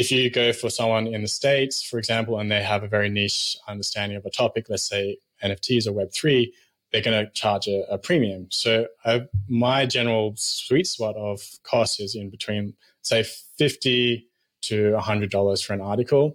if 0.01 0.11
you 0.11 0.31
go 0.31 0.51
for 0.55 0.71
someone 0.71 1.07
in 1.07 1.21
the 1.21 1.29
States, 1.29 1.83
for 1.83 1.99
example, 1.99 2.39
and 2.39 2.51
they 2.51 2.63
have 2.63 2.83
a 2.83 2.89
very 2.89 3.11
niche 3.11 3.59
understanding 3.69 4.17
of 4.17 4.25
a 4.25 4.31
topic, 4.31 4.71
let's 4.71 4.89
say 4.89 5.19
NFTs 5.45 5.87
or 5.87 5.93
Web3, 5.93 6.51
they're 6.91 7.03
going 7.03 7.27
to 7.27 7.31
charge 7.33 7.69
a, 7.69 7.85
a 7.93 7.99
premium. 7.99 8.47
So 8.49 8.87
uh, 9.05 9.21
my 9.47 9.85
general 9.85 10.33
sweet 10.37 10.87
spot 10.87 11.17
of 11.17 11.43
cost 11.65 12.01
is 12.01 12.15
in 12.15 12.31
between, 12.31 12.73
say, 13.03 13.23
50 13.59 14.27
to 14.63 14.99
$100 14.99 15.65
for 15.67 15.75
an 15.75 15.83
article 15.83 16.35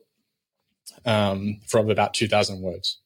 um, 1.04 1.60
from 1.66 1.90
about 1.90 2.14
2,000 2.14 2.62
words. 2.62 2.98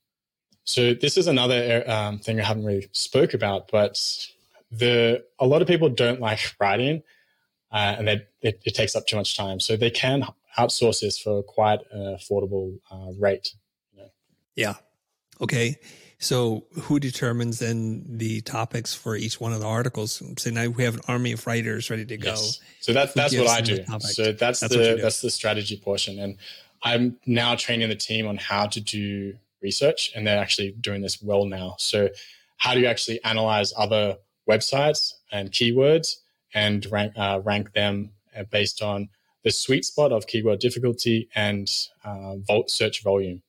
So 0.66 0.93
this 0.93 1.16
is 1.16 1.28
another 1.28 1.89
um, 1.89 2.20
thing 2.20 2.38
I 2.38 2.43
haven't 2.43 2.66
really 2.66 2.89
spoke 2.91 3.34
about, 3.34 3.72
but 3.72 3.97
the 4.74 5.24
a 5.39 5.47
lot 5.47 5.62
of 5.62 5.70
people 5.70 5.88
don't 5.88 6.20
like 6.20 6.53
writing, 6.60 7.01
uh, 7.72 7.95
and 7.97 8.10
it, 8.10 8.30
it, 8.41 8.76
takes 8.76 8.95
up 8.95 9.07
too 9.07 9.16
much 9.16 9.36
time. 9.36 9.60
So 9.60 9.76
they 9.76 9.89
can 9.89 10.24
outsource 10.57 11.01
this 11.01 11.19
for 11.19 11.43
quite 11.43 11.79
an 11.91 12.17
affordable 12.17 12.79
uh, 12.91 13.11
rate. 13.19 13.53
You 13.93 14.03
know? 14.03 14.09
Yeah. 14.55 14.75
Okay. 15.41 15.77
So 16.21 16.65
who 16.81 16.99
determines 16.99 17.59
then 17.59 18.03
the 18.05 18.41
topics 18.41 18.93
for 18.93 19.15
each 19.15 19.39
one 19.39 19.53
of 19.53 19.61
the 19.61 19.65
articles? 19.65 20.21
So 20.37 20.49
now 20.49 20.67
we 20.67 20.83
have 20.83 20.95
an 20.95 21.01
army 21.07 21.31
of 21.31 21.47
writers 21.47 21.89
ready 21.89 22.05
to 22.05 22.17
go. 22.17 22.31
Yes. 22.31 22.59
So 22.81 22.91
that's 22.91 23.13
that's 23.13 23.35
what 23.37 23.47
I 23.47 23.61
do. 23.61 23.83
So 23.99 24.33
that's, 24.33 24.59
that's 24.59 24.73
the 24.73 24.99
that's 25.01 25.21
the 25.21 25.29
strategy 25.29 25.77
portion, 25.77 26.19
and 26.19 26.37
I'm 26.83 27.17
now 27.25 27.55
training 27.55 27.87
the 27.87 27.95
team 27.95 28.27
on 28.27 28.35
how 28.35 28.67
to 28.67 28.81
do 28.81 29.35
research, 29.61 30.11
and 30.13 30.27
they're 30.27 30.39
actually 30.39 30.71
doing 30.71 31.01
this 31.01 31.21
well 31.21 31.45
now. 31.45 31.75
So 31.79 32.09
how 32.57 32.73
do 32.73 32.81
you 32.81 32.87
actually 32.87 33.23
analyze 33.23 33.73
other 33.77 34.17
websites 34.47 35.13
and 35.31 35.51
keywords 35.51 36.17
and 36.53 36.85
rank 36.91 37.13
uh, 37.15 37.39
rank 37.45 37.71
them 37.71 38.11
uh, 38.37 38.43
based 38.43 38.81
on 38.81 39.07
the 39.43 39.51
sweet 39.51 39.85
spot 39.85 40.11
of 40.11 40.27
keyword 40.27 40.59
difficulty 40.59 41.29
and 41.35 41.69
uh, 42.03 42.35
search 42.67 43.03
volume. 43.03 43.41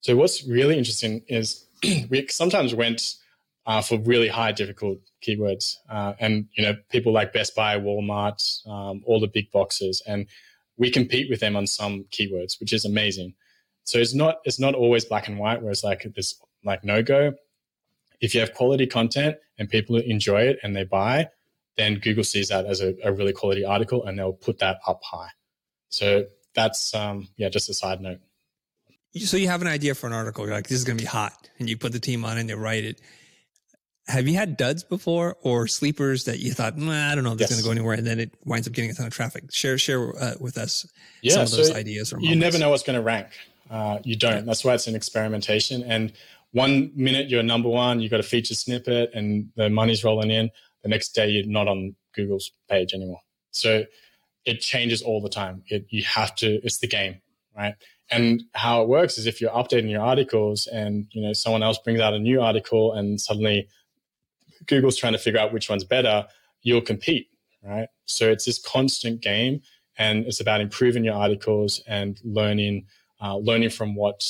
So 0.00 0.16
what's 0.16 0.46
really 0.46 0.78
interesting 0.78 1.22
is 1.28 1.66
we 2.10 2.26
sometimes 2.28 2.74
went 2.74 3.16
uh, 3.66 3.82
for 3.82 3.98
really 3.98 4.28
high 4.28 4.52
difficult 4.52 4.98
keywords. 5.26 5.76
Uh, 5.90 6.14
and, 6.20 6.46
you 6.56 6.64
know, 6.64 6.76
people 6.90 7.12
like 7.12 7.32
Best 7.32 7.54
Buy, 7.54 7.78
Walmart, 7.78 8.66
um, 8.66 9.02
all 9.04 9.20
the 9.20 9.26
big 9.26 9.50
boxes. 9.50 10.02
And 10.06 10.26
we 10.76 10.90
compete 10.90 11.28
with 11.28 11.40
them 11.40 11.56
on 11.56 11.66
some 11.66 12.04
keywords, 12.12 12.60
which 12.60 12.72
is 12.72 12.84
amazing. 12.84 13.34
So 13.84 13.98
it's 13.98 14.14
not, 14.14 14.36
it's 14.44 14.60
not 14.60 14.74
always 14.74 15.04
black 15.04 15.28
and 15.28 15.38
white 15.38 15.62
where 15.62 15.72
it's 15.72 15.84
like 15.84 16.06
this, 16.14 16.40
like 16.64 16.84
no 16.84 17.02
go. 17.02 17.34
If 18.20 18.34
you 18.34 18.40
have 18.40 18.54
quality 18.54 18.86
content 18.86 19.36
and 19.58 19.68
people 19.68 19.96
enjoy 19.96 20.42
it 20.42 20.58
and 20.62 20.74
they 20.74 20.84
buy, 20.84 21.28
then 21.76 21.98
Google 21.98 22.24
sees 22.24 22.48
that 22.48 22.66
as 22.66 22.80
a, 22.80 22.94
a 23.04 23.12
really 23.12 23.32
quality 23.32 23.64
article 23.64 24.04
and 24.04 24.18
they'll 24.18 24.32
put 24.32 24.58
that 24.60 24.78
up 24.86 25.02
high. 25.02 25.30
So 25.88 26.24
that's, 26.54 26.94
um, 26.94 27.28
yeah, 27.36 27.48
just 27.48 27.68
a 27.68 27.74
side 27.74 28.00
note. 28.00 28.18
So 29.14 29.36
you 29.36 29.48
have 29.48 29.62
an 29.62 29.68
idea 29.68 29.94
for 29.94 30.06
an 30.06 30.12
article. 30.12 30.44
You're 30.44 30.54
like, 30.54 30.68
this 30.68 30.78
is 30.78 30.84
going 30.84 30.98
to 30.98 31.02
be 31.02 31.08
hot. 31.08 31.48
And 31.58 31.68
you 31.68 31.76
put 31.76 31.92
the 31.92 32.00
team 32.00 32.24
on 32.24 32.38
and 32.38 32.48
they 32.48 32.54
write 32.54 32.84
it 32.84 33.00
have 34.08 34.28
you 34.28 34.34
had 34.34 34.56
duds 34.56 34.84
before 34.84 35.36
or 35.42 35.66
sleepers 35.66 36.24
that 36.24 36.38
you 36.38 36.52
thought, 36.52 36.76
nah, 36.76 37.10
I 37.10 37.14
don't 37.14 37.24
know 37.24 37.32
if 37.32 37.40
it's 37.40 37.50
yes. 37.50 37.50
going 37.50 37.62
to 37.62 37.64
go 37.64 37.70
anywhere, 37.72 37.94
and 37.94 38.06
then 38.06 38.20
it 38.20 38.32
winds 38.44 38.68
up 38.68 38.74
getting 38.74 38.90
a 38.90 38.94
ton 38.94 39.06
of 39.06 39.12
traffic? 39.12 39.52
Share 39.52 39.78
share 39.78 40.16
uh, 40.16 40.34
with 40.40 40.58
us 40.58 40.86
yeah, 41.22 41.34
some 41.34 41.42
of 41.42 41.50
those 41.50 41.74
ideas. 41.74 42.12
Or 42.12 42.20
you 42.20 42.36
never 42.36 42.58
know 42.58 42.70
what's 42.70 42.82
going 42.82 42.96
to 42.96 43.02
rank. 43.02 43.28
Uh, 43.68 43.98
you 44.04 44.16
don't. 44.16 44.46
That's 44.46 44.64
why 44.64 44.74
it's 44.74 44.86
an 44.86 44.94
experimentation. 44.94 45.82
And 45.82 46.12
one 46.52 46.92
minute 46.94 47.28
you're 47.28 47.42
number 47.42 47.68
one, 47.68 48.00
you've 48.00 48.12
got 48.12 48.20
a 48.20 48.24
feature 48.24 48.54
snippet, 48.54 49.10
and 49.12 49.50
the 49.56 49.68
money's 49.68 50.04
rolling 50.04 50.30
in. 50.30 50.50
The 50.86 50.90
next 50.90 51.16
day 51.16 51.28
you're 51.28 51.46
not 51.46 51.66
on 51.66 51.96
Google's 52.14 52.52
page 52.70 52.94
anymore. 52.94 53.18
So 53.50 53.86
it 54.44 54.60
changes 54.60 55.02
all 55.02 55.20
the 55.20 55.28
time. 55.28 55.64
It, 55.66 55.84
you 55.90 56.04
have 56.04 56.32
to. 56.36 56.60
It's 56.62 56.78
the 56.78 56.86
game, 56.86 57.20
right? 57.56 57.74
And 58.08 58.44
how 58.54 58.82
it 58.82 58.88
works 58.88 59.18
is 59.18 59.26
if 59.26 59.40
you're 59.40 59.50
updating 59.50 59.90
your 59.90 60.02
articles, 60.02 60.68
and 60.68 61.08
you 61.10 61.22
know 61.22 61.32
someone 61.32 61.64
else 61.64 61.78
brings 61.78 61.98
out 61.98 62.14
a 62.14 62.20
new 62.20 62.40
article, 62.40 62.92
and 62.92 63.20
suddenly 63.20 63.68
Google's 64.68 64.96
trying 64.96 65.14
to 65.14 65.18
figure 65.18 65.40
out 65.40 65.52
which 65.52 65.68
one's 65.68 65.82
better, 65.82 66.28
you'll 66.62 66.80
compete, 66.80 67.30
right? 67.64 67.88
So 68.04 68.30
it's 68.30 68.44
this 68.44 68.60
constant 68.60 69.20
game, 69.20 69.62
and 69.98 70.24
it's 70.24 70.38
about 70.38 70.60
improving 70.60 71.02
your 71.02 71.16
articles 71.16 71.82
and 71.88 72.20
learning, 72.22 72.86
uh, 73.20 73.38
learning 73.38 73.70
from 73.70 73.96
what 73.96 74.24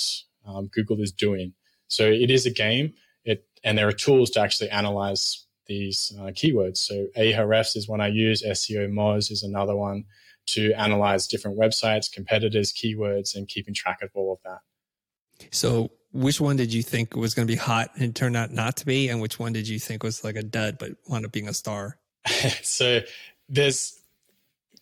um, 0.47 0.69
Google 0.69 1.03
is 1.03 1.13
doing. 1.13 1.53
So 1.89 2.07
it 2.07 2.31
is 2.31 2.47
a 2.47 2.51
game. 2.51 2.95
It 3.27 3.45
and 3.63 3.77
there 3.77 3.89
are 3.89 3.93
tools 3.93 4.31
to 4.31 4.41
actually 4.41 4.71
analyze 4.71 5.46
these 5.67 6.13
uh, 6.19 6.27
keywords. 6.27 6.79
So 6.79 7.07
Ahrefs 7.17 7.77
is 7.77 7.89
one 7.89 8.01
I 8.01 8.09
use. 8.09 8.43
SEOmoz 8.43 9.31
is 9.31 9.43
another 9.43 9.77
one 9.77 10.05
to 10.47 10.73
analyze 10.75 11.27
different 11.27 11.59
websites, 11.59 12.11
competitors, 12.11 12.73
keywords, 12.73 13.35
and 13.35 13.49
keeping 13.49 13.75
track 13.75 14.03
of 14.03 14.11
all 14.15 14.33
of 14.33 14.39
that. 14.45 14.61
So 15.51 15.91
which 16.13 16.41
one 16.41 16.57
did 16.57 16.73
you 16.73 16.83
think 16.83 17.15
was 17.15 17.35
going 17.35 17.47
to 17.47 17.53
be 17.53 17.59
hot 17.59 17.91
and 17.97 18.15
turned 18.15 18.37
out 18.37 18.53
not 18.53 18.77
to 18.79 18.87
be, 18.87 19.09
and 19.09 19.21
which 19.21 19.39
one 19.39 19.53
did 19.53 19.69
you 19.69 19.79
think 19.79 20.03
was 20.03 20.25
like 20.25 20.37
a 20.37 20.43
dud 20.43 20.79
but 20.79 20.93
wound 21.09 21.27
up 21.27 21.33
being 21.33 21.49
a 21.49 21.55
star? 21.55 21.99
so 22.63 23.01
there's 23.49 24.01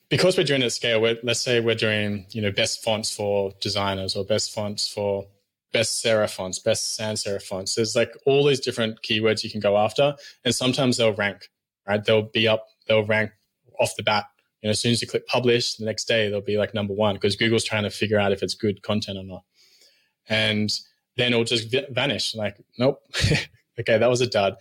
because 0.09 0.37
we're 0.37 0.45
doing 0.45 0.62
it 0.62 0.66
at 0.66 0.72
scale. 0.72 1.01
let's 1.22 1.41
say 1.41 1.61
we're 1.61 1.74
doing 1.74 2.26
you 2.30 2.41
know 2.41 2.53
best 2.53 2.85
fonts 2.85 3.14
for 3.14 3.53
designers 3.61 4.16
or 4.16 4.24
best 4.24 4.55
fonts 4.55 4.87
for 4.89 5.26
best 5.75 6.03
serif 6.03 6.31
fonts, 6.31 6.61
best 6.61 6.95
sans 6.95 7.22
serif 7.22 7.43
fonts. 7.43 7.75
There's 7.75 7.97
like 7.97 8.16
all 8.25 8.47
these 8.47 8.61
different 8.61 9.03
keywords 9.03 9.45
you 9.45 9.51
can 9.51 9.61
go 9.61 9.77
after, 9.77 10.14
and 10.45 10.55
sometimes 10.55 10.97
they'll 10.97 11.12
rank. 11.12 11.51
Right, 11.87 12.03
they'll 12.03 12.22
be 12.22 12.49
up, 12.49 12.66
they'll 12.89 13.05
rank 13.05 13.33
off 13.79 13.95
the 13.97 14.03
bat. 14.03 14.25
You 14.62 14.68
know, 14.68 14.70
as 14.70 14.81
soon 14.81 14.93
as 14.93 15.03
you 15.03 15.09
click 15.09 15.27
publish, 15.27 15.75
the 15.75 15.85
next 15.85 16.07
day 16.07 16.31
they'll 16.31 16.41
be 16.41 16.57
like 16.57 16.72
number 16.72 16.95
one 16.95 17.16
because 17.16 17.37
Google's 17.37 17.64
trying 17.64 17.83
to 17.83 17.91
figure 17.91 18.18
out 18.18 18.33
if 18.33 18.43
it's 18.43 18.55
good 18.55 18.83
content 18.83 19.18
or 19.18 19.25
not. 19.25 19.43
And 20.27 20.70
then 21.16 21.33
it'll 21.33 21.45
just 21.45 21.75
vanish. 21.91 22.35
Like, 22.35 22.57
nope. 22.79 23.03
okay, 23.79 23.99
that 23.99 24.09
was 24.09 24.22
a 24.22 24.27
dud. 24.27 24.57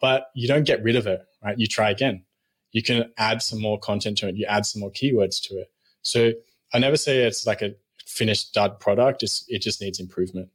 But 0.00 0.26
you 0.34 0.46
don't 0.46 0.64
get 0.64 0.82
rid 0.82 0.96
of 0.96 1.06
it, 1.06 1.22
right? 1.42 1.58
You 1.58 1.66
try 1.66 1.90
again. 1.90 2.24
You 2.72 2.82
can 2.82 3.10
add 3.16 3.40
some 3.40 3.62
more 3.62 3.78
content 3.78 4.18
to 4.18 4.28
it. 4.28 4.36
You 4.36 4.44
add 4.44 4.66
some 4.66 4.80
more 4.80 4.90
keywords 4.90 5.40
to 5.48 5.54
it. 5.54 5.70
So 6.02 6.32
I 6.74 6.78
never 6.78 6.98
say 6.98 7.22
it's 7.22 7.46
like 7.46 7.62
a 7.62 7.74
finished 8.04 8.52
dud 8.52 8.78
product. 8.80 9.22
It's, 9.22 9.46
it 9.48 9.62
just 9.62 9.80
needs 9.80 9.98
improvement. 9.98 10.50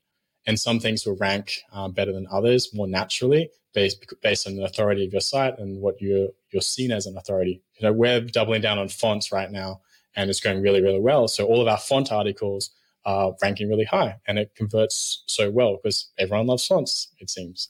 And 0.48 0.60
some 0.60 0.80
things 0.80 1.06
will 1.06 1.18
rank 1.18 1.60
um, 1.72 1.92
better 1.92 2.12
than 2.12 2.28
others 2.32 2.74
more 2.74 2.88
naturally 2.88 3.50
based, 3.74 4.06
based 4.22 4.48
on 4.48 4.56
the 4.56 4.64
authority 4.64 5.06
of 5.06 5.12
your 5.12 5.22
site 5.22 5.58
and 5.60 5.82
what 5.82 6.02
you're, 6.02 6.30
you're 6.52 6.62
seen 6.62 6.92
as 6.92 7.06
an 7.06 7.18
authority. 7.18 7.62
You 7.78 7.88
know, 7.88 7.94
we're 7.94 8.22
doubling 8.22 8.62
down 8.62 8.80
on 8.80 8.90
fonts 8.90 9.32
right 9.32 9.52
now 9.52 9.82
and 10.16 10.30
it's 10.30 10.40
going 10.40 10.62
really, 10.62 10.82
really 10.82 11.00
well. 11.00 11.28
So 11.28 11.46
all 11.46 11.62
of 11.62 11.68
our 11.68 11.78
font 11.78 12.12
articles 12.12 12.72
are 13.06 13.34
ranking 13.42 13.70
really 13.70 13.86
high 13.86 14.18
and 14.28 14.38
it 14.38 14.54
converts 14.56 15.24
so 15.26 15.50
well 15.50 15.78
because 15.78 16.08
everyone 16.18 16.48
loves 16.48 16.66
fonts, 16.66 17.10
it 17.20 17.30
seems. 17.30 17.70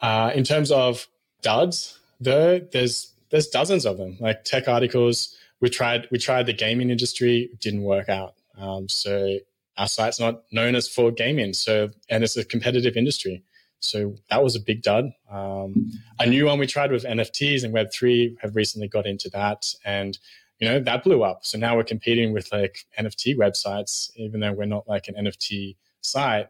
Uh, 0.00 0.30
in 0.34 0.44
terms 0.44 0.70
of 0.70 1.06
duds, 1.42 1.98
though, 2.20 2.58
there's 2.58 3.12
there's 3.30 3.46
dozens 3.46 3.86
of 3.86 3.96
them. 3.96 4.16
Like 4.20 4.44
tech 4.44 4.68
articles, 4.68 5.36
we 5.60 5.68
tried 5.68 6.08
we 6.10 6.18
tried 6.18 6.46
the 6.46 6.52
gaming 6.52 6.90
industry, 6.90 7.50
didn't 7.60 7.82
work 7.82 8.08
out. 8.08 8.34
Um, 8.58 8.88
so 8.88 9.38
our 9.80 9.88
site's 9.88 10.20
not 10.20 10.42
known 10.52 10.74
as 10.74 10.86
for 10.86 11.10
gaming. 11.10 11.54
So 11.54 11.88
and 12.10 12.22
it's 12.22 12.36
a 12.36 12.44
competitive 12.44 12.96
industry. 12.96 13.42
So 13.80 14.16
that 14.28 14.44
was 14.44 14.54
a 14.54 14.60
big 14.60 14.82
dud. 14.82 15.10
Um, 15.30 15.90
a 16.18 16.26
new 16.26 16.44
one 16.44 16.58
we 16.58 16.66
tried 16.66 16.92
with 16.92 17.04
NFTs 17.04 17.64
and 17.64 17.74
Web3 17.74 18.36
have 18.40 18.54
recently 18.54 18.88
got 18.88 19.06
into 19.06 19.30
that. 19.30 19.64
And 19.82 20.18
you 20.58 20.68
know, 20.68 20.80
that 20.80 21.02
blew 21.02 21.22
up. 21.22 21.46
So 21.46 21.56
now 21.56 21.76
we're 21.76 21.84
competing 21.84 22.34
with 22.34 22.52
like 22.52 22.84
NFT 22.98 23.38
websites, 23.38 24.10
even 24.16 24.40
though 24.40 24.52
we're 24.52 24.66
not 24.66 24.86
like 24.86 25.08
an 25.08 25.14
NFT 25.14 25.76
site, 26.02 26.48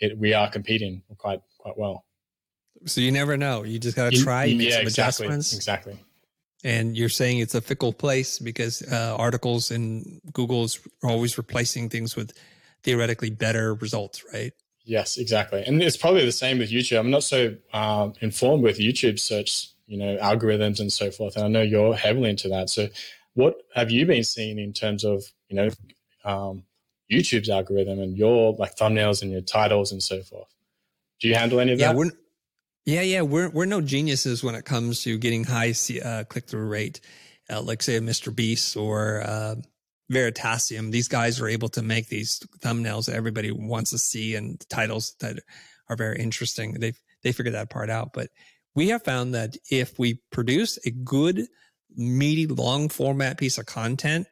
it, 0.00 0.16
we 0.16 0.32
are 0.32 0.50
competing 0.50 1.02
quite, 1.18 1.40
quite 1.58 1.76
well. 1.76 2.06
So 2.86 3.02
you 3.02 3.12
never 3.12 3.36
know. 3.36 3.62
You 3.62 3.78
just 3.78 3.94
got 3.94 4.10
to 4.10 4.18
try, 4.18 4.46
make 4.46 4.62
yeah, 4.62 4.76
some 4.76 4.82
exactly, 4.86 5.26
adjustments. 5.26 5.54
Exactly. 5.54 5.98
And 6.64 6.96
you're 6.96 7.10
saying 7.10 7.40
it's 7.40 7.54
a 7.54 7.60
fickle 7.60 7.92
place 7.92 8.38
because 8.38 8.82
uh, 8.90 9.16
articles 9.18 9.70
in 9.70 10.22
Google's 10.32 10.80
always 11.02 11.36
replacing 11.36 11.90
things 11.90 12.16
with 12.16 12.32
theoretically 12.82 13.30
better 13.30 13.74
results, 13.74 14.24
right? 14.32 14.52
Yes, 14.84 15.18
exactly. 15.18 15.62
And 15.66 15.82
it's 15.82 15.96
probably 15.96 16.24
the 16.24 16.32
same 16.32 16.58
with 16.58 16.70
YouTube. 16.70 16.98
I'm 16.98 17.10
not 17.10 17.22
so 17.22 17.54
um, 17.72 18.14
informed 18.20 18.62
with 18.62 18.78
YouTube 18.78 19.18
search, 19.18 19.68
you 19.86 19.98
know, 19.98 20.16
algorithms 20.16 20.80
and 20.80 20.92
so 20.92 21.10
forth. 21.10 21.36
And 21.36 21.44
I 21.44 21.48
know 21.48 21.62
you're 21.62 21.94
heavily 21.94 22.30
into 22.30 22.48
that. 22.48 22.70
So 22.70 22.88
what 23.34 23.56
have 23.74 23.90
you 23.90 24.06
been 24.06 24.24
seeing 24.24 24.58
in 24.58 24.72
terms 24.72 25.04
of 25.04 25.24
you 25.48 25.56
know 25.56 25.68
um, 26.24 26.64
YouTube's 27.10 27.48
algorithm 27.48 28.00
and 28.00 28.16
your 28.16 28.54
like 28.54 28.76
thumbnails 28.76 29.22
and 29.22 29.30
your 29.30 29.40
titles 29.40 29.92
and 29.92 30.02
so 30.02 30.22
forth? 30.22 30.48
Do 31.20 31.28
you 31.28 31.34
handle 31.34 31.60
any 31.60 31.72
of 31.72 31.78
yeah, 31.78 31.88
that? 31.88 31.96
We're, 31.96 32.10
yeah, 32.86 33.02
yeah, 33.02 33.20
we're 33.22 33.50
we're 33.50 33.66
no 33.66 33.80
geniuses 33.80 34.42
when 34.42 34.54
it 34.54 34.64
comes 34.64 35.02
to 35.04 35.18
getting 35.18 35.44
high 35.44 35.74
uh, 36.04 36.24
click 36.24 36.46
through 36.46 36.66
rate, 36.66 37.00
uh, 37.48 37.62
like 37.62 37.82
say 37.82 37.96
a 37.96 38.00
MrBeast 38.00 38.80
or 38.80 39.22
uh, 39.22 39.54
Veritasium. 40.10 40.90
These 40.90 41.08
guys 41.08 41.40
are 41.40 41.48
able 41.48 41.68
to 41.70 41.82
make 41.82 42.08
these 42.08 42.40
thumbnails 42.60 43.06
that 43.06 43.16
everybody 43.16 43.50
wants 43.50 43.90
to 43.90 43.98
see 43.98 44.34
and 44.34 44.60
titles 44.68 45.14
that 45.20 45.38
are 45.88 45.96
very 45.96 46.18
interesting. 46.18 46.74
They 46.74 46.92
they 47.22 47.32
figured 47.32 47.54
that 47.54 47.70
part 47.70 47.90
out, 47.90 48.12
but 48.12 48.30
we 48.74 48.88
have 48.88 49.04
found 49.04 49.34
that 49.34 49.56
if 49.70 49.98
we 49.98 50.20
produce 50.30 50.78
a 50.86 50.90
good 50.90 51.46
meaty, 51.96 52.46
long 52.46 52.88
format 52.88 53.38
piece 53.38 53.58
of 53.58 53.66
content, 53.66 54.26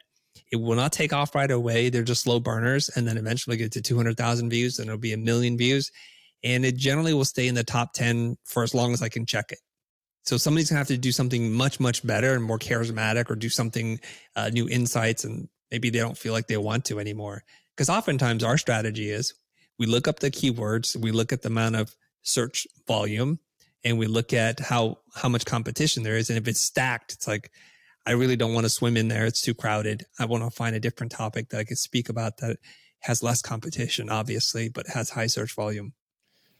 it 0.50 0.56
will 0.56 0.76
not 0.76 0.92
take 0.92 1.12
off 1.12 1.34
right 1.34 1.50
away. 1.50 1.90
They're 1.90 2.02
just 2.02 2.22
slow 2.22 2.40
burners 2.40 2.88
and 2.90 3.06
then 3.06 3.16
eventually 3.16 3.56
get 3.56 3.72
to 3.72 3.82
200,000 3.82 4.50
views 4.50 4.78
and 4.78 4.88
it'll 4.88 4.98
be 4.98 5.12
a 5.12 5.18
million 5.18 5.58
views. 5.58 5.90
And 6.44 6.64
it 6.64 6.76
generally 6.76 7.12
will 7.12 7.24
stay 7.24 7.48
in 7.48 7.54
the 7.54 7.64
top 7.64 7.92
10 7.92 8.36
for 8.44 8.62
as 8.62 8.74
long 8.74 8.92
as 8.92 9.02
I 9.02 9.08
can 9.08 9.26
check 9.26 9.50
it. 9.50 9.58
So 10.24 10.36
somebody's 10.36 10.70
gonna 10.70 10.78
have 10.78 10.88
to 10.88 10.98
do 10.98 11.10
something 11.10 11.52
much, 11.52 11.80
much 11.80 12.06
better 12.06 12.34
and 12.34 12.44
more 12.44 12.58
charismatic 12.58 13.30
or 13.30 13.34
do 13.34 13.48
something, 13.48 13.98
uh, 14.36 14.50
new 14.50 14.68
insights. 14.68 15.24
And 15.24 15.48
maybe 15.70 15.90
they 15.90 15.98
don't 15.98 16.18
feel 16.18 16.32
like 16.32 16.46
they 16.46 16.56
want 16.56 16.84
to 16.86 16.98
anymore. 16.98 17.44
Because 17.76 17.88
oftentimes 17.88 18.42
our 18.42 18.58
strategy 18.58 19.10
is 19.10 19.34
we 19.78 19.86
look 19.86 20.08
up 20.08 20.20
the 20.20 20.30
keywords, 20.30 20.96
we 20.96 21.12
look 21.12 21.32
at 21.32 21.42
the 21.42 21.48
amount 21.48 21.76
of 21.76 21.94
search 22.22 22.66
volume, 22.86 23.38
and 23.84 23.98
we 23.98 24.06
look 24.06 24.32
at 24.32 24.60
how 24.60 24.98
how 25.14 25.28
much 25.28 25.44
competition 25.44 26.02
there 26.02 26.16
is. 26.16 26.30
And 26.30 26.38
if 26.38 26.48
it's 26.48 26.60
stacked 26.60 27.12
it's 27.12 27.28
like 27.28 27.50
i 28.06 28.12
really 28.12 28.36
don't 28.36 28.54
want 28.54 28.64
to 28.64 28.70
swim 28.70 28.96
in 28.96 29.08
there. 29.08 29.26
It's 29.26 29.40
too 29.40 29.54
crowded. 29.54 30.06
I 30.18 30.24
want 30.24 30.44
to 30.44 30.50
find 30.50 30.74
a 30.74 30.80
different 30.80 31.12
topic 31.12 31.50
that 31.50 31.58
i 31.58 31.64
could 31.64 31.78
speak 31.78 32.08
about 32.08 32.38
that 32.38 32.58
has 33.00 33.22
less 33.22 33.40
competition 33.40 34.10
obviously 34.10 34.68
but 34.68 34.88
has 34.88 35.10
high 35.10 35.28
search 35.28 35.54
volume. 35.54 35.92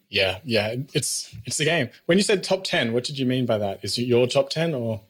Yeah 0.09 0.39
yeah 0.45 0.75
it's 0.95 1.35
it's 1.45 1.57
the 1.57 1.65
game. 1.65 1.91
When 2.07 2.19
you 2.19 2.25
said 2.25 2.45
top 2.45 2.65
10 2.65 2.93
what 2.93 3.05
did 3.05 3.19
you 3.19 3.27
mean 3.27 3.47
by 3.47 3.59
that? 3.59 3.81
Is 3.83 3.99
it 3.99 4.03
your 4.03 4.27
top 4.27 4.51
10 4.51 4.75
or 4.75 5.01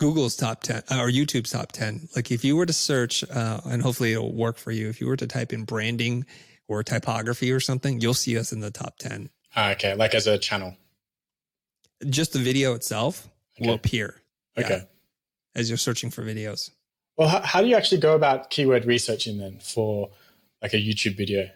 Google's 0.00 0.34
top 0.34 0.62
10 0.62 0.78
or 0.90 1.08
YouTube's 1.08 1.50
top 1.50 1.70
10. 1.72 2.08
Like 2.16 2.32
if 2.32 2.44
you 2.44 2.56
were 2.56 2.66
to 2.66 2.72
search, 2.72 3.22
uh, 3.30 3.60
and 3.64 3.82
hopefully 3.82 4.14
it'll 4.14 4.32
work 4.32 4.58
for 4.58 4.72
you, 4.72 4.88
if 4.88 5.00
you 5.00 5.06
were 5.06 5.16
to 5.16 5.26
type 5.26 5.52
in 5.52 5.64
branding 5.64 6.26
or 6.66 6.82
typography 6.82 7.52
or 7.52 7.60
something, 7.60 8.00
you'll 8.00 8.14
see 8.14 8.36
us 8.36 8.50
in 8.50 8.60
the 8.60 8.72
top 8.72 8.98
10. 8.98 9.28
Ah, 9.54 9.70
okay. 9.72 9.94
Like 9.94 10.14
as 10.14 10.26
a 10.26 10.38
channel 10.38 10.74
just 12.08 12.32
the 12.32 12.38
video 12.38 12.74
itself 12.74 13.28
okay. 13.58 13.68
will 13.68 13.74
appear. 13.74 14.22
Okay. 14.58 14.78
Yeah, 14.78 14.82
as 15.54 15.68
you're 15.68 15.78
searching 15.78 16.10
for 16.10 16.22
videos. 16.22 16.70
Well, 17.16 17.28
how, 17.28 17.40
how 17.40 17.60
do 17.60 17.68
you 17.68 17.76
actually 17.76 18.00
go 18.00 18.14
about 18.14 18.50
keyword 18.50 18.86
researching 18.86 19.38
then 19.38 19.58
for 19.60 20.10
like 20.62 20.72
a 20.72 20.78
YouTube 20.78 21.16
video? 21.16 21.48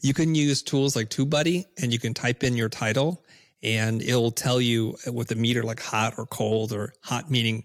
You 0.00 0.12
can 0.12 0.34
use 0.34 0.62
tools 0.62 0.96
like 0.96 1.08
TubeBuddy 1.08 1.66
and 1.80 1.92
you 1.92 1.98
can 1.98 2.14
type 2.14 2.42
in 2.42 2.56
your 2.56 2.68
title 2.68 3.22
and 3.62 4.02
it'll 4.02 4.30
tell 4.30 4.60
you 4.60 4.96
with 5.12 5.30
a 5.30 5.34
meter 5.34 5.62
like 5.62 5.80
hot 5.80 6.14
or 6.16 6.26
cold 6.26 6.72
or 6.72 6.92
hot 7.02 7.30
meaning 7.30 7.64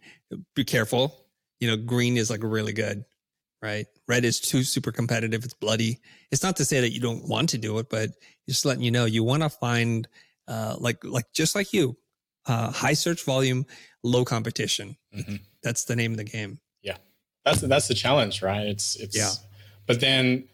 be 0.56 0.64
careful. 0.64 1.20
You 1.60 1.70
know, 1.70 1.78
green 1.78 2.18
is 2.18 2.30
like 2.30 2.42
really 2.44 2.74
good, 2.74 3.06
right? 3.62 3.86
Red 4.08 4.26
is 4.26 4.40
too 4.40 4.64
super 4.64 4.92
competitive. 4.92 5.44
It's 5.46 5.54
bloody. 5.54 6.00
It's 6.32 6.44
not 6.44 6.56
to 6.58 6.66
say 6.66 6.82
that 6.82 6.92
you 6.92 7.00
don't 7.00 7.28
want 7.28 7.50
to 7.50 7.58
do 7.58 7.78
it, 7.80 7.90
but 7.90 8.10
just 8.48 8.66
letting 8.66 8.84
you 8.84 8.92
know 8.92 9.06
you 9.06 9.24
want 9.24 9.44
to 9.44 9.50
find 9.50 10.08
uh, 10.48 10.76
like 10.80 11.04
like 11.04 11.26
just 11.34 11.56
like 11.56 11.72
you, 11.74 11.96
uh, 12.48 12.72
high 12.72 12.94
search 12.94 13.24
volume, 13.24 13.66
low 14.04 14.26
competition. 14.26 14.98
Mm-hmm. 15.16 15.36
That's 15.64 15.86
the 15.86 15.96
name 15.96 16.12
of 16.12 16.18
the 16.18 16.26
game. 16.26 16.60
Yeah, 16.82 16.98
that's 17.46 17.62
the, 17.62 17.68
that's 17.68 17.88
the 17.88 17.94
challenge, 17.94 18.42
right? 18.42 18.66
It's 18.66 18.96
it's 18.98 19.16
yeah. 19.16 19.32
But 19.86 20.02
then 20.02 20.46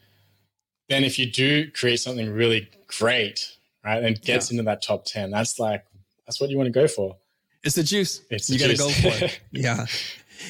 then 0.89 1.03
if 1.03 1.17
you 1.17 1.31
do 1.31 1.71
create 1.71 1.99
something 1.99 2.29
really 2.29 2.69
great, 2.87 3.55
right, 3.83 4.03
and 4.03 4.21
gets 4.21 4.51
yeah. 4.51 4.59
into 4.59 4.69
that 4.69 4.81
top 4.81 5.05
ten, 5.05 5.31
that's 5.31 5.59
like 5.59 5.85
that's 6.25 6.39
what 6.39 6.49
you 6.49 6.57
want 6.57 6.67
to 6.67 6.71
go 6.71 6.87
for. 6.87 7.15
It's 7.63 7.75
the 7.75 7.83
juice. 7.83 8.21
It's 8.29 8.47
the 8.47 8.53
you 8.53 8.59
got 8.59 8.67
to 8.67 8.77
go 8.77 8.89
for 8.89 9.25
it. 9.25 9.39
yeah. 9.51 9.85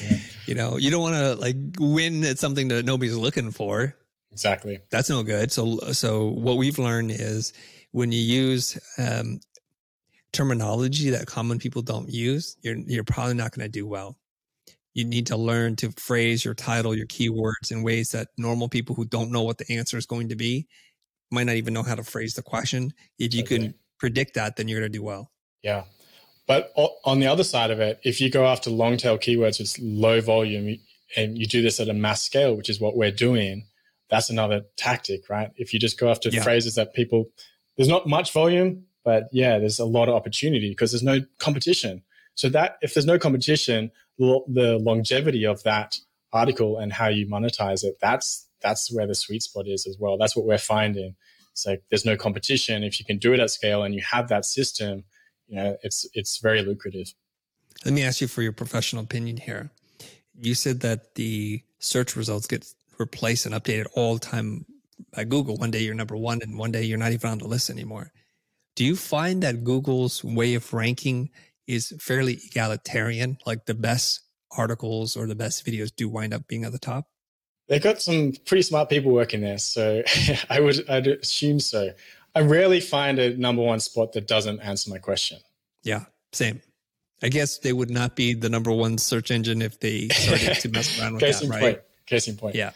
yeah. 0.03 0.17
You 0.45 0.55
know, 0.55 0.77
you 0.77 0.91
don't 0.91 1.01
want 1.01 1.15
to 1.15 1.35
like 1.35 1.55
win 1.79 2.23
at 2.23 2.39
something 2.39 2.67
that 2.67 2.85
nobody's 2.85 3.15
looking 3.15 3.51
for. 3.51 3.95
Exactly. 4.31 4.79
That's 4.91 5.09
no 5.09 5.23
good. 5.23 5.51
So, 5.51 5.77
so 5.91 6.27
what 6.27 6.57
we've 6.57 6.77
learned 6.77 7.11
is 7.11 7.53
when 7.91 8.11
you 8.11 8.19
use 8.19 8.77
um, 8.97 9.39
terminology 10.33 11.09
that 11.11 11.25
common 11.25 11.59
people 11.59 11.81
don't 11.81 12.09
use, 12.09 12.57
you're 12.61 12.77
you're 12.77 13.03
probably 13.03 13.33
not 13.33 13.51
going 13.51 13.65
to 13.65 13.71
do 13.71 13.87
well. 13.87 14.17
You 14.93 15.05
need 15.05 15.27
to 15.27 15.37
learn 15.37 15.75
to 15.77 15.91
phrase 15.91 16.43
your 16.43 16.53
title, 16.53 16.95
your 16.95 17.07
keywords 17.07 17.71
in 17.71 17.83
ways 17.83 18.09
that 18.11 18.27
normal 18.37 18.69
people 18.69 18.95
who 18.95 19.05
don't 19.05 19.31
know 19.31 19.43
what 19.43 19.57
the 19.57 19.71
answer 19.71 19.97
is 19.97 20.05
going 20.05 20.29
to 20.29 20.35
be 20.35 20.67
might 21.31 21.45
not 21.45 21.55
even 21.55 21.73
know 21.73 21.83
how 21.83 21.95
to 21.95 22.03
phrase 22.03 22.33
the 22.33 22.41
question. 22.41 22.93
If 23.17 23.33
you 23.33 23.43
okay. 23.43 23.57
can 23.57 23.73
predict 23.99 24.33
that, 24.35 24.55
then 24.55 24.67
you're 24.67 24.79
going 24.79 24.91
to 24.91 24.97
do 24.97 25.03
well. 25.03 25.31
Yeah. 25.61 25.83
But 26.47 26.73
on 27.05 27.19
the 27.19 27.27
other 27.27 27.43
side 27.43 27.69
of 27.69 27.79
it, 27.79 27.99
if 28.03 28.19
you 28.19 28.31
go 28.31 28.45
after 28.47 28.71
long 28.71 28.97
tail 28.97 29.17
keywords 29.17 29.59
with 29.59 29.77
low 29.79 30.19
volume 30.19 30.77
and 31.15 31.37
you 31.37 31.45
do 31.45 31.61
this 31.61 31.79
at 31.79 31.89
a 31.89 31.93
mass 31.93 32.23
scale, 32.23 32.55
which 32.55 32.69
is 32.69 32.79
what 32.79 32.97
we're 32.97 33.11
doing, 33.11 33.65
that's 34.09 34.31
another 34.31 34.63
tactic, 34.75 35.29
right? 35.29 35.51
If 35.57 35.73
you 35.73 35.79
just 35.79 35.99
go 35.99 36.09
after 36.09 36.29
yeah. 36.29 36.41
phrases 36.41 36.73
that 36.75 36.95
people, 36.95 37.29
there's 37.77 37.89
not 37.89 38.07
much 38.07 38.33
volume, 38.33 38.85
but 39.05 39.29
yeah, 39.31 39.59
there's 39.59 39.77
a 39.77 39.85
lot 39.85 40.09
of 40.09 40.15
opportunity 40.15 40.69
because 40.69 40.91
there's 40.91 41.03
no 41.03 41.21
competition. 41.37 42.01
So 42.33 42.49
that 42.49 42.77
if 42.81 42.95
there's 42.95 43.05
no 43.05 43.19
competition, 43.19 43.91
the 44.17 44.79
longevity 44.81 45.45
of 45.45 45.61
that 45.63 45.97
article 46.33 46.79
and 46.79 46.91
how 46.91 47.09
you 47.09 47.27
monetize 47.27 47.83
it, 47.83 47.97
that's 48.01 48.47
that's 48.61 48.93
where 48.93 49.07
the 49.07 49.15
sweet 49.15 49.43
spot 49.43 49.67
is 49.67 49.85
as 49.87 49.97
well. 49.99 50.17
That's 50.17 50.35
what 50.35 50.45
we're 50.45 50.57
finding. 50.57 51.15
It's 51.51 51.65
like 51.65 51.83
there's 51.89 52.05
no 52.05 52.15
competition. 52.15 52.83
If 52.83 52.99
you 52.99 53.05
can 53.05 53.17
do 53.17 53.33
it 53.33 53.39
at 53.39 53.49
scale 53.49 53.83
and 53.83 53.93
you 53.93 54.01
have 54.09 54.29
that 54.29 54.45
system, 54.45 55.03
you 55.47 55.55
know, 55.55 55.77
it's 55.83 56.07
it's 56.13 56.39
very 56.39 56.61
lucrative. 56.61 57.13
Let 57.85 57.93
me 57.93 58.03
ask 58.03 58.21
you 58.21 58.27
for 58.27 58.41
your 58.41 58.51
professional 58.51 59.03
opinion 59.03 59.37
here. 59.37 59.71
You 60.39 60.53
said 60.53 60.81
that 60.81 61.15
the 61.15 61.61
search 61.79 62.15
results 62.15 62.47
get 62.47 62.65
replaced 62.97 63.45
and 63.45 63.55
updated 63.55 63.87
all 63.95 64.13
the 64.13 64.19
time 64.19 64.65
by 65.15 65.23
Google. 65.23 65.55
One 65.57 65.71
day 65.71 65.79
you're 65.79 65.95
number 65.95 66.17
one, 66.17 66.41
and 66.41 66.57
one 66.57 66.71
day 66.71 66.83
you're 66.83 66.97
not 66.97 67.11
even 67.11 67.29
on 67.29 67.37
the 67.39 67.47
list 67.47 67.69
anymore. 67.69 68.11
Do 68.75 68.85
you 68.85 68.95
find 68.95 69.43
that 69.43 69.63
Google's 69.63 70.23
way 70.23 70.53
of 70.53 70.73
ranking 70.73 71.29
is 71.67 71.93
fairly 71.99 72.39
egalitarian? 72.45 73.37
Like 73.45 73.65
the 73.65 73.73
best 73.73 74.21
articles 74.51 75.15
or 75.15 75.27
the 75.27 75.35
best 75.35 75.65
videos 75.65 75.93
do 75.95 76.09
wind 76.09 76.33
up 76.33 76.47
being 76.47 76.63
at 76.63 76.71
the 76.71 76.79
top? 76.79 77.05
They've 77.69 77.81
got 77.81 78.01
some 78.01 78.33
pretty 78.45 78.63
smart 78.63 78.89
people 78.89 79.11
working 79.11 79.41
there, 79.41 79.59
so 79.59 80.01
I 80.49 80.59
would 80.59 80.89
I'd 80.89 81.07
assume 81.07 81.59
so. 81.59 81.91
I 82.35 82.41
rarely 82.41 82.79
find 82.79 83.19
a 83.19 83.37
number 83.37 83.61
one 83.61 83.79
spot 83.79 84.13
that 84.13 84.27
doesn't 84.27 84.59
answer 84.59 84.89
my 84.89 84.97
question. 84.97 85.39
Yeah, 85.83 86.05
same. 86.33 86.61
I 87.21 87.29
guess 87.29 87.59
they 87.59 87.73
would 87.73 87.89
not 87.89 88.15
be 88.15 88.33
the 88.33 88.49
number 88.49 88.71
one 88.71 88.97
search 88.97 89.29
engine 89.29 89.61
if 89.61 89.79
they 89.79 90.07
started 90.09 90.55
to 90.61 90.69
mess 90.69 90.99
around 90.99 91.13
with 91.13 91.21
Case 91.23 91.39
that, 91.39 91.45
in 91.45 91.51
right? 91.51 91.61
Point. 91.61 91.79
Case 92.05 92.27
in 92.27 92.37
point. 92.37 92.55
Yeah. 92.55 92.71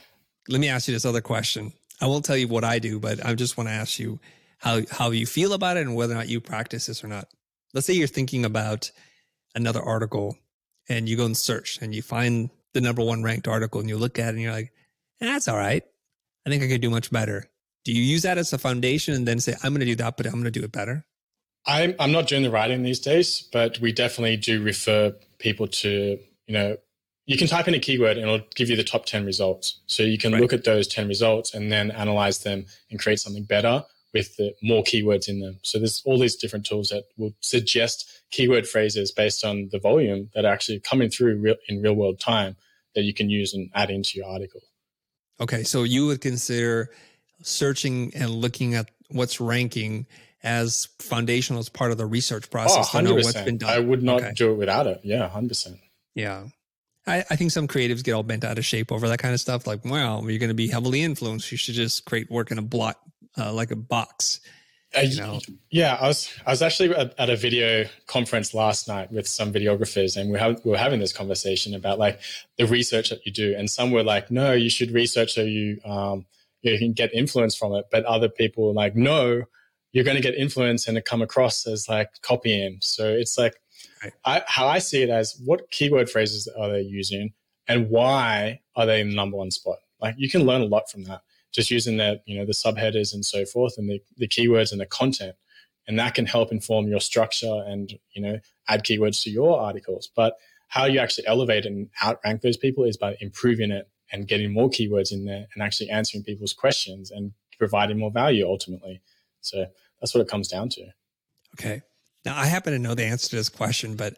Let 0.48 0.60
me 0.60 0.70
ask 0.70 0.88
you 0.88 0.94
this 0.94 1.06
other 1.06 1.22
question. 1.22 1.74
I 2.02 2.08
won't 2.08 2.26
tell 2.26 2.38
you 2.38 2.48
what 2.48 2.64
I 2.64 2.80
do, 2.80 3.00
but 3.00 3.26
I 3.26 3.34
just 3.34 3.58
want 3.58 3.70
to 3.70 3.74
ask 3.74 3.98
you 3.98 4.20
how 4.60 4.82
how 4.92 5.12
you 5.12 5.26
feel 5.26 5.54
about 5.54 5.78
it 5.78 5.88
and 5.88 5.96
whether 5.96 6.14
or 6.14 6.18
not 6.18 6.28
you 6.28 6.40
practice 6.40 6.86
this 6.86 7.04
or 7.04 7.08
not. 7.08 7.30
Let's 7.74 7.88
say 7.88 7.94
you're 7.94 8.08
thinking 8.08 8.46
about 8.46 8.92
another 9.56 9.82
article 9.82 10.38
and 10.90 11.08
you 11.08 11.16
go 11.16 11.26
and 11.26 11.38
search 11.38 11.80
and 11.82 11.96
you 11.96 12.02
find 12.02 12.50
the 12.74 12.82
number 12.82 13.04
one 13.04 13.24
ranked 13.24 13.48
article 13.48 13.80
and 13.80 13.90
you 13.90 13.98
look 13.98 14.20
at 14.20 14.30
it 14.30 14.34
and 14.34 14.42
you're 14.42 14.52
like, 14.52 14.74
that's 15.28 15.48
all 15.48 15.58
right. 15.58 15.84
I 16.46 16.50
think 16.50 16.64
I 16.64 16.68
could 16.68 16.82
do 16.82 16.90
much 16.90 17.12
better. 17.12 17.50
Do 17.86 17.92
you 17.92 18.02
use 18.02 18.24
that 18.24 18.38
as 18.38 18.54
a 18.54 18.58
foundation 18.58 19.14
and 19.14 19.28
then 19.28 19.40
say, 19.40 19.56
I'm 19.64 19.74
going 19.74 19.82
to 19.82 19.86
do 19.86 19.96
that, 19.96 20.18
but 20.18 20.26
I'm 20.26 20.34
going 20.34 20.46
to 20.46 20.52
do 20.52 20.64
it 20.64 20.72
better? 20.72 21.06
I'm, 21.66 21.96
I'm 22.00 22.12
not 22.12 22.28
doing 22.28 22.44
the 22.44 22.52
writing 22.52 22.84
these 22.84 23.00
days, 23.00 23.48
but 23.52 23.80
we 23.80 23.92
definitely 23.92 24.38
do 24.38 24.62
refer 24.62 25.14
people 25.40 25.68
to, 25.68 26.20
you 26.48 26.54
know, 26.54 26.78
you 27.26 27.38
can 27.38 27.48
type 27.48 27.68
in 27.70 27.74
a 27.74 27.80
keyword 27.80 28.18
and 28.18 28.28
it'll 28.28 28.46
give 28.56 28.70
you 28.70 28.76
the 28.76 28.84
top 28.84 29.06
10 29.06 29.26
results. 29.26 29.80
So 29.88 30.04
you 30.04 30.18
can 30.18 30.34
right. 30.34 30.42
look 30.42 30.52
at 30.52 30.66
those 30.66 30.88
10 30.88 31.08
results 31.08 31.54
and 31.54 31.72
then 31.72 31.92
analyze 31.92 32.40
them 32.40 32.66
and 32.92 33.00
create 33.00 33.20
something 33.20 33.44
better 33.44 33.84
with 34.14 34.36
the 34.36 34.54
more 34.62 34.84
keywords 34.84 35.30
in 35.30 35.40
them. 35.40 35.60
So 35.64 35.78
there's 35.78 36.02
all 36.06 36.20
these 36.20 36.36
different 36.36 36.66
tools 36.66 36.90
that 36.90 37.06
will 37.18 37.34
suggest 37.40 38.24
keyword 38.30 38.68
phrases 38.68 39.12
based 39.12 39.46
on 39.46 39.70
the 39.72 39.80
volume 39.80 40.30
that 40.36 40.44
are 40.46 40.54
actually 40.54 40.82
coming 40.82 41.10
through 41.10 41.38
real, 41.38 41.56
in 41.70 41.82
real 41.82 41.94
world 41.94 42.20
time 42.20 42.58
that 42.94 43.04
you 43.04 43.14
can 43.14 43.30
use 43.30 43.54
and 43.54 43.70
add 43.74 43.90
into 43.90 44.18
your 44.20 44.28
article. 44.28 44.62
Okay. 45.40 45.64
So 45.64 45.84
you 45.84 46.08
would 46.08 46.22
consider 46.22 46.90
searching 47.42 48.12
and 48.16 48.30
looking 48.30 48.76
at 48.76 48.90
what's 49.10 49.40
ranking 49.40 50.08
as 50.44 50.90
foundational 51.00 51.60
as 51.60 51.70
part 51.70 51.92
of 51.92 51.98
the 51.98 52.06
research 52.06 52.50
process 52.50 52.90
oh, 52.94 52.98
100%. 52.98 53.00
to 53.00 53.04
know 53.04 53.16
what's 53.16 53.42
been 53.42 53.58
done. 53.58 53.70
I 53.70 53.80
would 53.80 54.04
not 54.04 54.22
okay. 54.22 54.34
do 54.36 54.52
it 54.52 54.56
without 54.56 54.88
it. 54.88 55.02
Yeah, 55.04 55.30
100%. 55.30 55.80
Yeah. 56.16 56.46
I, 57.08 57.24
I, 57.30 57.36
think 57.36 57.52
some 57.52 57.68
creatives 57.68 58.04
get 58.04 58.14
all 58.14 58.24
bent 58.24 58.44
out 58.44 58.58
of 58.58 58.66
shape 58.66 58.92
over 58.92 59.08
that 59.10 59.20
kind 59.20 59.34
of 59.34 59.40
stuff. 59.40 59.68
Like, 59.68 59.84
well, 59.84 60.24
you're 60.30 60.40
going 60.40 60.50
to 60.50 60.54
be 60.54 60.68
heavily 60.68 61.02
influenced. 61.02 61.52
You 61.52 61.58
should 61.58 61.76
just 61.76 62.06
create 62.06 62.30
work 62.30 62.52
in 62.52 62.58
a 62.58 62.62
block, 62.62 62.98
uh, 63.38 63.52
like 63.52 63.72
a 63.72 63.76
box. 63.76 64.40
Uh, 64.96 65.02
you 65.02 65.18
know? 65.18 65.40
Yeah, 65.72 65.98
I 66.00 66.08
was 66.08 66.30
I 66.46 66.52
was 66.52 66.62
actually 66.62 66.94
at, 66.96 67.30
a 67.30 67.36
video 67.36 67.86
conference 68.08 68.54
last 68.54 68.88
night 68.88 69.12
with 69.12 69.28
some 69.28 69.52
videographers, 69.52 70.16
and 70.18 70.32
we, 70.32 70.40
have, 70.40 70.64
we 70.64 70.72
were 70.72 70.78
having 70.78 71.00
this 71.00 71.14
conversation 71.14 71.74
about 71.74 72.00
like 72.00 72.20
the 72.58 72.66
research 72.66 73.10
that 73.10 73.26
you 73.26 73.32
do. 73.32 73.56
And 73.58 73.70
some 73.70 73.92
were 73.92 74.04
like, 74.04 74.30
"No, 74.30 74.54
you 74.54 74.70
should 74.70 74.92
research 74.92 75.34
so 75.34 75.42
you 75.42 75.80
um, 75.84 76.26
you 76.64 76.78
can 76.80 76.94
get 76.94 77.14
influence 77.14 77.56
from 77.56 77.74
it. 77.74 77.86
But 77.92 78.06
other 78.06 78.30
people 78.30 78.70
are 78.70 78.74
like, 78.74 78.96
no, 78.96 79.44
you're 79.92 80.04
going 80.04 80.16
to 80.16 80.24
get 80.24 80.36
influence 80.36 80.88
and 80.88 80.98
it 80.98 81.06
come 81.06 81.22
across 81.22 81.68
as 81.68 81.88
like 81.88 82.10
copying. 82.22 82.80
So 82.82 83.14
it's 83.14 83.38
like, 83.38 83.56
right. 84.02 84.14
I, 84.26 84.44
how 84.48 84.68
I 84.68 84.80
see 84.80 85.04
it 85.04 85.10
as 85.10 85.40
what 85.46 85.70
keyword 85.70 86.10
phrases 86.10 86.48
are 86.48 86.72
they 86.72 86.82
using 86.82 87.34
and 87.68 87.90
why 87.90 88.62
are 88.76 88.86
they 88.86 89.02
in 89.02 89.10
the 89.10 89.16
number 89.16 89.38
one 89.38 89.52
spot? 89.52 89.78
Like 90.02 90.16
you 90.18 90.30
can 90.30 90.46
learn 90.46 90.62
a 90.62 90.66
lot 90.66 90.90
from 90.90 91.04
that 91.04 91.22
just 91.54 91.72
using 91.72 91.98
the, 91.98 92.20
you 92.26 92.38
know, 92.38 92.46
the 92.46 92.52
subheaders 92.52 93.14
and 93.14 93.24
so 93.24 93.46
forth 93.46 93.76
and 93.78 93.90
the, 93.90 94.02
the 94.18 94.28
keywords 94.28 94.72
and 94.72 94.82
the 94.82 94.86
content. 94.86 95.36
And 95.88 96.00
that 96.00 96.16
can 96.16 96.26
help 96.26 96.52
inform 96.52 96.88
your 96.88 97.00
structure 97.00 97.64
and, 97.66 97.94
you 98.14 98.22
know, 98.22 98.40
add 98.68 98.84
keywords 98.84 99.22
to 99.24 99.30
your 99.30 99.60
articles. 99.60 100.10
But 100.16 100.36
how 100.70 100.86
you 100.86 101.00
actually 101.00 101.28
elevate 101.28 101.66
and 101.66 101.90
outrank 102.04 102.42
those 102.42 102.58
people 102.58 102.84
is 102.84 102.98
by 102.98 103.16
improving 103.20 103.70
it 103.70 103.88
and 104.12 104.28
getting 104.28 104.52
more 104.52 104.70
keywords 104.70 105.12
in 105.12 105.26
there 105.26 105.48
and 105.54 105.62
actually 105.62 105.90
answering 105.90 106.24
people's 106.24 106.54
questions 106.54 107.12
and 107.12 107.34
providing 107.58 108.00
more 108.00 108.12
value 108.12 108.48
ultimately. 108.48 109.02
So 109.42 109.66
that's 110.00 110.16
what 110.16 110.22
it 110.22 110.28
comes 110.28 110.48
down 110.48 110.70
to. 110.70 110.86
Okay. 111.60 111.82
Now, 112.26 112.38
I 112.38 112.46
happen 112.46 112.74
to 112.74 112.80
know 112.80 112.96
the 112.96 113.04
answer 113.04 113.30
to 113.30 113.36
this 113.36 113.50
question, 113.50 113.96
but 113.96 114.16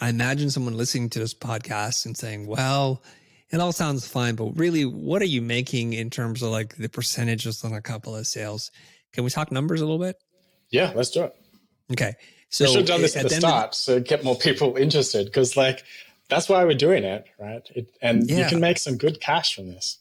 I 0.00 0.08
imagine 0.08 0.50
someone 0.50 0.76
listening 0.76 1.10
to 1.10 1.18
this 1.18 1.34
podcast 1.34 2.06
and 2.06 2.16
saying, 2.16 2.46
well, 2.46 3.02
it 3.50 3.60
all 3.60 3.72
sounds 3.72 4.06
fine, 4.06 4.34
but 4.36 4.56
really, 4.56 4.84
what 4.84 5.22
are 5.22 5.26
you 5.26 5.42
making 5.42 5.92
in 5.92 6.10
terms 6.10 6.42
of 6.42 6.50
like 6.50 6.76
the 6.76 6.88
percentages 6.88 7.64
on 7.64 7.72
a 7.72 7.80
couple 7.80 8.14
of 8.14 8.26
sales? 8.26 8.70
Can 9.12 9.24
we 9.24 9.30
talk 9.30 9.50
numbers 9.50 9.80
a 9.80 9.84
little 9.84 9.98
bit? 9.98 10.16
Yeah, 10.70 10.92
let's 10.94 11.10
do 11.10 11.24
it. 11.24 11.34
Okay. 11.92 12.14
So 12.48 12.64
we 12.64 12.70
should 12.70 12.76
have 12.80 12.86
done 12.86 13.02
this 13.02 13.16
at, 13.16 13.24
at 13.24 13.28
the, 13.28 13.34
the 13.36 13.40
start 13.40 13.74
so 13.74 14.00
get 14.00 14.24
more 14.24 14.36
people 14.36 14.76
interested 14.76 15.26
because, 15.26 15.56
like, 15.56 15.84
that's 16.28 16.48
why 16.48 16.64
we're 16.64 16.74
doing 16.74 17.04
it, 17.04 17.26
right? 17.38 17.62
It, 17.74 17.88
and 18.00 18.28
yeah. 18.28 18.38
you 18.38 18.44
can 18.46 18.60
make 18.60 18.78
some 18.78 18.96
good 18.96 19.20
cash 19.20 19.54
from 19.54 19.68
this. 19.68 19.98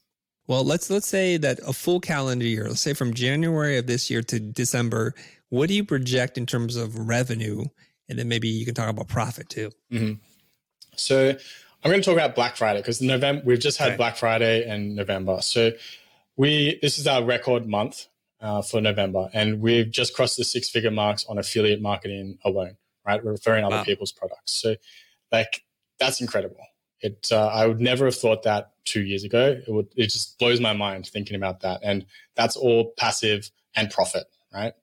Well, 0.48 0.64
let's 0.64 0.90
let's 0.90 1.08
say 1.08 1.38
that 1.38 1.60
a 1.68 1.74
full 1.74 2.00
calendar 2.00 2.46
year, 2.46 2.68
let's 2.68 2.82
say 2.82 2.94
from 2.94 3.14
January 3.14 3.78
of 3.78 3.86
this 3.86 4.10
year 4.10 4.24
to 4.24 4.40
December, 4.40 5.14
what 5.50 5.70
do 5.70 5.76
you 5.76 5.84
project 5.84 6.38
in 6.38 6.48
terms 6.48 6.76
of 6.76 7.08
revenue? 7.08 7.66
And 8.08 8.18
then 8.18 8.28
maybe 8.28 8.48
you 8.48 8.66
can 8.66 8.74
talk 8.74 8.90
about 8.90 9.08
profit 9.08 9.50
too. 9.50 9.72
Mm-hmm. 9.92 10.14
So 10.96 11.36
I'm 11.84 11.92
going 11.92 12.02
to 12.02 12.06
talk 12.06 12.16
about 12.16 12.36
Black 12.36 12.58
Friday 12.58 12.80
because 12.80 13.02
November 13.02 13.42
we've 13.46 13.60
just 13.60 13.78
had 13.78 13.90
okay. 13.90 13.98
Black 13.98 14.18
Friday 14.18 14.68
and 14.68 14.96
November. 14.96 15.42
So 15.42 15.72
we 16.36 16.78
this 16.82 17.00
is 17.00 17.08
our 17.08 17.24
record 17.24 17.68
month 17.68 18.08
uh, 18.42 18.62
for 18.62 18.82
November, 18.82 19.30
and 19.34 19.62
we've 19.62 19.90
just 19.90 20.14
crossed 20.14 20.38
the 20.38 20.44
six 20.44 20.70
figure 20.70 20.92
marks 20.92 21.26
on 21.28 21.38
affiliate 21.38 21.82
marketing 21.82 22.38
alone. 22.44 22.76
Right, 23.06 23.24
we're 23.24 23.32
referring 23.32 23.64
other 23.64 23.78
wow. 23.78 23.84
people's 23.84 24.12
products. 24.12 24.52
So 24.52 24.76
like 25.32 25.64
that's 26.00 26.20
incredible. 26.20 26.66
It 27.02 27.30
uh, 27.32 27.48
I 27.48 27.66
would 27.66 27.80
never 27.80 28.06
have 28.06 28.16
thought 28.16 28.44
that 28.44 28.72
two 28.84 29.02
years 29.02 29.24
ago. 29.24 29.62
It 29.66 29.72
would 29.72 29.88
it 29.96 30.08
just 30.08 30.38
blows 30.38 30.60
my 30.60 30.74
mind 30.74 31.08
thinking 31.08 31.38
about 31.38 31.62
that, 31.62 31.80
and 31.82 32.06
that's 32.36 32.58
all 32.58 32.94
passive 32.98 33.50
and 33.76 33.90
profit, 33.90 34.26
right? 34.54 34.74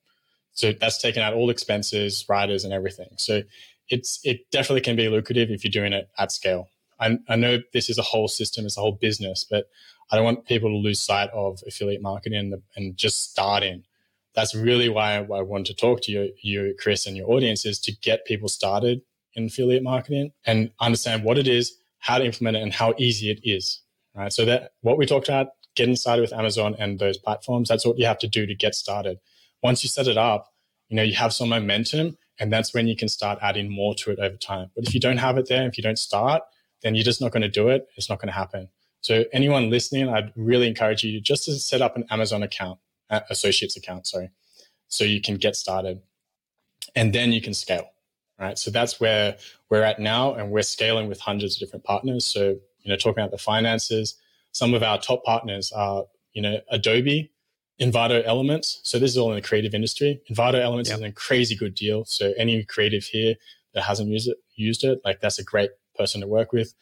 So 0.54 0.72
that's 0.72 0.96
taken 0.96 1.22
out 1.22 1.34
all 1.34 1.50
expenses, 1.50 2.24
riders, 2.26 2.64
and 2.64 2.72
everything. 2.72 3.10
So 3.18 3.42
it's 3.90 4.18
it 4.24 4.50
definitely 4.50 4.80
can 4.80 4.96
be 4.96 5.08
lucrative 5.08 5.50
if 5.50 5.62
you're 5.62 5.70
doing 5.70 5.92
it 5.92 6.08
at 6.18 6.32
scale. 6.32 6.70
I, 6.98 7.18
I 7.28 7.36
know 7.36 7.58
this 7.72 7.88
is 7.90 7.98
a 7.98 8.02
whole 8.02 8.28
system, 8.28 8.64
it's 8.64 8.76
a 8.76 8.80
whole 8.80 8.92
business, 8.92 9.44
but 9.48 9.68
I 10.10 10.16
don't 10.16 10.24
want 10.24 10.46
people 10.46 10.70
to 10.70 10.76
lose 10.76 11.00
sight 11.00 11.30
of 11.30 11.62
affiliate 11.66 12.02
marketing 12.02 12.38
and, 12.38 12.52
the, 12.52 12.62
and 12.76 12.96
just 12.96 13.30
starting. 13.30 13.84
That's 14.34 14.54
really 14.54 14.88
why 14.88 15.14
I, 15.14 15.18
I 15.18 15.42
want 15.42 15.66
to 15.66 15.74
talk 15.74 16.02
to 16.02 16.12
you, 16.12 16.32
you, 16.42 16.74
Chris, 16.78 17.06
and 17.06 17.16
your 17.16 17.30
audience 17.30 17.64
is 17.64 17.78
to 17.80 17.92
get 17.92 18.26
people 18.26 18.48
started 18.48 19.02
in 19.34 19.46
affiliate 19.46 19.82
marketing 19.82 20.32
and 20.44 20.70
understand 20.80 21.24
what 21.24 21.38
it 21.38 21.48
is, 21.48 21.76
how 21.98 22.18
to 22.18 22.24
implement 22.24 22.56
it, 22.56 22.62
and 22.62 22.72
how 22.72 22.94
easy 22.98 23.30
it 23.30 23.40
is. 23.42 23.80
Right. 24.14 24.32
So 24.32 24.44
that 24.46 24.72
what 24.80 24.96
we 24.96 25.04
talked 25.06 25.28
about, 25.28 25.48
getting 25.74 25.96
started 25.96 26.22
with 26.22 26.32
Amazon 26.32 26.74
and 26.78 26.98
those 26.98 27.18
platforms, 27.18 27.68
that's 27.68 27.84
what 27.84 27.98
you 27.98 28.06
have 28.06 28.18
to 28.20 28.28
do 28.28 28.46
to 28.46 28.54
get 28.54 28.74
started. 28.74 29.18
Once 29.62 29.82
you 29.82 29.90
set 29.90 30.06
it 30.06 30.16
up, 30.16 30.52
you 30.88 30.96
know, 30.96 31.02
you 31.02 31.14
have 31.14 31.34
some 31.34 31.50
momentum 31.50 32.16
and 32.38 32.52
that's 32.52 32.72
when 32.72 32.86
you 32.86 32.96
can 32.96 33.08
start 33.08 33.38
adding 33.42 33.70
more 33.70 33.94
to 33.96 34.10
it 34.10 34.18
over 34.18 34.36
time. 34.36 34.70
But 34.74 34.86
if 34.86 34.94
you 34.94 35.00
don't 35.00 35.18
have 35.18 35.36
it 35.36 35.48
there, 35.48 35.66
if 35.66 35.76
you 35.76 35.82
don't 35.82 35.98
start, 35.98 36.42
then 36.86 36.94
you're 36.94 37.04
just 37.04 37.20
not 37.20 37.32
going 37.32 37.42
to 37.42 37.48
do 37.48 37.68
it. 37.68 37.88
It's 37.96 38.08
not 38.08 38.20
going 38.20 38.28
to 38.28 38.34
happen. 38.34 38.68
So 39.00 39.24
anyone 39.32 39.70
listening, 39.70 40.08
I'd 40.08 40.32
really 40.36 40.68
encourage 40.68 41.02
you 41.02 41.20
just 41.20 41.44
to 41.44 41.52
set 41.54 41.82
up 41.82 41.96
an 41.96 42.04
Amazon 42.10 42.42
account, 42.42 42.78
uh, 43.10 43.20
associates 43.28 43.76
account, 43.76 44.06
sorry, 44.06 44.30
so 44.88 45.04
you 45.04 45.20
can 45.20 45.36
get 45.36 45.56
started 45.56 46.00
and 46.94 47.12
then 47.12 47.32
you 47.32 47.40
can 47.40 47.54
scale, 47.54 47.88
right? 48.38 48.56
So 48.56 48.70
that's 48.70 49.00
where 49.00 49.36
we're 49.68 49.82
at 49.82 49.98
now 49.98 50.34
and 50.34 50.50
we're 50.50 50.62
scaling 50.62 51.08
with 51.08 51.20
hundreds 51.20 51.56
of 51.56 51.60
different 51.60 51.84
partners. 51.84 52.24
So, 52.24 52.56
you 52.82 52.88
know, 52.88 52.96
talking 52.96 53.22
about 53.22 53.32
the 53.32 53.38
finances, 53.38 54.14
some 54.52 54.72
of 54.72 54.82
our 54.82 54.98
top 54.98 55.24
partners 55.24 55.72
are, 55.72 56.04
you 56.32 56.42
know, 56.42 56.60
Adobe, 56.70 57.30
Envato 57.80 58.22
Elements. 58.24 58.80
So 58.84 58.98
this 58.98 59.10
is 59.10 59.18
all 59.18 59.30
in 59.30 59.36
the 59.36 59.42
creative 59.42 59.74
industry. 59.74 60.20
Envato 60.30 60.60
Elements 60.60 60.88
yep. 60.88 60.98
is 60.98 61.04
a 61.04 61.12
crazy 61.12 61.56
good 61.56 61.74
deal. 61.74 62.04
So 62.04 62.32
any 62.38 62.64
creative 62.64 63.04
here 63.04 63.34
that 63.74 63.82
hasn't 63.82 64.08
used 64.08 64.28
it, 64.28 64.38
used 64.54 64.84
it, 64.84 65.00
like 65.04 65.20
that's 65.20 65.38
a 65.38 65.44
great 65.44 65.70
person 65.96 66.20
to 66.20 66.26
work 66.26 66.52
with. 66.52 66.74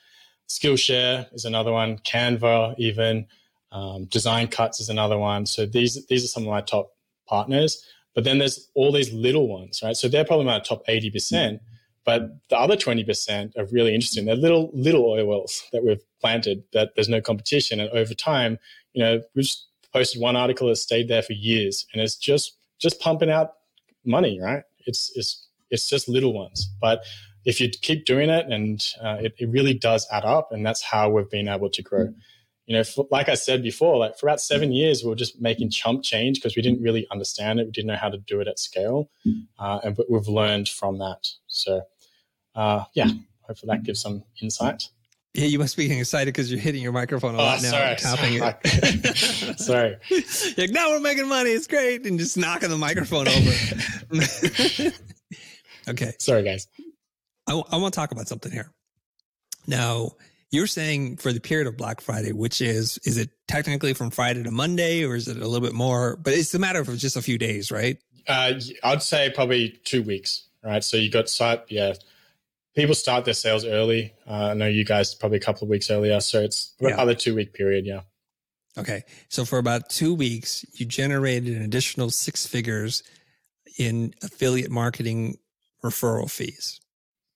Skillshare 0.49 1.33
is 1.35 1.45
another 1.45 1.73
one. 1.73 1.99
Canva, 1.99 2.75
even 2.79 3.27
um, 3.73 4.05
Design 4.07 4.49
Cuts 4.49 4.81
is 4.81 4.89
another 4.89 5.19
one. 5.19 5.47
So 5.47 5.67
these 5.67 6.05
these 6.07 6.25
are 6.25 6.29
some 6.29 6.45
of 6.45 6.51
my 6.51 6.61
top 6.61 6.93
partners. 7.27 7.85
But 8.15 8.25
then 8.25 8.39
there's 8.39 8.71
all 8.75 8.93
these 8.93 9.13
little 9.13 9.49
ones, 9.49 9.81
right? 9.83 9.97
So 9.97 10.09
they're 10.09 10.25
probably 10.25 10.47
my 10.47 10.61
top 10.61 10.83
eighty 10.89 11.11
percent. 11.11 11.61
But 12.05 12.49
the 12.51 12.59
other 12.59 12.77
twenty 12.77 13.03
percent 13.03 13.55
are 13.57 13.65
really 13.67 13.95
interesting. 13.95 14.27
They're 14.27 14.37
little 14.37 14.71
little 14.75 15.05
oil 15.07 15.27
wells 15.27 15.65
that 15.73 15.85
we've 15.85 16.03
planted 16.21 16.63
that 16.73 16.95
there's 16.95 17.09
no 17.09 17.21
competition, 17.21 17.81
and 17.81 17.91
over 17.91 18.15
time, 18.15 18.59
you 18.93 19.03
know, 19.03 19.23
we've 19.35 19.51
posted 19.93 20.21
one 20.21 20.37
article 20.37 20.69
that 20.69 20.77
stayed 20.77 21.09
there 21.09 21.23
for 21.23 21.33
years, 21.33 21.87
and 21.93 22.03
it's 22.03 22.17
just 22.17 22.57
just 22.79 23.01
pumping 23.01 23.31
out 23.31 23.55
money, 24.05 24.39
right? 24.41 24.63
It's 24.87 25.11
it's 25.17 25.49
it's 25.71 25.89
just 25.89 26.09
little 26.09 26.35
ones, 26.35 26.69
but 26.81 27.03
if 27.45 27.61
you 27.61 27.69
keep 27.69 28.05
doing 28.07 28.31
it, 28.31 28.47
and 28.47 28.85
uh, 29.03 29.19
it, 29.21 29.35
it 29.39 29.49
really 29.51 29.75
does 29.75 30.07
add 30.11 30.25
up, 30.25 30.53
and 30.53 30.65
that's 30.65 30.83
how 30.83 31.11
we've 31.11 31.31
been 31.31 31.49
able 31.49 31.71
to 31.71 31.83
grow. 31.83 32.07
Mm-hmm. 32.07 32.19
You 32.67 32.77
know, 32.77 32.85
for, 32.85 33.07
like 33.11 33.29
I 33.29 33.35
said 33.35 33.63
before, 33.63 33.99
like 33.99 34.19
for 34.19 34.27
about 34.27 34.41
seven 34.41 34.73
years, 34.73 35.03
we 35.03 35.11
were 35.11 35.17
just 35.17 35.41
making 35.41 35.71
chump 35.71 36.03
change 36.03 36.39
because 36.39 36.57
we 36.57 36.63
didn't 36.63 36.83
really 36.83 37.07
understand 37.11 37.61
it. 37.61 37.67
We 37.67 37.73
didn't 37.73 37.89
know 37.89 37.97
how 37.97 38.09
to 38.09 38.17
do 38.17 38.41
it 38.41 38.49
at 38.49 38.59
scale, 38.59 39.11
uh, 39.59 39.81
and 39.85 39.95
but 39.95 40.11
we've 40.11 40.29
learned 40.29 40.69
from 40.69 40.99
that. 40.99 41.29
So, 41.47 41.83
uh, 42.55 42.85
yeah, 42.95 43.11
hopefully 43.43 43.75
that 43.75 43.83
gives 43.83 44.01
some 44.01 44.25
insight. 44.41 44.89
Yeah, 45.35 45.47
you 45.47 45.59
must 45.59 45.77
be 45.77 45.89
getting 45.89 45.99
excited 45.99 46.33
because 46.33 46.49
you're 46.49 46.61
hitting 46.61 46.81
your 46.81 46.93
microphone 46.93 47.35
a 47.35 47.39
lot 47.39 47.59
oh, 47.59 47.63
now, 47.63 47.71
sorry, 47.71 47.97
tapping 47.97 48.39
sorry. 48.39 48.57
it. 48.63 49.59
sorry. 49.59 49.97
like, 50.57 50.71
now 50.71 50.91
we're 50.91 51.01
making 51.01 51.29
money. 51.29 51.51
It's 51.51 51.67
great. 51.67 52.07
And 52.07 52.21
just 52.21 52.37
knocking 52.37 52.71
the 52.71 52.79
microphone 52.79 53.27
over. 53.27 54.93
okay. 55.89 56.13
Sorry, 56.21 56.45
guys. 56.45 56.69
I, 57.47 57.53
I 57.71 57.77
want 57.77 57.95
to 57.95 58.01
talk 58.01 58.13
about 58.13 58.29
something 58.29 58.53
here. 58.53 58.71
Now, 59.67 60.13
you're 60.51 60.67
saying 60.67 61.17
for 61.17 61.33
the 61.33 61.41
period 61.41 61.67
of 61.67 61.77
Black 61.77 62.01
Friday, 62.01 62.33
which 62.33 62.61
is, 62.61 62.99
is 63.05 63.17
it 63.17 63.31
technically 63.49 63.95
from 63.95 64.11
Friday 64.11 64.43
to 64.43 64.51
Monday 64.51 65.05
or 65.05 65.17
is 65.17 65.29
it 65.29 65.37
a 65.37 65.47
little 65.47 65.67
bit 65.67 65.75
more? 65.75 66.17
But 66.17 66.35
it's 66.35 66.55
a 66.55 66.59
matter 66.59 66.81
of 66.81 66.97
just 66.97 67.17
a 67.17 67.23
few 67.23 67.39
days, 67.39 67.73
right? 67.73 67.99
Uh, 68.29 68.55
I'd 68.83 69.03
say 69.03 69.31
probably 69.35 69.81
two 69.85 70.03
weeks, 70.03 70.47
right? 70.63 70.83
So 70.85 70.97
you 70.97 71.11
got 71.11 71.29
site, 71.29 71.63
yeah 71.69 71.95
people 72.75 72.95
start 72.95 73.25
their 73.25 73.35
sales 73.35 73.65
early. 73.65 74.13
Uh, 74.27 74.51
I 74.51 74.55
know 74.55 74.67
you 74.67 74.85
guys 74.85 75.15
probably 75.15 75.39
a 75.39 75.41
couple 75.41 75.65
of 75.65 75.71
weeks 75.71 75.91
earlier, 75.91 76.21
so 76.21 76.41
it's 76.41 76.75
yeah. 76.81 76.91
about 76.91 77.09
a 77.09 77.15
two 77.15 77.35
week 77.35 77.53
period. 77.53 77.87
Yeah. 77.87 78.01
Okay, 78.77 79.05
so 79.29 79.45
for 79.45 79.59
about 79.59 79.89
two 79.89 80.15
weeks, 80.15 80.65
you 80.75 80.85
generated 80.85 81.57
an 81.57 81.63
additional 81.63 82.11
six 82.11 82.45
figures 82.45 83.05
in 83.79 84.15
affiliate 84.23 84.71
marketing 84.71 85.37
referral 85.85 86.31
fees. 86.31 86.81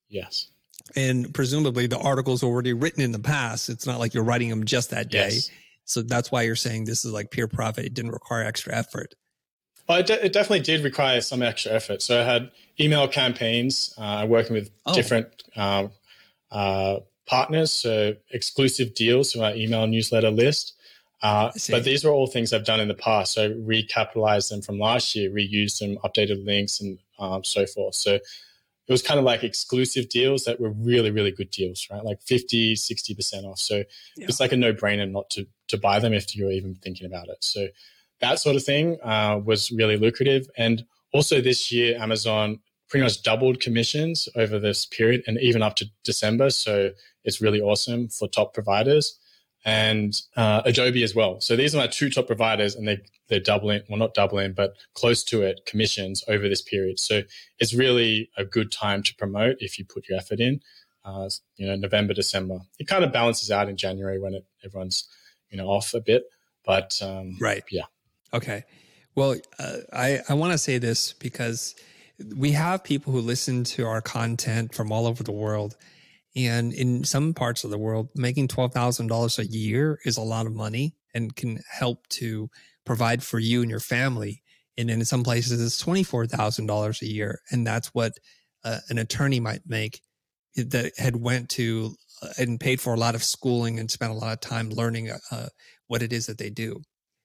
Yes. 0.09 0.48
And 0.96 1.32
presumably 1.34 1.86
the 1.86 1.98
article's 1.98 2.42
already 2.42 2.72
written 2.72 3.02
in 3.02 3.12
the 3.12 3.18
past. 3.18 3.68
It's 3.68 3.86
not 3.86 3.98
like 3.98 4.14
you're 4.14 4.24
writing 4.24 4.48
them 4.48 4.64
just 4.64 4.90
that 4.90 5.11
day. 5.11 5.30
Yes. 5.30 5.50
So 5.84 6.02
that's 6.02 6.30
why 6.30 6.42
you're 6.42 6.56
saying 6.56 6.84
this 6.84 7.04
is 7.04 7.12
like 7.12 7.30
pure 7.30 7.48
profit. 7.48 7.84
It 7.84 7.94
didn't 7.94 8.12
require 8.12 8.44
extra 8.44 8.74
effort. 8.74 9.14
Well, 9.88 9.98
it, 9.98 10.06
de- 10.06 10.26
it, 10.26 10.32
definitely 10.32 10.61
did 10.61 10.84
require 10.84 11.20
some 11.22 11.42
extra 11.42 11.72
effort. 11.72 12.02
So 12.02 12.20
I 12.20 12.24
had 12.24 12.50
email 12.78 13.09
campaigns, 13.09 13.94
uh, 13.96 14.26
working 14.28 14.52
with 14.52 14.70
oh. 14.84 14.94
different 14.94 15.28
um, 15.56 15.90
uh, 16.50 16.98
partners, 17.24 17.72
so 17.72 18.14
exclusive 18.30 18.94
deals 18.94 19.32
to 19.32 19.44
our 19.44 19.54
email 19.54 19.86
newsletter 19.86 20.30
list. 20.30 20.74
Uh, 21.22 21.50
but 21.70 21.84
these 21.84 22.04
were 22.04 22.11
all 22.11 22.26
things 22.26 22.52
I've 22.52 22.64
done 22.64 22.80
in 22.80 22.88
the 22.88 22.94
past. 22.94 23.32
So 23.32 23.50
recapitalized 23.50 24.50
them 24.50 24.62
from 24.62 24.78
last 24.78 25.16
year, 25.16 25.30
reused 25.30 25.80
them, 25.80 25.96
updated 26.04 26.44
links, 26.44 26.80
and 26.80 26.98
um, 27.18 27.42
so 27.42 27.66
forth. 27.66 27.94
So 27.94 28.18
it 28.89 28.93
was 28.93 29.03
kind 29.03 29.18
of 29.18 29.24
like 29.24 29.45
exclusive 29.45 30.09
deals 30.09 30.45
that 30.45 30.59
were 30.59 30.70
really, 30.70 31.11
really 31.11 31.30
good 31.30 31.51
deals, 31.51 31.86
right? 31.91 32.03
Like 32.03 32.22
50, 32.22 32.74
60% 32.74 33.45
off. 33.45 33.59
So 33.59 33.76
yeah. 34.16 34.26
it's 34.26 34.41
like 34.41 34.53
a 34.53 34.57
no 34.57 34.72
brainer 34.72 35.11
not 35.11 35.28
to, 35.30 35.47
to 35.68 35.76
buy 35.76 35.99
them 35.99 36.14
if 36.14 36.34
you're 36.34 36.51
even 36.51 36.74
thinking 36.76 37.07
about 37.07 37.28
it. 37.28 37.36
So 37.41 37.68
that 38.20 38.41
sort 38.41 38.57
of 38.57 38.64
thing 38.64 38.99
uh, 39.03 39.41
was 39.45 39.70
really 39.70 39.99
lucrative. 39.99 40.49
And 40.57 40.84
also 41.12 41.43
this 41.43 41.70
year, 41.70 41.99
Amazon 42.01 42.61
pretty 42.89 43.05
much 43.05 43.22
doubled 43.22 43.61
commissions 43.61 44.26
over 44.34 44.59
this 44.59 44.86
period 44.86 45.22
and 45.26 45.39
even 45.39 45.61
up 45.61 45.76
to 45.76 45.86
December. 46.03 46.49
So 46.49 46.93
it's 47.24 47.43
really 47.43 47.61
awesome 47.61 48.09
for 48.09 48.26
top 48.26 48.55
providers 48.55 49.18
and 49.68 50.22
uh, 50.34 50.62
Adobe 50.64 51.02
as 51.02 51.14
well. 51.14 51.42
So 51.42 51.54
these 51.54 51.74
are 51.74 51.78
my 51.78 51.86
two 51.86 52.08
top 52.08 52.26
providers, 52.26 52.74
and 52.74 52.88
they 52.88 53.00
they're 53.28 53.38
doubling, 53.38 53.82
well 53.90 53.98
not 53.98 54.14
doubling, 54.14 54.54
but 54.54 54.72
close 54.94 55.22
to 55.24 55.42
it 55.42 55.60
commissions 55.66 56.24
over 56.26 56.48
this 56.48 56.62
period. 56.62 56.98
So 56.98 57.22
it's 57.58 57.74
really 57.74 58.30
a 58.38 58.46
good 58.46 58.72
time 58.72 59.02
to 59.02 59.14
promote 59.16 59.56
if 59.60 59.78
you 59.78 59.84
put 59.84 60.08
your 60.08 60.18
effort 60.18 60.40
in. 60.40 60.60
Uh, 61.04 61.28
you 61.56 61.66
know, 61.66 61.76
November, 61.76 62.14
December. 62.14 62.60
It 62.78 62.88
kind 62.88 63.04
of 63.04 63.12
balances 63.12 63.50
out 63.50 63.68
in 63.68 63.76
January 63.76 64.18
when 64.18 64.32
it, 64.32 64.46
everyone's 64.64 65.06
you 65.50 65.58
know 65.58 65.68
off 65.68 65.92
a 65.92 66.00
bit, 66.00 66.22
but 66.64 66.98
um, 67.02 67.36
right, 67.38 67.62
yeah. 67.70 67.84
Okay. 68.32 68.64
Well, 69.14 69.36
uh, 69.58 69.78
I, 69.92 70.20
I 70.30 70.34
want 70.34 70.52
to 70.52 70.58
say 70.58 70.78
this 70.78 71.12
because 71.12 71.74
we 72.36 72.52
have 72.52 72.84
people 72.84 73.12
who 73.12 73.20
listen 73.20 73.64
to 73.64 73.84
our 73.84 74.00
content 74.00 74.74
from 74.74 74.92
all 74.92 75.06
over 75.06 75.22
the 75.22 75.32
world. 75.32 75.76
And 76.36 76.72
in 76.72 77.04
some 77.04 77.34
parts 77.34 77.64
of 77.64 77.70
the 77.70 77.78
world, 77.78 78.08
making 78.14 78.48
$12,000 78.48 79.38
a 79.38 79.46
year 79.46 79.98
is 80.04 80.16
a 80.16 80.22
lot 80.22 80.46
of 80.46 80.54
money 80.54 80.94
and 81.14 81.34
can 81.34 81.58
help 81.70 82.06
to 82.08 82.48
provide 82.84 83.22
for 83.22 83.38
you 83.38 83.62
and 83.62 83.70
your 83.70 83.80
family. 83.80 84.42
And 84.76 84.90
in 84.90 85.04
some 85.04 85.24
places, 85.24 85.60
it's 85.60 85.82
$24,000 85.82 87.02
a 87.02 87.06
year. 87.06 87.40
And 87.50 87.66
that's 87.66 87.88
what 87.88 88.12
uh, 88.64 88.78
an 88.88 88.98
attorney 88.98 89.40
might 89.40 89.62
make 89.66 90.00
that 90.56 90.92
had 90.98 91.16
went 91.16 91.48
to 91.50 91.94
uh, 92.22 92.28
and 92.38 92.60
paid 92.60 92.80
for 92.80 92.94
a 92.94 92.98
lot 92.98 93.14
of 93.14 93.24
schooling 93.24 93.78
and 93.78 93.90
spent 93.90 94.12
a 94.12 94.14
lot 94.14 94.32
of 94.32 94.40
time 94.40 94.70
learning 94.70 95.10
uh, 95.30 95.46
what 95.86 96.02
it 96.02 96.12
is 96.12 96.26
that 96.26 96.38
they 96.38 96.50
do. 96.50 96.80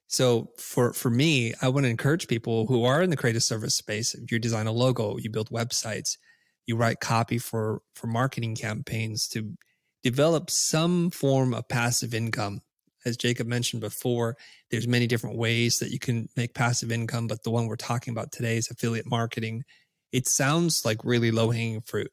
So 0.06 0.50
for, 0.58 0.92
for 0.92 1.10
me, 1.10 1.54
I 1.60 1.68
want 1.68 1.84
to 1.84 1.90
encourage 1.90 2.28
people 2.28 2.66
who 2.66 2.84
are 2.84 3.02
in 3.02 3.10
the 3.10 3.16
creative 3.16 3.42
service 3.42 3.74
space. 3.74 4.14
If 4.14 4.30
you 4.30 4.38
design 4.38 4.66
a 4.66 4.72
logo, 4.72 5.16
you 5.18 5.30
build 5.30 5.50
websites, 5.50 6.16
you 6.66 6.76
write 6.76 7.00
copy 7.00 7.38
for, 7.38 7.82
for 7.94 8.06
marketing 8.06 8.56
campaigns 8.56 9.28
to 9.28 9.54
develop 10.02 10.50
some 10.50 11.10
form 11.10 11.54
of 11.54 11.68
passive 11.68 12.14
income. 12.14 12.60
As 13.06 13.16
Jacob 13.16 13.46
mentioned 13.46 13.82
before, 13.82 14.36
there's 14.70 14.88
many 14.88 15.06
different 15.06 15.36
ways 15.36 15.78
that 15.78 15.90
you 15.90 15.98
can 15.98 16.28
make 16.36 16.54
passive 16.54 16.90
income, 16.90 17.26
but 17.26 17.42
the 17.42 17.50
one 17.50 17.66
we're 17.66 17.76
talking 17.76 18.12
about 18.12 18.32
today 18.32 18.56
is 18.56 18.70
affiliate 18.70 19.06
marketing. 19.06 19.64
It 20.12 20.26
sounds 20.26 20.84
like 20.84 21.04
really 21.04 21.30
low 21.30 21.50
hanging 21.50 21.82
fruit. 21.82 22.10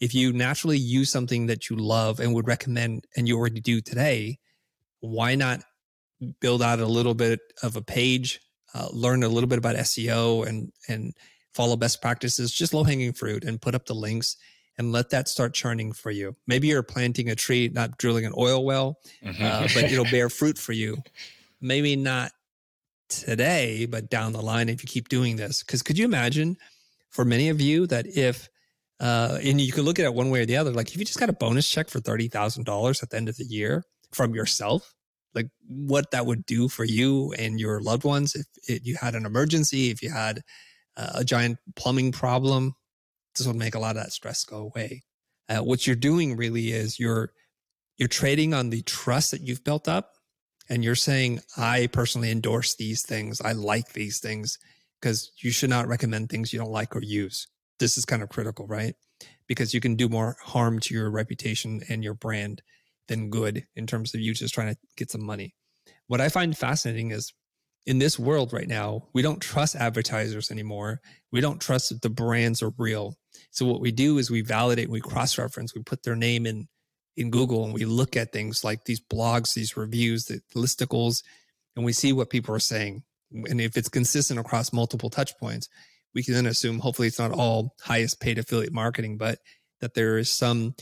If 0.00 0.14
you 0.14 0.32
naturally 0.32 0.78
use 0.78 1.10
something 1.10 1.46
that 1.46 1.68
you 1.68 1.76
love 1.76 2.20
and 2.20 2.34
would 2.34 2.46
recommend 2.46 3.06
and 3.16 3.28
you 3.28 3.36
already 3.36 3.60
do 3.60 3.80
today, 3.80 4.38
why 5.00 5.34
not 5.34 5.60
build 6.40 6.62
out 6.62 6.80
a 6.80 6.86
little 6.86 7.14
bit 7.14 7.40
of 7.62 7.76
a 7.76 7.82
page, 7.82 8.40
uh, 8.74 8.88
learn 8.92 9.22
a 9.22 9.28
little 9.28 9.48
bit 9.48 9.58
about 9.58 9.76
SEO 9.76 10.46
and 10.46 10.72
and 10.88 11.14
follow 11.54 11.76
best 11.76 12.00
practices, 12.00 12.52
just 12.52 12.74
low 12.74 12.84
hanging 12.84 13.12
fruit, 13.12 13.44
and 13.44 13.60
put 13.60 13.74
up 13.74 13.86
the 13.86 13.94
links 13.94 14.36
and 14.78 14.92
let 14.92 15.10
that 15.10 15.28
start 15.28 15.52
churning 15.52 15.92
for 15.92 16.10
you. 16.10 16.34
Maybe 16.46 16.68
you're 16.68 16.82
planting 16.82 17.28
a 17.28 17.34
tree, 17.34 17.70
not 17.72 17.98
drilling 17.98 18.24
an 18.24 18.32
oil 18.36 18.64
well, 18.64 18.98
mm-hmm. 19.22 19.42
uh, 19.42 19.68
but 19.74 19.84
it'll 19.84 20.10
bear 20.10 20.30
fruit 20.30 20.56
for 20.56 20.72
you. 20.72 20.96
Maybe 21.60 21.96
not 21.96 22.32
today, 23.08 23.86
but 23.86 24.08
down 24.08 24.32
the 24.32 24.40
line, 24.40 24.68
if 24.68 24.82
you 24.82 24.88
keep 24.88 25.08
doing 25.08 25.36
this, 25.36 25.62
because 25.62 25.82
could 25.82 25.98
you 25.98 26.04
imagine 26.04 26.56
for 27.10 27.24
many 27.24 27.48
of 27.48 27.60
you 27.60 27.86
that 27.88 28.06
if, 28.06 28.48
uh, 29.00 29.38
and 29.42 29.60
you 29.60 29.72
could 29.72 29.84
look 29.84 29.98
at 29.98 30.04
it 30.04 30.14
one 30.14 30.30
way 30.30 30.40
or 30.40 30.46
the 30.46 30.56
other, 30.56 30.72
like 30.72 30.88
if 30.88 30.96
you 30.96 31.04
just 31.04 31.20
got 31.20 31.28
a 31.28 31.34
bonus 31.34 31.68
check 31.68 31.90
for 31.90 32.00
$30,000 32.00 33.02
at 33.02 33.10
the 33.10 33.16
end 33.16 33.28
of 33.28 33.36
the 33.36 33.44
year 33.44 33.84
from 34.12 34.34
yourself, 34.34 34.94
like 35.34 35.48
what 35.68 36.10
that 36.12 36.26
would 36.26 36.46
do 36.46 36.68
for 36.68 36.84
you 36.84 37.34
and 37.38 37.60
your 37.60 37.80
loved 37.80 38.04
ones 38.04 38.34
if 38.34 38.46
it, 38.68 38.86
you 38.86 38.96
had 39.00 39.14
an 39.14 39.26
emergency, 39.26 39.90
if 39.90 40.02
you 40.02 40.10
had 40.10 40.40
a 41.14 41.24
giant 41.24 41.58
plumbing 41.76 42.12
problem, 42.12 42.74
this 43.36 43.46
would 43.46 43.56
make 43.56 43.74
a 43.74 43.78
lot 43.78 43.96
of 43.96 44.02
that 44.02 44.12
stress 44.12 44.44
go 44.44 44.58
away. 44.58 45.02
Uh, 45.48 45.58
what 45.58 45.86
you're 45.86 45.96
doing 45.96 46.36
really 46.36 46.72
is 46.72 46.98
you're 46.98 47.32
you're 47.96 48.08
trading 48.08 48.54
on 48.54 48.70
the 48.70 48.82
trust 48.82 49.30
that 49.30 49.42
you've 49.42 49.64
built 49.64 49.86
up, 49.86 50.12
and 50.68 50.82
you're 50.82 50.94
saying, 50.94 51.40
"I 51.56 51.88
personally 51.88 52.30
endorse 52.30 52.74
these 52.74 53.02
things. 53.02 53.40
I 53.40 53.52
like 53.52 53.92
these 53.92 54.20
things," 54.20 54.58
because 55.00 55.32
you 55.42 55.50
should 55.50 55.70
not 55.70 55.88
recommend 55.88 56.28
things 56.28 56.52
you 56.52 56.58
don't 56.58 56.70
like 56.70 56.96
or 56.96 57.02
use. 57.02 57.46
This 57.78 57.98
is 57.98 58.04
kind 58.04 58.22
of 58.22 58.28
critical, 58.28 58.66
right? 58.66 58.94
Because 59.46 59.74
you 59.74 59.80
can 59.80 59.96
do 59.96 60.08
more 60.08 60.36
harm 60.40 60.78
to 60.80 60.94
your 60.94 61.10
reputation 61.10 61.82
and 61.88 62.02
your 62.04 62.14
brand 62.14 62.62
than 63.08 63.30
good 63.30 63.66
in 63.74 63.86
terms 63.86 64.14
of 64.14 64.20
you 64.20 64.32
just 64.32 64.54
trying 64.54 64.72
to 64.72 64.80
get 64.96 65.10
some 65.10 65.24
money. 65.24 65.54
What 66.06 66.20
I 66.20 66.28
find 66.28 66.56
fascinating 66.56 67.10
is 67.10 67.32
in 67.86 67.98
this 67.98 68.18
world 68.18 68.52
right 68.52 68.68
now, 68.68 69.08
we 69.12 69.22
don't 69.22 69.40
trust 69.40 69.74
advertisers 69.74 70.50
anymore. 70.50 71.00
We 71.32 71.40
don't 71.40 71.60
trust 71.60 71.88
that 71.90 72.02
the 72.02 72.10
brands 72.10 72.62
are 72.62 72.72
real. 72.76 73.16
So 73.50 73.66
what 73.66 73.80
we 73.80 73.90
do 73.90 74.18
is 74.18 74.30
we 74.30 74.42
validate, 74.42 74.90
we 74.90 75.00
cross 75.00 75.38
reference, 75.38 75.74
we 75.74 75.82
put 75.82 76.02
their 76.02 76.16
name 76.16 76.46
in 76.46 76.68
in 77.16 77.30
Google 77.30 77.64
and 77.64 77.74
we 77.74 77.84
look 77.84 78.16
at 78.16 78.32
things 78.32 78.64
like 78.64 78.84
these 78.84 79.00
blogs, 79.00 79.52
these 79.52 79.76
reviews, 79.76 80.26
the 80.26 80.40
listicles, 80.54 81.22
and 81.76 81.84
we 81.84 81.92
see 81.92 82.12
what 82.12 82.30
people 82.30 82.54
are 82.54 82.60
saying. 82.60 83.02
And 83.32 83.60
if 83.60 83.76
it's 83.76 83.88
consistent 83.88 84.40
across 84.40 84.72
multiple 84.72 85.10
touch 85.10 85.36
points, 85.38 85.68
we 86.14 86.22
can 86.22 86.34
then 86.34 86.46
assume 86.46 86.78
hopefully 86.78 87.08
it's 87.08 87.18
not 87.18 87.32
all 87.32 87.74
highest 87.82 88.20
paid 88.20 88.38
affiliate 88.38 88.72
marketing, 88.72 89.18
but 89.18 89.38
that 89.80 89.94
there 89.94 90.18
is 90.18 90.32
some 90.32 90.74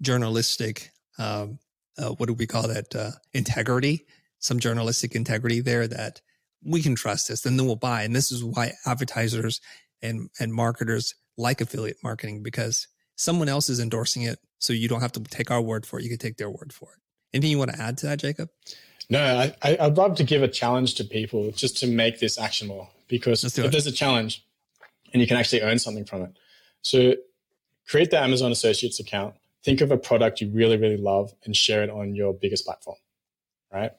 journalistic 0.00 0.90
um, 1.18 1.58
uh, 1.98 2.10
what 2.10 2.26
do 2.26 2.34
we 2.34 2.46
call 2.46 2.68
that? 2.68 2.94
Uh, 2.94 3.12
integrity, 3.32 4.06
some 4.38 4.58
journalistic 4.58 5.14
integrity 5.14 5.60
there 5.60 5.86
that 5.86 6.20
we 6.64 6.82
can 6.82 6.94
trust 6.94 7.28
this, 7.28 7.44
and 7.46 7.58
then 7.58 7.66
we'll 7.66 7.76
buy. 7.76 8.02
And 8.02 8.14
this 8.14 8.32
is 8.32 8.44
why 8.44 8.72
advertisers 8.84 9.60
and 10.02 10.28
and 10.40 10.52
marketers 10.52 11.14
like 11.36 11.60
affiliate 11.60 11.98
marketing 12.02 12.42
because 12.42 12.88
someone 13.16 13.48
else 13.48 13.68
is 13.68 13.80
endorsing 13.80 14.22
it, 14.22 14.38
so 14.58 14.72
you 14.72 14.88
don't 14.88 15.00
have 15.00 15.12
to 15.12 15.20
take 15.20 15.50
our 15.50 15.62
word 15.62 15.86
for 15.86 15.98
it. 15.98 16.02
You 16.02 16.08
can 16.08 16.18
take 16.18 16.36
their 16.36 16.50
word 16.50 16.72
for 16.72 16.90
it. 16.92 17.00
Anything 17.34 17.50
you 17.50 17.58
want 17.58 17.72
to 17.72 17.80
add 17.80 17.98
to 17.98 18.06
that, 18.06 18.18
Jacob? 18.18 18.48
No, 19.08 19.50
I, 19.62 19.76
I'd 19.78 19.96
love 19.96 20.16
to 20.16 20.24
give 20.24 20.42
a 20.42 20.48
challenge 20.48 20.94
to 20.96 21.04
people 21.04 21.50
just 21.52 21.76
to 21.78 21.86
make 21.86 22.18
this 22.18 22.38
actionable 22.38 22.90
because 23.08 23.44
if 23.44 23.58
it. 23.58 23.70
there's 23.70 23.86
a 23.86 23.92
challenge 23.92 24.44
and 25.12 25.20
you 25.20 25.28
can 25.28 25.36
actually 25.36 25.62
earn 25.62 25.78
something 25.78 26.04
from 26.04 26.22
it. 26.22 26.30
So 26.82 27.14
create 27.88 28.10
the 28.10 28.18
Amazon 28.18 28.50
Associates 28.50 28.98
account 28.98 29.34
think 29.66 29.80
of 29.80 29.90
a 29.90 29.98
product 29.98 30.40
you 30.40 30.48
really, 30.50 30.76
really 30.76 30.96
love 30.96 31.32
and 31.44 31.54
share 31.54 31.82
it 31.82 31.90
on 31.90 32.14
your 32.14 32.32
biggest 32.32 32.64
platform, 32.64 32.96
right? 33.72 33.90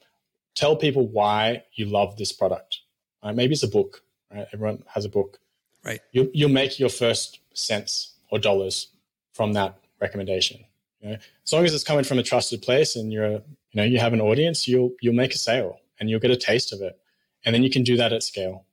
Tell 0.57 0.75
people 0.75 1.05
why 1.05 1.63
you 1.73 1.85
love 1.85 2.17
this 2.17 2.31
product. 2.31 2.79
Right? 3.23 3.35
Maybe 3.35 3.53
it's 3.53 3.61
a 3.61 3.67
book, 3.67 4.01
right? 4.33 4.47
Everyone 4.51 4.81
has 4.87 5.05
a 5.05 5.09
book. 5.09 5.37
Right. 5.85 6.01
You'll, 6.13 6.29
you'll 6.33 6.49
make 6.49 6.79
your 6.79 6.89
first 6.89 7.39
cents 7.53 8.13
or 8.31 8.39
dollars 8.39 8.87
from 9.33 9.53
that 9.53 9.75
recommendation. 10.01 10.65
You 11.01 11.09
know? 11.09 11.17
As 11.45 11.53
long 11.53 11.63
as 11.63 11.75
it's 11.75 11.83
coming 11.83 12.03
from 12.03 12.17
a 12.17 12.23
trusted 12.23 12.63
place 12.63 12.95
and 12.95 13.13
you're, 13.13 13.33
you 13.33 13.75
know, 13.75 13.83
you 13.83 13.99
have 13.99 14.13
an 14.13 14.19
audience, 14.19 14.67
you'll, 14.67 14.93
you'll 14.99 15.13
make 15.13 15.35
a 15.35 15.37
sale 15.37 15.79
and 15.99 16.09
you'll 16.09 16.19
get 16.19 16.31
a 16.31 16.35
taste 16.35 16.73
of 16.73 16.81
it. 16.81 16.99
And 17.45 17.53
then 17.53 17.61
you 17.61 17.69
can 17.69 17.83
do 17.83 17.95
that 17.97 18.11
at 18.11 18.23
scale, 18.23 18.65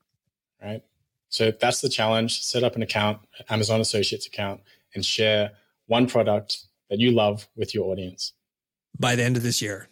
right? 0.62 0.82
So 1.28 1.50
that's 1.50 1.82
the 1.82 1.90
challenge. 1.90 2.40
Set 2.40 2.64
up 2.64 2.76
an 2.76 2.82
account, 2.82 3.18
Amazon 3.50 3.82
Associates 3.82 4.26
account, 4.26 4.62
and 4.94 5.04
share 5.04 5.50
one 5.86 6.06
product 6.06 6.62
that 6.88 6.98
you 6.98 7.10
love 7.10 7.46
with 7.56 7.74
your 7.74 7.90
audience? 7.90 8.32
By 8.98 9.16
the 9.16 9.22
end 9.22 9.36
of 9.36 9.42
this 9.42 9.60
year. 9.60 9.88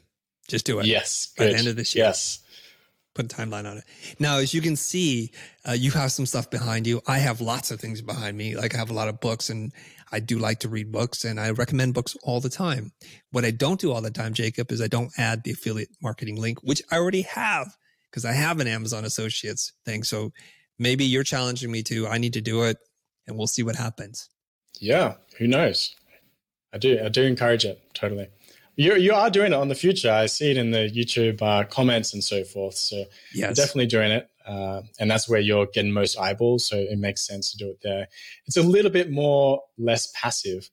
Just 0.53 0.67
do 0.67 0.81
it. 0.81 0.85
Yes. 0.85 1.33
By 1.39 1.47
good. 1.47 1.55
the 1.55 1.59
end 1.61 1.69
of 1.69 1.77
this 1.77 1.95
year. 1.95 2.05
Yes. 2.05 2.41
Put 3.15 3.25
a 3.25 3.35
timeline 3.35 3.65
on 3.65 3.79
it. 3.79 3.85
Now, 4.19 4.37
as 4.37 4.53
you 4.53 4.61
can 4.61 4.77
see, 4.77 5.33
uh, 5.67 5.73
you 5.73 5.91
have 5.93 6.13
some 6.13 6.27
stuff 6.27 6.51
behind 6.51 6.87
you. 6.87 7.01
I 7.07 7.17
have 7.21 7.41
lots 7.41 7.71
of 7.71 7.81
things 7.81 8.03
behind 8.03 8.37
me. 8.37 8.55
Like 8.55 8.75
I 8.75 8.77
have 8.77 8.91
a 8.91 8.93
lot 8.93 9.09
of 9.09 9.19
books 9.19 9.49
and 9.49 9.73
I 10.13 10.21
do 10.21 10.39
like 10.39 10.59
to 10.61 10.69
read 10.69 10.93
books 10.93 11.25
and 11.25 11.41
I 11.41 11.53
recommend 11.53 11.95
books 11.95 12.19
all 12.23 12.39
the 12.39 12.51
time. 12.51 12.93
What 13.31 13.47
I 13.47 13.51
don't 13.51 13.81
do 13.81 13.93
all 13.93 14.03
the 14.03 14.11
time, 14.11 14.35
Jacob, 14.35 14.71
is 14.71 14.83
I 14.83 14.89
don't 14.89 15.11
add 15.17 15.43
the 15.43 15.53
affiliate 15.53 15.89
marketing 16.03 16.39
link, 16.39 16.59
which 16.63 16.83
I 16.91 16.97
already 16.97 17.23
have 17.23 17.75
because 18.11 18.27
I 18.27 18.33
have 18.33 18.61
an 18.61 18.67
Amazon 18.67 19.07
Associates 19.07 19.73
thing. 19.87 20.03
So 20.03 20.33
maybe 20.79 21.07
you're 21.07 21.23
challenging 21.25 21.73
me 21.73 21.83
to, 21.85 22.09
I 22.09 22.19
need 22.19 22.35
to 22.35 22.43
do 22.43 22.65
it 22.65 22.77
and 23.27 23.39
we'll 23.39 23.47
see 23.47 23.63
what 23.63 23.77
happens. 23.77 24.29
Yeah. 24.81 25.15
Who 25.39 25.47
knows? 25.47 25.95
I 26.75 26.79
do. 26.79 27.01
I 27.03 27.09
do 27.09 27.23
encourage 27.23 27.65
it 27.65 27.81
totally. 27.95 28.29
You 28.83 28.97
you 28.97 29.15
are 29.15 29.31
doing 29.31 29.53
it 29.53 29.57
on 29.57 29.69
the 29.69 29.75
Futur. 29.75 30.11
I 30.11 30.27
see 30.27 30.51
it 30.51 30.57
in 30.57 30.73
the 30.73 30.91
YouTube 30.91 31.41
uh, 31.41 31.65
comments 31.65 32.13
and 32.15 32.23
so 32.23 32.43
forth. 32.43 32.75
So 32.75 32.97
yes. 32.97 33.09
you're 33.35 33.53
definitely 33.53 33.87
doing 33.87 34.11
it, 34.11 34.29
uh, 34.45 34.83
and 34.99 35.09
that's 35.09 35.29
where 35.29 35.41
you're 35.41 35.67
getting 35.67 35.93
most 35.93 36.19
eyeballs. 36.19 36.67
So 36.67 36.77
it 36.77 36.99
makes 36.99 37.25
sense 37.27 37.53
to 37.53 37.57
do 37.57 37.71
it 37.71 37.79
there. 37.83 38.09
It's 38.47 38.57
a 38.57 38.63
little 38.63 38.91
bit 38.91 39.11
more 39.11 39.63
less 39.79 40.13
passive 40.15 40.69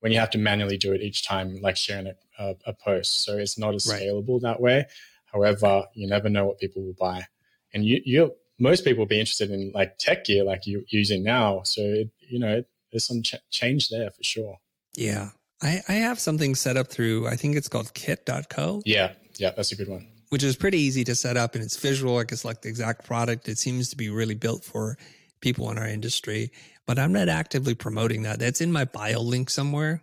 when 0.00 0.12
you 0.12 0.18
have 0.18 0.28
to 0.30 0.38
manually 0.38 0.76
do 0.76 0.92
it 0.92 1.00
each 1.00 1.26
time, 1.26 1.58
like 1.62 1.78
sharing 1.78 2.08
a, 2.08 2.14
a, 2.38 2.54
a 2.66 2.72
post. 2.74 3.24
So 3.24 3.38
it's 3.38 3.56
not 3.56 3.74
as 3.74 3.86
right. 3.86 4.02
scalable 4.02 4.42
that 4.42 4.60
way. 4.60 4.84
However, 5.32 5.84
you 5.94 6.06
never 6.06 6.28
know 6.28 6.44
what 6.44 6.58
people 6.58 6.82
will 6.82 6.96
buy, 7.00 7.26
and 7.72 7.84
you 7.86 8.02
you 8.04 8.34
most 8.58 8.84
people 8.84 9.00
will 9.00 9.06
be 9.06 9.20
interested 9.20 9.50
in 9.50 9.72
like 9.74 9.96
tech 9.98 10.26
gear 10.26 10.44
like 10.44 10.66
you're 10.66 10.82
using 10.88 11.22
now. 11.22 11.62
So 11.64 11.80
it, 11.80 12.10
you 12.28 12.38
know 12.38 12.58
it, 12.58 12.68
there's 12.92 13.06
some 13.06 13.22
ch- 13.22 13.46
change 13.50 13.88
there 13.88 14.10
for 14.10 14.22
sure. 14.22 14.58
Yeah, 14.94 15.30
I, 15.64 15.82
I 15.88 15.92
have 15.94 16.20
something 16.20 16.54
set 16.54 16.76
up 16.76 16.88
through, 16.88 17.26
I 17.26 17.36
think 17.36 17.56
it's 17.56 17.68
called 17.68 17.92
kit.co. 17.94 18.82
Yeah. 18.84 19.12
Yeah. 19.36 19.52
That's 19.56 19.72
a 19.72 19.76
good 19.76 19.88
one. 19.88 20.06
Which 20.28 20.42
is 20.42 20.56
pretty 20.56 20.78
easy 20.78 21.04
to 21.04 21.14
set 21.14 21.36
up 21.36 21.54
and 21.54 21.64
it's 21.64 21.76
visual. 21.76 22.18
I 22.18 22.24
can 22.24 22.36
select 22.36 22.62
the 22.62 22.68
exact 22.68 23.04
product. 23.04 23.48
It 23.48 23.58
seems 23.58 23.88
to 23.90 23.96
be 23.96 24.10
really 24.10 24.34
built 24.34 24.64
for 24.64 24.98
people 25.40 25.70
in 25.70 25.78
our 25.78 25.86
industry, 25.86 26.50
but 26.86 26.98
I'm 26.98 27.12
not 27.12 27.28
actively 27.28 27.74
promoting 27.74 28.22
that. 28.22 28.38
That's 28.38 28.60
in 28.60 28.72
my 28.72 28.84
bio 28.84 29.20
link 29.20 29.48
somewhere, 29.50 30.02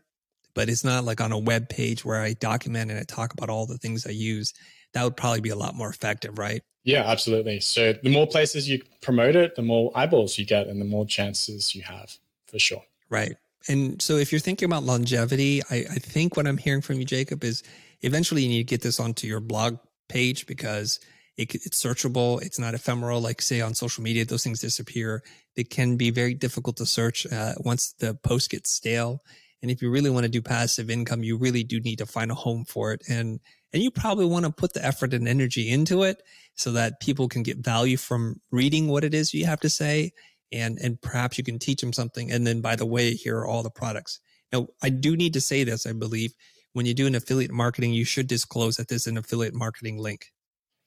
but 0.53 0.70
it's 0.70 0.84
not 0.84 1.03
like 1.03 1.22
on 1.22 1.32
a 1.32 1.38
web 1.38 1.70
page 1.70 2.03
where 2.05 2.22
I 2.22 2.34
document 2.34 2.91
and 2.91 2.99
I 2.99 3.03
talk 3.03 3.34
about 3.34 3.49
all 3.49 3.66
the 3.66 3.78
things 3.78 4.05
I 4.07 4.12
use. 4.12 4.53
That 4.93 5.03
would 5.03 5.18
probably 5.18 5.41
be 5.41 5.49
a 5.49 5.55
lot 5.55 5.76
more 5.76 5.89
effective, 5.89 6.38
right? 6.38 6.62
Yeah, 6.84 7.03
absolutely. 7.05 7.59
So 7.59 7.93
the 7.93 8.09
more 8.09 8.28
places 8.28 8.68
you 8.68 8.82
promote 9.01 9.36
it, 9.36 9.55
the 9.55 9.62
more 9.62 9.91
eyeballs 9.95 10.38
you 10.38 10.45
get 10.45 10.68
and 10.68 10.82
the 10.82 10.86
more 10.86 11.05
chances 11.05 11.76
you 11.76 11.84
have 11.84 12.16
for 12.47 12.59
sure. 12.59 12.84
Right. 13.09 13.36
And 13.68 14.01
so 14.01 14.18
if 14.18 14.32
you're 14.32 14.39
thinking 14.39 14.66
about 14.66 14.84
longevity, 14.84 15.62
I, 15.70 15.86
I 15.89 15.99
think 15.99 16.36
what 16.36 16.47
I'm 16.47 16.57
hearing 16.57 16.82
from 16.82 16.97
you, 16.97 17.05
Jacob, 17.05 17.43
is 17.43 17.64
eventually 18.01 18.43
you 18.43 18.49
need 18.49 18.57
to 18.57 18.64
get 18.64 18.82
this 18.82 18.99
onto 18.99 19.28
your 19.28 19.39
blog 19.39 19.78
page 20.09 20.47
because 20.47 20.99
it, 21.38 21.53
it's 21.55 21.82
searchable. 21.82 22.41
It's 22.41 22.59
not 22.59 22.74
ephemeral, 22.74 23.22
like 23.22 23.41
say 23.41 23.62
on 23.62 23.74
social 23.74 24.03
media, 24.03 24.26
those 24.26 24.43
things 24.43 24.62
disappear. 24.62 25.24
It 25.55 25.70
can 25.70 25.95
be 25.97 26.09
very 26.09 26.34
difficult 26.34 26.78
to 26.78 26.86
search 26.86 27.26
uh, 27.32 27.53
once 27.59 27.93
the 27.99 28.16
post 28.16 28.49
gets 28.49 28.72
stale. 28.72 29.24
And 29.62 29.70
if 29.70 29.82
you 29.82 29.91
really 29.91 30.09
want 30.09 30.24
to 30.24 30.32
do 30.32 30.41
passive 30.41 30.89
income, 30.89 31.24
you 31.24 31.38
really 31.38 31.64
do 31.64 31.80
need 31.80 31.99
to 31.99 32.05
find 32.05 32.32
a 32.32 32.36
home 32.36 32.66
for 32.66 32.93
it. 32.93 33.03
And, 33.07 33.39
and 33.74 33.84
you 33.84 33.91
probably 33.91 34.26
want 34.26 34.45
to 34.45 34.51
put 34.51 34.74
the 34.74 34.84
effort 34.84 35.14
and 35.14 35.28
energy 35.28 35.70
into 35.70 36.03
it 36.03 36.24
so 36.55 36.72
that 36.74 36.99
people 36.99 37.28
can 37.28 37.43
get 37.43 37.57
value 37.57 37.97
from 37.97 38.39
reading 38.51 38.88
what 38.88 39.03
it 39.03 39.14
is 39.14 39.34
you 39.34 39.45
have 39.45 39.59
to 39.62 39.70
say 39.70 40.12
and 40.52 40.78
and 40.80 41.02
perhaps 41.02 41.38
you 41.38 41.43
can 41.43 41.60
teach 41.60 41.82
them 41.82 41.93
something 41.93 42.32
and 42.32 42.45
then 42.45 42.62
by 42.62 42.76
the 42.76 42.86
way 42.86 43.14
here 43.14 43.38
are 43.38 43.47
all 43.47 43.64
the 43.64 43.70
products. 43.70 44.20
Now 44.52 44.68
i 44.82 44.89
do 44.89 45.16
need 45.16 45.34
to 45.34 45.41
say 45.41 45.64
this 45.64 45.86
i 45.86 45.93
believe 45.93 46.34
when 46.74 46.86
you 46.86 46.93
do 46.93 47.08
an 47.08 47.16
affiliate 47.16 47.52
marketing 47.52 47.93
you 47.93 48.06
should 48.06 48.28
disclose 48.28 48.78
that 48.78 48.88
there's 48.88 49.08
an 49.08 49.18
affiliate 49.18 49.54
marketing 49.54 49.97
link. 49.97 50.32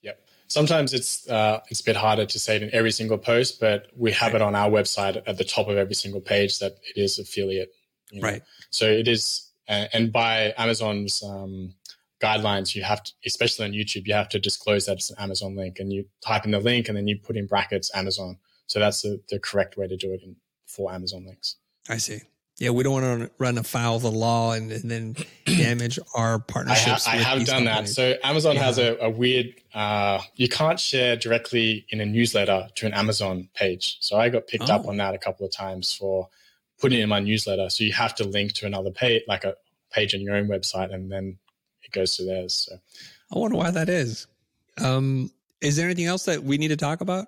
Yep. 0.02 0.18
Sometimes 0.48 0.94
it's 0.94 1.28
uh, 1.28 1.60
it's 1.68 1.80
a 1.80 1.84
bit 1.84 1.96
harder 1.96 2.26
to 2.26 2.38
say 2.38 2.56
it 2.56 2.62
in 2.62 2.70
every 2.72 2.90
single 2.90 3.18
post 3.18 3.60
but 3.60 3.86
we 3.96 4.12
have 4.12 4.32
right. 4.32 4.42
it 4.42 4.42
on 4.42 4.54
our 4.54 4.70
website 4.70 5.22
at 5.26 5.38
the 5.38 5.44
top 5.44 5.68
of 5.68 5.76
every 5.76 5.94
single 5.94 6.20
page 6.20 6.58
that 6.58 6.72
it 6.94 7.00
is 7.00 7.18
affiliate 7.18 7.72
you 8.10 8.20
know? 8.20 8.28
right. 8.28 8.42
So 8.70 8.86
it 8.86 9.08
is 9.08 9.50
and 9.66 10.12
by 10.12 10.52
amazon's 10.58 11.22
um, 11.22 11.74
guidelines 12.20 12.74
you 12.74 12.82
have 12.82 13.02
to 13.02 13.12
especially 13.26 13.64
on 13.64 13.72
youtube 13.72 14.06
you 14.06 14.14
have 14.14 14.28
to 14.28 14.38
disclose 14.38 14.86
that 14.86 14.94
it's 14.94 15.10
an 15.10 15.16
amazon 15.18 15.56
link 15.56 15.78
and 15.78 15.92
you 15.92 16.04
type 16.24 16.44
in 16.44 16.50
the 16.50 16.60
link 16.60 16.88
and 16.88 16.96
then 16.96 17.08
you 17.08 17.18
put 17.18 17.36
in 17.36 17.46
brackets 17.46 17.90
amazon 17.94 18.36
so 18.66 18.78
that's 18.78 19.02
the, 19.02 19.20
the 19.28 19.38
correct 19.38 19.76
way 19.76 19.86
to 19.86 19.96
do 19.96 20.12
it 20.12 20.22
in, 20.22 20.36
for 20.66 20.92
Amazon 20.92 21.26
links. 21.26 21.56
I 21.88 21.98
see. 21.98 22.20
Yeah, 22.58 22.70
we 22.70 22.84
don't 22.84 22.92
want 22.92 23.20
to 23.20 23.30
run 23.38 23.58
afoul 23.58 23.96
of 23.96 24.02
the 24.02 24.12
law 24.12 24.52
and, 24.52 24.70
and 24.70 24.88
then 24.88 25.16
damage 25.44 25.98
our 26.14 26.38
partnerships. 26.38 27.06
I, 27.06 27.10
ha- 27.10 27.16
I 27.16 27.38
have 27.38 27.46
done 27.46 27.64
companies. 27.64 27.96
that. 27.96 28.20
So 28.22 28.28
Amazon 28.28 28.54
yeah. 28.54 28.62
has 28.62 28.78
a, 28.78 28.96
a 29.00 29.10
weird. 29.10 29.54
Uh, 29.74 30.20
you 30.36 30.48
can't 30.48 30.78
share 30.78 31.16
directly 31.16 31.84
in 31.88 32.00
a 32.00 32.06
newsletter 32.06 32.68
to 32.76 32.86
an 32.86 32.94
Amazon 32.94 33.48
page. 33.54 33.96
So 34.00 34.16
I 34.16 34.28
got 34.28 34.46
picked 34.46 34.70
oh. 34.70 34.74
up 34.74 34.86
on 34.86 34.98
that 34.98 35.14
a 35.14 35.18
couple 35.18 35.44
of 35.44 35.52
times 35.52 35.92
for 35.92 36.28
putting 36.78 37.00
in 37.00 37.08
my 37.08 37.18
newsletter. 37.18 37.70
So 37.70 37.82
you 37.82 37.92
have 37.92 38.14
to 38.16 38.24
link 38.24 38.52
to 38.54 38.66
another 38.66 38.90
page, 38.92 39.22
like 39.26 39.42
a 39.42 39.56
page 39.90 40.14
on 40.14 40.20
your 40.20 40.36
own 40.36 40.46
website, 40.46 40.94
and 40.94 41.10
then 41.10 41.38
it 41.82 41.90
goes 41.90 42.16
to 42.16 42.24
theirs. 42.24 42.54
So 42.68 42.76
I 43.34 43.38
wonder 43.38 43.56
why 43.56 43.72
that 43.72 43.88
is. 43.88 44.28
Um, 44.80 45.32
Is 45.60 45.76
there 45.76 45.86
anything 45.86 46.06
else 46.06 46.24
that 46.26 46.44
we 46.44 46.56
need 46.56 46.68
to 46.68 46.76
talk 46.76 47.00
about? 47.00 47.26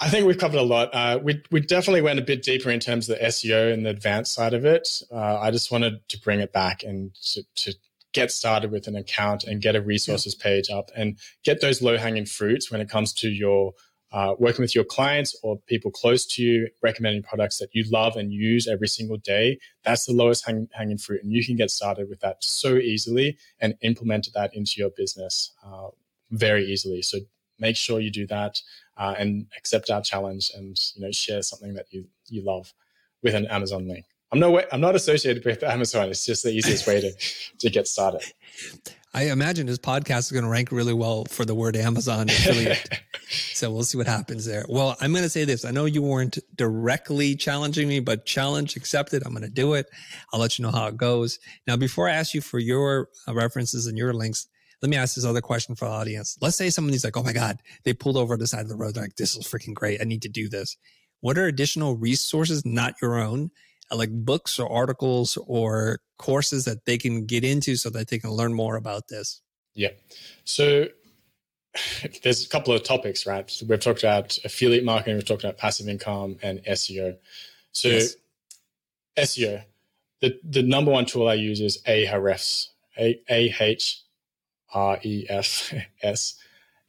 I 0.00 0.08
think 0.08 0.26
we've 0.26 0.38
covered 0.38 0.58
a 0.58 0.62
lot. 0.62 0.90
Uh, 0.92 1.20
we 1.22 1.42
we 1.50 1.60
definitely 1.60 2.02
went 2.02 2.18
a 2.18 2.22
bit 2.22 2.42
deeper 2.42 2.70
in 2.70 2.80
terms 2.80 3.08
of 3.08 3.18
the 3.18 3.24
SEO 3.26 3.72
and 3.72 3.86
the 3.86 3.90
advanced 3.90 4.34
side 4.34 4.52
of 4.52 4.64
it. 4.64 4.88
Uh, 5.10 5.38
I 5.38 5.50
just 5.50 5.70
wanted 5.70 6.06
to 6.08 6.20
bring 6.20 6.40
it 6.40 6.52
back 6.52 6.82
and 6.82 7.14
to, 7.32 7.42
to, 7.56 7.74
get 8.12 8.30
started 8.30 8.70
with 8.70 8.86
an 8.86 8.94
account 8.94 9.42
and 9.42 9.60
get 9.60 9.74
a 9.74 9.80
resources 9.80 10.36
yeah. 10.38 10.44
page 10.44 10.70
up 10.70 10.88
and 10.94 11.18
get 11.42 11.60
those 11.60 11.82
low 11.82 11.98
hanging 11.98 12.24
fruits 12.24 12.70
when 12.70 12.80
it 12.80 12.88
comes 12.88 13.12
to 13.12 13.28
your 13.28 13.72
uh, 14.12 14.36
working 14.38 14.62
with 14.62 14.76
your 14.76 14.84
clients 14.84 15.36
or 15.42 15.58
people 15.66 15.90
close 15.90 16.24
to 16.24 16.40
you, 16.40 16.68
recommending 16.80 17.24
products 17.24 17.58
that 17.58 17.68
you 17.72 17.84
love 17.90 18.16
and 18.16 18.32
use 18.32 18.68
every 18.68 18.86
single 18.86 19.16
day. 19.16 19.58
That's 19.82 20.04
the 20.04 20.12
lowest 20.12 20.46
hang, 20.46 20.68
hanging 20.72 20.98
fruit, 20.98 21.24
and 21.24 21.32
you 21.32 21.44
can 21.44 21.56
get 21.56 21.72
started 21.72 22.08
with 22.08 22.20
that 22.20 22.36
so 22.44 22.76
easily 22.76 23.36
and 23.58 23.74
implement 23.82 24.28
that 24.32 24.54
into 24.54 24.74
your 24.76 24.90
business 24.90 25.50
uh, 25.66 25.88
very 26.30 26.64
easily. 26.64 27.02
So 27.02 27.18
make 27.58 27.74
sure 27.74 27.98
you 27.98 28.12
do 28.12 28.26
that 28.28 28.60
uh, 28.96 29.14
and 29.18 29.46
accept 29.56 29.90
our 29.90 30.02
challenge 30.02 30.50
and 30.54 30.76
you 30.94 31.02
know 31.02 31.10
share 31.10 31.42
something 31.42 31.74
that 31.74 31.86
you 31.90 32.06
you 32.26 32.42
love 32.44 32.72
with 33.22 33.34
an 33.34 33.46
Amazon 33.46 33.88
link. 33.88 34.04
I'm 34.32 34.40
no 34.40 34.50
way, 34.50 34.64
I'm 34.72 34.80
not 34.80 34.94
associated 34.94 35.44
with 35.44 35.62
Amazon. 35.62 36.08
It's 36.08 36.26
just 36.26 36.42
the 36.42 36.50
easiest 36.50 36.86
way 36.86 37.00
to 37.00 37.12
to 37.58 37.70
get 37.70 37.86
started. 37.86 38.22
I 39.16 39.30
imagine 39.30 39.66
this 39.66 39.78
podcast 39.78 40.18
is 40.18 40.32
going 40.32 40.42
to 40.42 40.50
rank 40.50 40.72
really 40.72 40.92
well 40.92 41.24
for 41.26 41.44
the 41.44 41.54
word 41.54 41.76
Amazon 41.76 42.28
affiliate. 42.28 43.00
so 43.30 43.70
we'll 43.70 43.84
see 43.84 43.96
what 43.96 44.08
happens 44.08 44.44
there. 44.44 44.64
Well, 44.68 44.96
I'm 45.00 45.12
going 45.12 45.22
to 45.22 45.30
say 45.30 45.44
this. 45.44 45.64
I 45.64 45.70
know 45.70 45.84
you 45.84 46.02
weren't 46.02 46.36
directly 46.56 47.36
challenging 47.36 47.86
me, 47.86 48.00
but 48.00 48.26
challenge 48.26 48.74
accepted. 48.74 49.22
I'm 49.24 49.30
going 49.30 49.44
to 49.44 49.48
do 49.48 49.74
it. 49.74 49.86
I'll 50.32 50.40
let 50.40 50.58
you 50.58 50.64
know 50.64 50.72
how 50.72 50.88
it 50.88 50.96
goes. 50.96 51.38
Now, 51.68 51.76
before 51.76 52.08
I 52.08 52.14
ask 52.14 52.34
you 52.34 52.40
for 52.40 52.58
your 52.58 53.08
references 53.28 53.86
and 53.86 53.96
your 53.96 54.12
links, 54.12 54.48
let 54.84 54.90
me 54.90 54.98
ask 54.98 55.14
this 55.14 55.24
other 55.24 55.40
question 55.40 55.74
for 55.74 55.86
the 55.86 55.90
audience. 55.90 56.36
Let's 56.42 56.56
say 56.56 56.68
somebody's 56.68 57.04
like, 57.04 57.16
oh 57.16 57.22
my 57.22 57.32
God, 57.32 57.62
they 57.84 57.94
pulled 57.94 58.18
over 58.18 58.36
the 58.36 58.46
side 58.46 58.60
of 58.60 58.68
the 58.68 58.76
road. 58.76 58.92
They're 58.92 59.04
like, 59.04 59.16
this 59.16 59.34
is 59.34 59.46
freaking 59.46 59.72
great. 59.72 59.98
I 59.98 60.04
need 60.04 60.20
to 60.22 60.28
do 60.28 60.46
this. 60.46 60.76
What 61.22 61.38
are 61.38 61.46
additional 61.46 61.96
resources, 61.96 62.66
not 62.66 62.92
your 63.00 63.18
own, 63.18 63.50
uh, 63.90 63.96
like 63.96 64.10
books 64.10 64.58
or 64.58 64.70
articles 64.70 65.38
or 65.46 66.00
courses 66.18 66.66
that 66.66 66.84
they 66.84 66.98
can 66.98 67.24
get 67.24 67.44
into 67.44 67.76
so 67.76 67.88
that 67.88 68.08
they 68.08 68.18
can 68.18 68.28
learn 68.28 68.52
more 68.52 68.76
about 68.76 69.08
this? 69.08 69.40
Yeah. 69.72 69.88
So 70.44 70.88
there's 72.22 72.44
a 72.44 72.48
couple 72.50 72.74
of 72.74 72.82
topics, 72.82 73.26
right? 73.26 73.50
So 73.50 73.64
we've 73.66 73.80
talked 73.80 74.02
about 74.02 74.36
affiliate 74.44 74.84
marketing, 74.84 75.14
we've 75.14 75.24
talked 75.24 75.44
about 75.44 75.56
passive 75.56 75.88
income 75.88 76.36
and 76.42 76.62
SEO. 76.64 77.16
So 77.72 77.88
yes. 77.88 78.16
SEO, 79.16 79.64
the, 80.20 80.38
the 80.44 80.62
number 80.62 80.90
one 80.90 81.06
tool 81.06 81.26
I 81.26 81.34
use 81.34 81.62
is 81.62 81.82
Ahrefs, 81.86 82.66
A 82.98 83.18
H 83.30 84.02
R 84.74 84.98
E 85.02 85.26
F 85.28 85.72
S, 86.02 86.34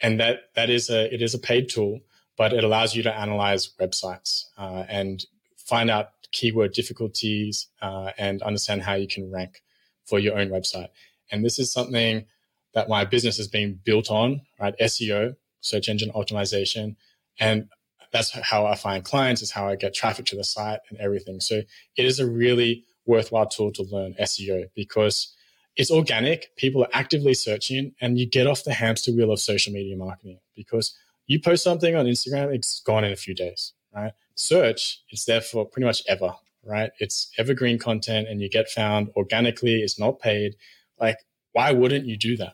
and 0.01 0.19
that 0.19 0.49
that 0.55 0.69
is 0.69 0.89
a 0.89 1.13
it 1.13 1.21
is 1.21 1.33
a 1.33 1.39
paid 1.39 1.69
tool, 1.69 2.01
but 2.37 2.53
it 2.53 2.63
allows 2.63 2.95
you 2.95 3.03
to 3.03 3.15
analyze 3.15 3.69
websites 3.79 4.45
uh, 4.57 4.83
and 4.89 5.25
find 5.57 5.89
out 5.89 6.09
keyword 6.31 6.73
difficulties 6.73 7.67
uh, 7.81 8.11
and 8.17 8.41
understand 8.41 8.81
how 8.81 8.93
you 8.93 9.07
can 9.07 9.31
rank 9.31 9.61
for 10.05 10.19
your 10.19 10.37
own 10.37 10.49
website. 10.49 10.89
And 11.31 11.45
this 11.45 11.59
is 11.59 11.71
something 11.71 12.25
that 12.73 12.89
my 12.89 13.05
business 13.05 13.37
has 13.37 13.47
been 13.47 13.79
built 13.83 14.11
on, 14.11 14.41
right? 14.59 14.75
SEO, 14.79 15.35
search 15.61 15.87
engine 15.87 16.11
optimization, 16.11 16.95
and 17.39 17.69
that's 18.11 18.31
how 18.31 18.65
I 18.65 18.75
find 18.75 19.03
clients. 19.03 19.41
Is 19.41 19.51
how 19.51 19.67
I 19.67 19.75
get 19.75 19.93
traffic 19.93 20.25
to 20.27 20.35
the 20.35 20.43
site 20.43 20.79
and 20.89 20.99
everything. 20.99 21.39
So 21.39 21.61
it 21.95 22.05
is 22.05 22.19
a 22.19 22.27
really 22.27 22.83
worthwhile 23.05 23.47
tool 23.47 23.71
to 23.73 23.83
learn 23.83 24.15
SEO 24.15 24.69
because 24.75 25.34
it's 25.75 25.91
organic. 25.91 26.55
People 26.55 26.83
are 26.83 26.89
actively 26.93 27.33
searching 27.33 27.93
and 27.99 28.17
you 28.17 28.25
get 28.25 28.47
off 28.47 28.63
the 28.63 28.73
hamster 28.73 29.11
wheel 29.11 29.31
of 29.31 29.39
social 29.39 29.73
media 29.73 29.97
marketing 29.97 30.39
because 30.55 30.97
you 31.27 31.39
post 31.39 31.63
something 31.63 31.95
on 31.95 32.05
Instagram, 32.05 32.53
it's 32.53 32.81
gone 32.81 33.03
in 33.03 33.11
a 33.11 33.17
few 33.17 33.33
days, 33.33 33.73
right? 33.93 34.13
Search, 34.35 35.01
it's 35.09 35.25
there 35.25 35.41
for 35.41 35.65
pretty 35.65 35.85
much 35.85 36.03
ever, 36.07 36.33
right? 36.63 36.91
It's 36.99 37.29
evergreen 37.37 37.77
content 37.77 38.27
and 38.27 38.41
you 38.41 38.49
get 38.49 38.69
found 38.69 39.09
organically. 39.15 39.81
It's 39.81 39.99
not 39.99 40.19
paid. 40.19 40.55
Like, 40.99 41.17
why 41.51 41.71
wouldn't 41.71 42.05
you 42.05 42.17
do 42.17 42.37
that? 42.37 42.53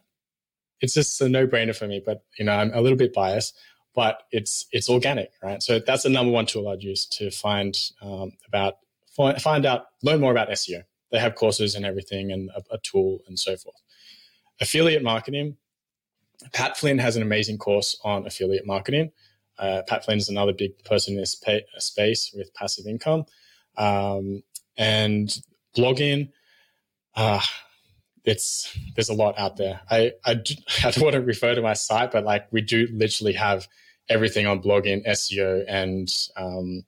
It's 0.80 0.94
just 0.94 1.22
a 1.22 1.30
no 1.30 1.46
brainer 1.46 1.76
for 1.76 1.88
me, 1.88 2.02
but 2.04 2.24
you 2.40 2.46
know, 2.46 2.54
I'm 2.54 2.74
a 2.74 2.82
little 2.82 2.98
bit 2.98 3.14
biased, 3.14 3.56
but 3.94 4.24
it's, 4.32 4.66
it's 4.72 4.90
organic, 4.90 5.32
right? 5.44 5.62
So 5.62 5.80
that's 5.80 6.04
the 6.04 6.10
number 6.10 6.32
one 6.32 6.48
tool 6.48 6.68
I'd 6.70 6.82
use 6.82 7.06
to 7.08 7.30
find 7.30 7.78
um, 8.02 8.32
about, 8.48 8.78
find 9.40 9.66
out, 9.66 9.88
learn 10.02 10.22
more 10.22 10.32
about 10.32 10.50
SEO 10.50 10.84
they 11.12 11.20
have 11.20 11.36
courses 11.36 11.76
and 11.76 11.86
everything 11.86 12.32
and 12.32 12.50
a, 12.52 12.76
a 12.76 12.78
tool 12.80 13.20
and 13.28 13.38
so 13.40 13.56
forth. 13.58 13.82
Affiliate 14.60 15.04
marketing. 15.04 15.58
Pat 16.54 16.78
Flynn 16.78 16.98
has 16.98 17.16
an 17.16 17.22
amazing 17.22 17.58
course 17.58 18.00
on 18.04 18.26
affiliate 18.26 18.66
marketing. 18.66 19.12
Uh, 19.60 19.84
Pat 19.88 20.06
Flynn 20.06 20.18
is 20.18 20.30
another 20.30 20.54
big 20.54 20.84
person 20.84 21.14
in 21.14 21.20
this 21.20 21.40
space 21.78 22.32
with 22.34 22.54
passive 22.54 22.88
income. 22.88 23.26
Um, 23.78 24.44
and 24.78 25.36
blogging, 25.78 26.32
uh, 27.16 27.42
it's 28.24 28.76
there's 28.96 29.10
a 29.10 29.14
lot 29.14 29.38
out 29.38 29.58
there. 29.58 29.82
I, 29.90 30.14
I, 30.26 30.36
do, 30.36 30.56
I 30.84 30.92
don't 30.92 31.04
want 31.04 31.14
to 31.14 31.22
refer 31.22 31.54
to 31.56 31.62
my 31.62 31.74
site, 31.74 32.12
but 32.12 32.24
like 32.24 32.48
we 32.52 32.62
do 32.62 32.88
literally 32.92 33.34
have 33.34 33.68
everything 34.10 34.48
on 34.48 34.62
blogging, 34.62 35.06
SEO, 35.08 35.64
and 35.68 36.12
um, 36.38 36.84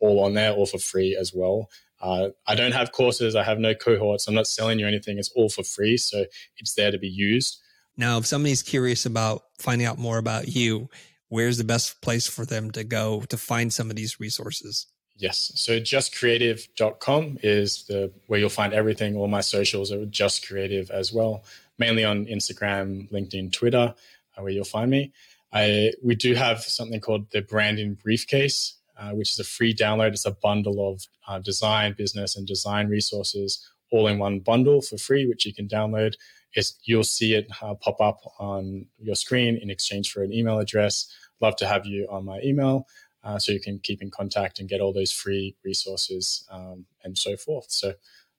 all 0.00 0.24
on 0.24 0.34
there, 0.34 0.52
all 0.52 0.66
for 0.66 0.78
free 0.78 1.16
as 1.18 1.32
well. 1.34 1.68
Uh, 2.04 2.28
I 2.46 2.54
don't 2.54 2.72
have 2.72 2.92
courses. 2.92 3.34
I 3.34 3.42
have 3.42 3.58
no 3.58 3.74
cohorts. 3.74 4.28
I'm 4.28 4.34
not 4.34 4.46
selling 4.46 4.78
you 4.78 4.86
anything. 4.86 5.18
It's 5.18 5.30
all 5.30 5.48
for 5.48 5.62
free. 5.62 5.96
So 5.96 6.26
it's 6.58 6.74
there 6.74 6.90
to 6.90 6.98
be 6.98 7.08
used. 7.08 7.60
Now, 7.96 8.18
if 8.18 8.26
somebody's 8.26 8.62
curious 8.62 9.06
about 9.06 9.44
finding 9.58 9.86
out 9.86 9.98
more 9.98 10.18
about 10.18 10.48
you, 10.48 10.90
where's 11.28 11.56
the 11.56 11.64
best 11.64 12.02
place 12.02 12.26
for 12.26 12.44
them 12.44 12.70
to 12.72 12.84
go 12.84 13.22
to 13.30 13.38
find 13.38 13.72
some 13.72 13.88
of 13.88 13.96
these 13.96 14.20
resources? 14.20 14.86
Yes. 15.16 15.52
So 15.54 15.80
justcreative.com 15.80 17.38
is 17.42 17.84
the 17.84 18.12
where 18.26 18.38
you'll 18.38 18.50
find 18.50 18.74
everything. 18.74 19.16
All 19.16 19.28
my 19.28 19.40
socials 19.40 19.90
are 19.90 20.04
just 20.04 20.46
creative 20.46 20.90
as 20.90 21.10
well, 21.10 21.44
mainly 21.78 22.04
on 22.04 22.26
Instagram, 22.26 23.10
LinkedIn, 23.10 23.52
Twitter, 23.52 23.94
uh, 24.36 24.42
where 24.42 24.52
you'll 24.52 24.64
find 24.64 24.90
me. 24.90 25.12
I 25.52 25.92
we 26.02 26.16
do 26.16 26.34
have 26.34 26.60
something 26.62 27.00
called 27.00 27.30
the 27.30 27.40
branding 27.40 27.94
briefcase, 27.94 28.74
uh, 28.98 29.10
which 29.10 29.32
is 29.32 29.38
a 29.38 29.44
free 29.44 29.74
download. 29.74 30.08
It's 30.12 30.26
a 30.26 30.32
bundle 30.32 30.92
of 30.92 31.06
uh, 31.26 31.38
design, 31.38 31.94
business, 31.96 32.36
and 32.36 32.46
design 32.46 32.88
resources 32.88 33.68
all 33.90 34.06
in 34.08 34.18
one 34.18 34.40
bundle 34.40 34.80
for 34.80 34.98
free, 34.98 35.26
which 35.26 35.46
you 35.46 35.54
can 35.54 35.68
download. 35.68 36.14
It's, 36.54 36.78
you'll 36.84 37.04
see 37.04 37.34
it 37.34 37.48
uh, 37.62 37.74
pop 37.74 38.00
up 38.00 38.20
on 38.38 38.86
your 38.98 39.14
screen 39.14 39.56
in 39.56 39.70
exchange 39.70 40.10
for 40.10 40.22
an 40.22 40.32
email 40.32 40.58
address. 40.58 41.12
Love 41.40 41.56
to 41.56 41.66
have 41.66 41.86
you 41.86 42.06
on 42.10 42.24
my 42.24 42.40
email 42.42 42.86
uh, 43.22 43.38
so 43.38 43.52
you 43.52 43.60
can 43.60 43.78
keep 43.78 44.02
in 44.02 44.10
contact 44.10 44.58
and 44.58 44.68
get 44.68 44.80
all 44.80 44.92
those 44.92 45.12
free 45.12 45.54
resources 45.64 46.44
um, 46.50 46.86
and 47.02 47.16
so 47.16 47.36
forth. 47.36 47.66
So, 47.68 47.94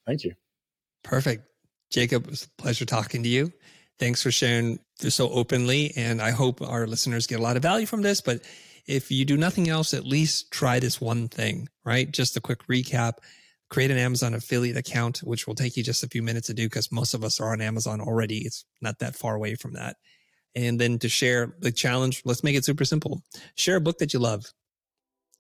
thank 0.06 0.24
you. 0.24 0.34
Perfect. 1.04 1.44
Jacob, 1.90 2.26
it 2.26 2.32
was 2.32 2.44
a 2.46 2.62
pleasure 2.62 2.86
talking 2.86 3.24
to 3.24 3.30
you. 3.30 3.52
Thanks 4.00 4.22
for 4.22 4.32
sharing 4.32 4.80
this 5.00 5.16
so 5.16 5.30
openly. 5.30 5.94
And 5.96 6.22
I 6.22 6.32
hope 6.32 6.62
our 6.62 6.88
listeners 6.88 7.28
get 7.28 7.40
a 7.40 7.44
lot 7.44 7.56
of 7.56 7.62
value 7.62 7.86
from 7.86 8.02
this. 8.02 8.22
But 8.22 8.42
if 8.88 9.12
you 9.12 9.26
do 9.26 9.38
nothing 9.38 9.70
else, 9.70 9.94
at 9.94 10.06
least 10.06 10.52
try 10.52 10.80
this 10.80 11.02
one 11.02 11.28
thing, 11.28 11.70
right? 11.84 12.10
Just 12.12 12.38
a 12.38 12.42
quick 12.42 12.68
recap. 12.68 13.14
Create 13.70 13.92
an 13.92 13.98
Amazon 13.98 14.36
affiliate 14.36 14.78
account, 14.78 15.20
which 15.20 15.48
will 15.48 15.56
take 15.56 15.76
you 15.76 15.84
just 15.84 16.04
a 16.04 16.08
few 16.08 16.22
minutes 16.22 16.48
to 16.48 16.54
do 16.54 16.68
because 16.68 16.92
most 16.92 17.14
of 17.14 17.24
us 17.24 17.40
are 17.40 17.52
on 17.52 17.62
Amazon 17.62 18.00
already. 18.00 18.40
It's 18.46 18.64
not 18.82 19.00
that 19.00 19.16
far 19.16 19.36
away 19.36 19.56
from 19.56 19.74
that. 19.74 19.98
And 20.56 20.80
then 20.80 21.00
to 21.00 21.10
share 21.10 21.56
the 21.60 21.72
challenge, 21.72 22.22
let's 22.26 22.44
make 22.44 22.56
it 22.56 22.64
super 22.64 22.86
simple. 22.86 23.24
Share 23.56 23.78
a 23.78 23.82
book 23.82 23.98
that 23.98 24.14
you 24.14 24.20
love 24.20 24.46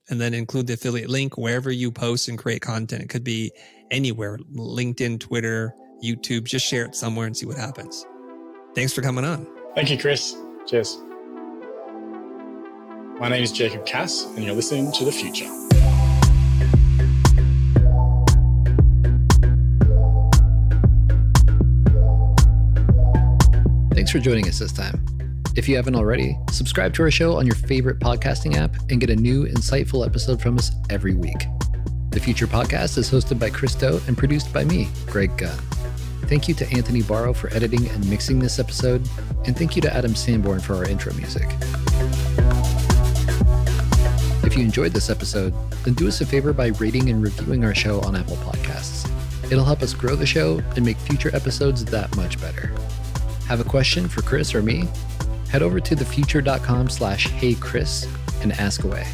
and 0.09 0.19
then 0.19 0.33
include 0.33 0.67
the 0.67 0.73
affiliate 0.73 1.09
link 1.09 1.37
wherever 1.37 1.71
you 1.71 1.91
post 1.91 2.27
and 2.27 2.37
create 2.37 2.61
content. 2.61 3.03
It 3.03 3.09
could 3.09 3.23
be 3.23 3.51
anywhere, 3.91 4.37
LinkedIn, 4.55 5.19
Twitter, 5.19 5.73
YouTube. 6.03 6.43
Just 6.43 6.65
share 6.65 6.85
it 6.85 6.95
somewhere 6.95 7.27
and 7.27 7.37
see 7.37 7.45
what 7.45 7.57
happens. 7.57 8.05
Thanks 8.73 8.91
for 8.91 9.01
coming 9.01 9.23
on. 9.23 9.47
Thank 9.73 9.89
you, 9.89 9.97
Chris. 9.97 10.35
Cheers. 10.67 10.97
My 13.17 13.29
name 13.29 13.43
is 13.43 13.53
Jacob 13.53 13.85
Cass, 13.85 14.25
and 14.35 14.43
you're 14.43 14.53
listening 14.53 14.91
to 14.91 15.05
The 15.05 15.11
Futur. 15.11 15.45
Thanks 23.95 24.11
for 24.11 24.19
joining 24.19 24.49
us 24.49 24.59
this 24.59 24.73
time. 24.73 25.05
If 25.55 25.69
you 25.69 25.77
haven't 25.77 25.95
already, 25.95 26.37
subscribe 26.51 26.93
to 26.95 27.03
our 27.03 27.11
show 27.11 27.37
on 27.37 27.45
your 27.45 27.55
favorite 27.55 27.99
podcasting 27.99 28.57
app 28.57 28.75
and 28.89 28.99
get 28.99 29.09
a 29.09 29.15
new, 29.15 29.45
insightful 29.45 30.05
episode 30.05 30.41
from 30.41 30.57
us 30.57 30.71
every 30.89 31.15
week. 31.15 31.45
The 32.09 32.19
Futur 32.19 32.47
Podcast 32.47 32.97
is 32.97 33.09
hosted 33.09 33.39
by 33.39 33.49
Chris 33.49 33.75
Do 33.75 34.01
and 34.07 34.17
produced 34.17 34.51
by 34.51 34.65
me, 34.65 34.89
Greg 35.05 35.37
Gunn. 35.37 35.57
Thank 36.23 36.49
you 36.49 36.53
to 36.55 36.69
Anthony 36.69 37.01
Barrow 37.01 37.33
for 37.33 37.47
editing 37.53 37.87
and 37.87 38.09
mixing 38.09 38.39
this 38.39 38.59
episode, 38.59 39.07
and 39.45 39.57
thank 39.57 39.77
you 39.77 39.81
to 39.83 39.93
Adam 39.93 40.15
Sanborn 40.15 40.59
for 40.59 40.75
our 40.75 40.83
intro 40.83 41.13
music. 41.13 41.47
If 44.55 44.59
you 44.59 44.65
enjoyed 44.67 44.93
this 44.93 45.09
episode, 45.09 45.53
then 45.83 45.95
do 45.95 46.07
us 46.07 46.21
a 46.21 46.25
favor 46.25 46.53
by 46.53 46.67
rating 46.67 47.09
and 47.09 47.21
reviewing 47.21 47.65
our 47.65 47.75
show 47.75 47.99
on 48.03 48.15
Apple 48.15 48.37
Podcasts. 48.37 49.05
It'll 49.51 49.65
help 49.65 49.81
us 49.81 49.93
grow 49.93 50.15
the 50.15 50.25
show 50.25 50.61
and 50.77 50.85
make 50.85 50.95
future 50.95 51.29
episodes 51.35 51.83
that 51.83 52.15
much 52.15 52.39
better. 52.39 52.71
Have 53.49 53.59
a 53.59 53.65
question 53.65 54.07
for 54.07 54.21
Chris 54.21 54.55
or 54.55 54.61
me? 54.61 54.87
head 55.49 55.61
over 55.61 55.81
to 55.81 55.93
thefutur.com 55.93 56.89
slash 56.89 57.27
heychris 57.27 58.07
and 58.43 58.53
ask 58.53 58.85
away. 58.85 59.05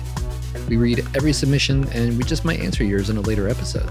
We 0.70 0.78
read 0.78 1.00
every 1.16 1.34
submission 1.34 1.88
and 1.90 2.20
we 2.20 2.24
just 2.24 2.46
might 2.46 2.60
answer 2.60 2.84
yours 2.84 3.10
in 3.10 3.18
a 3.18 3.22
later 3.22 3.50
episode. 3.50 3.90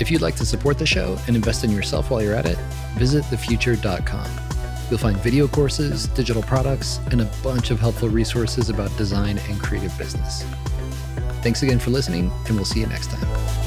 If 0.00 0.10
you'd 0.10 0.20
like 0.20 0.36
to 0.36 0.44
support 0.44 0.78
the 0.78 0.84
show 0.84 1.16
and 1.28 1.34
invest 1.34 1.64
in 1.64 1.70
yourself 1.70 2.10
while 2.10 2.20
you're 2.20 2.34
at 2.34 2.44
it, 2.44 2.58
visit 2.98 3.24
thefutur.com. 3.24 4.51
You'll 4.92 4.98
find 4.98 5.16
video 5.16 5.48
courses, 5.48 6.06
digital 6.08 6.42
products, 6.42 7.00
and 7.12 7.22
a 7.22 7.24
bunch 7.42 7.70
of 7.70 7.80
helpful 7.80 8.10
resources 8.10 8.68
about 8.68 8.94
design 8.98 9.38
and 9.48 9.58
creative 9.58 9.96
business. 9.96 10.42
Thanks 11.40 11.62
again 11.62 11.78
for 11.78 11.88
listening, 11.88 12.30
and 12.46 12.56
we'll 12.56 12.66
see 12.66 12.80
you 12.80 12.86
next 12.86 13.06
time. 13.06 13.61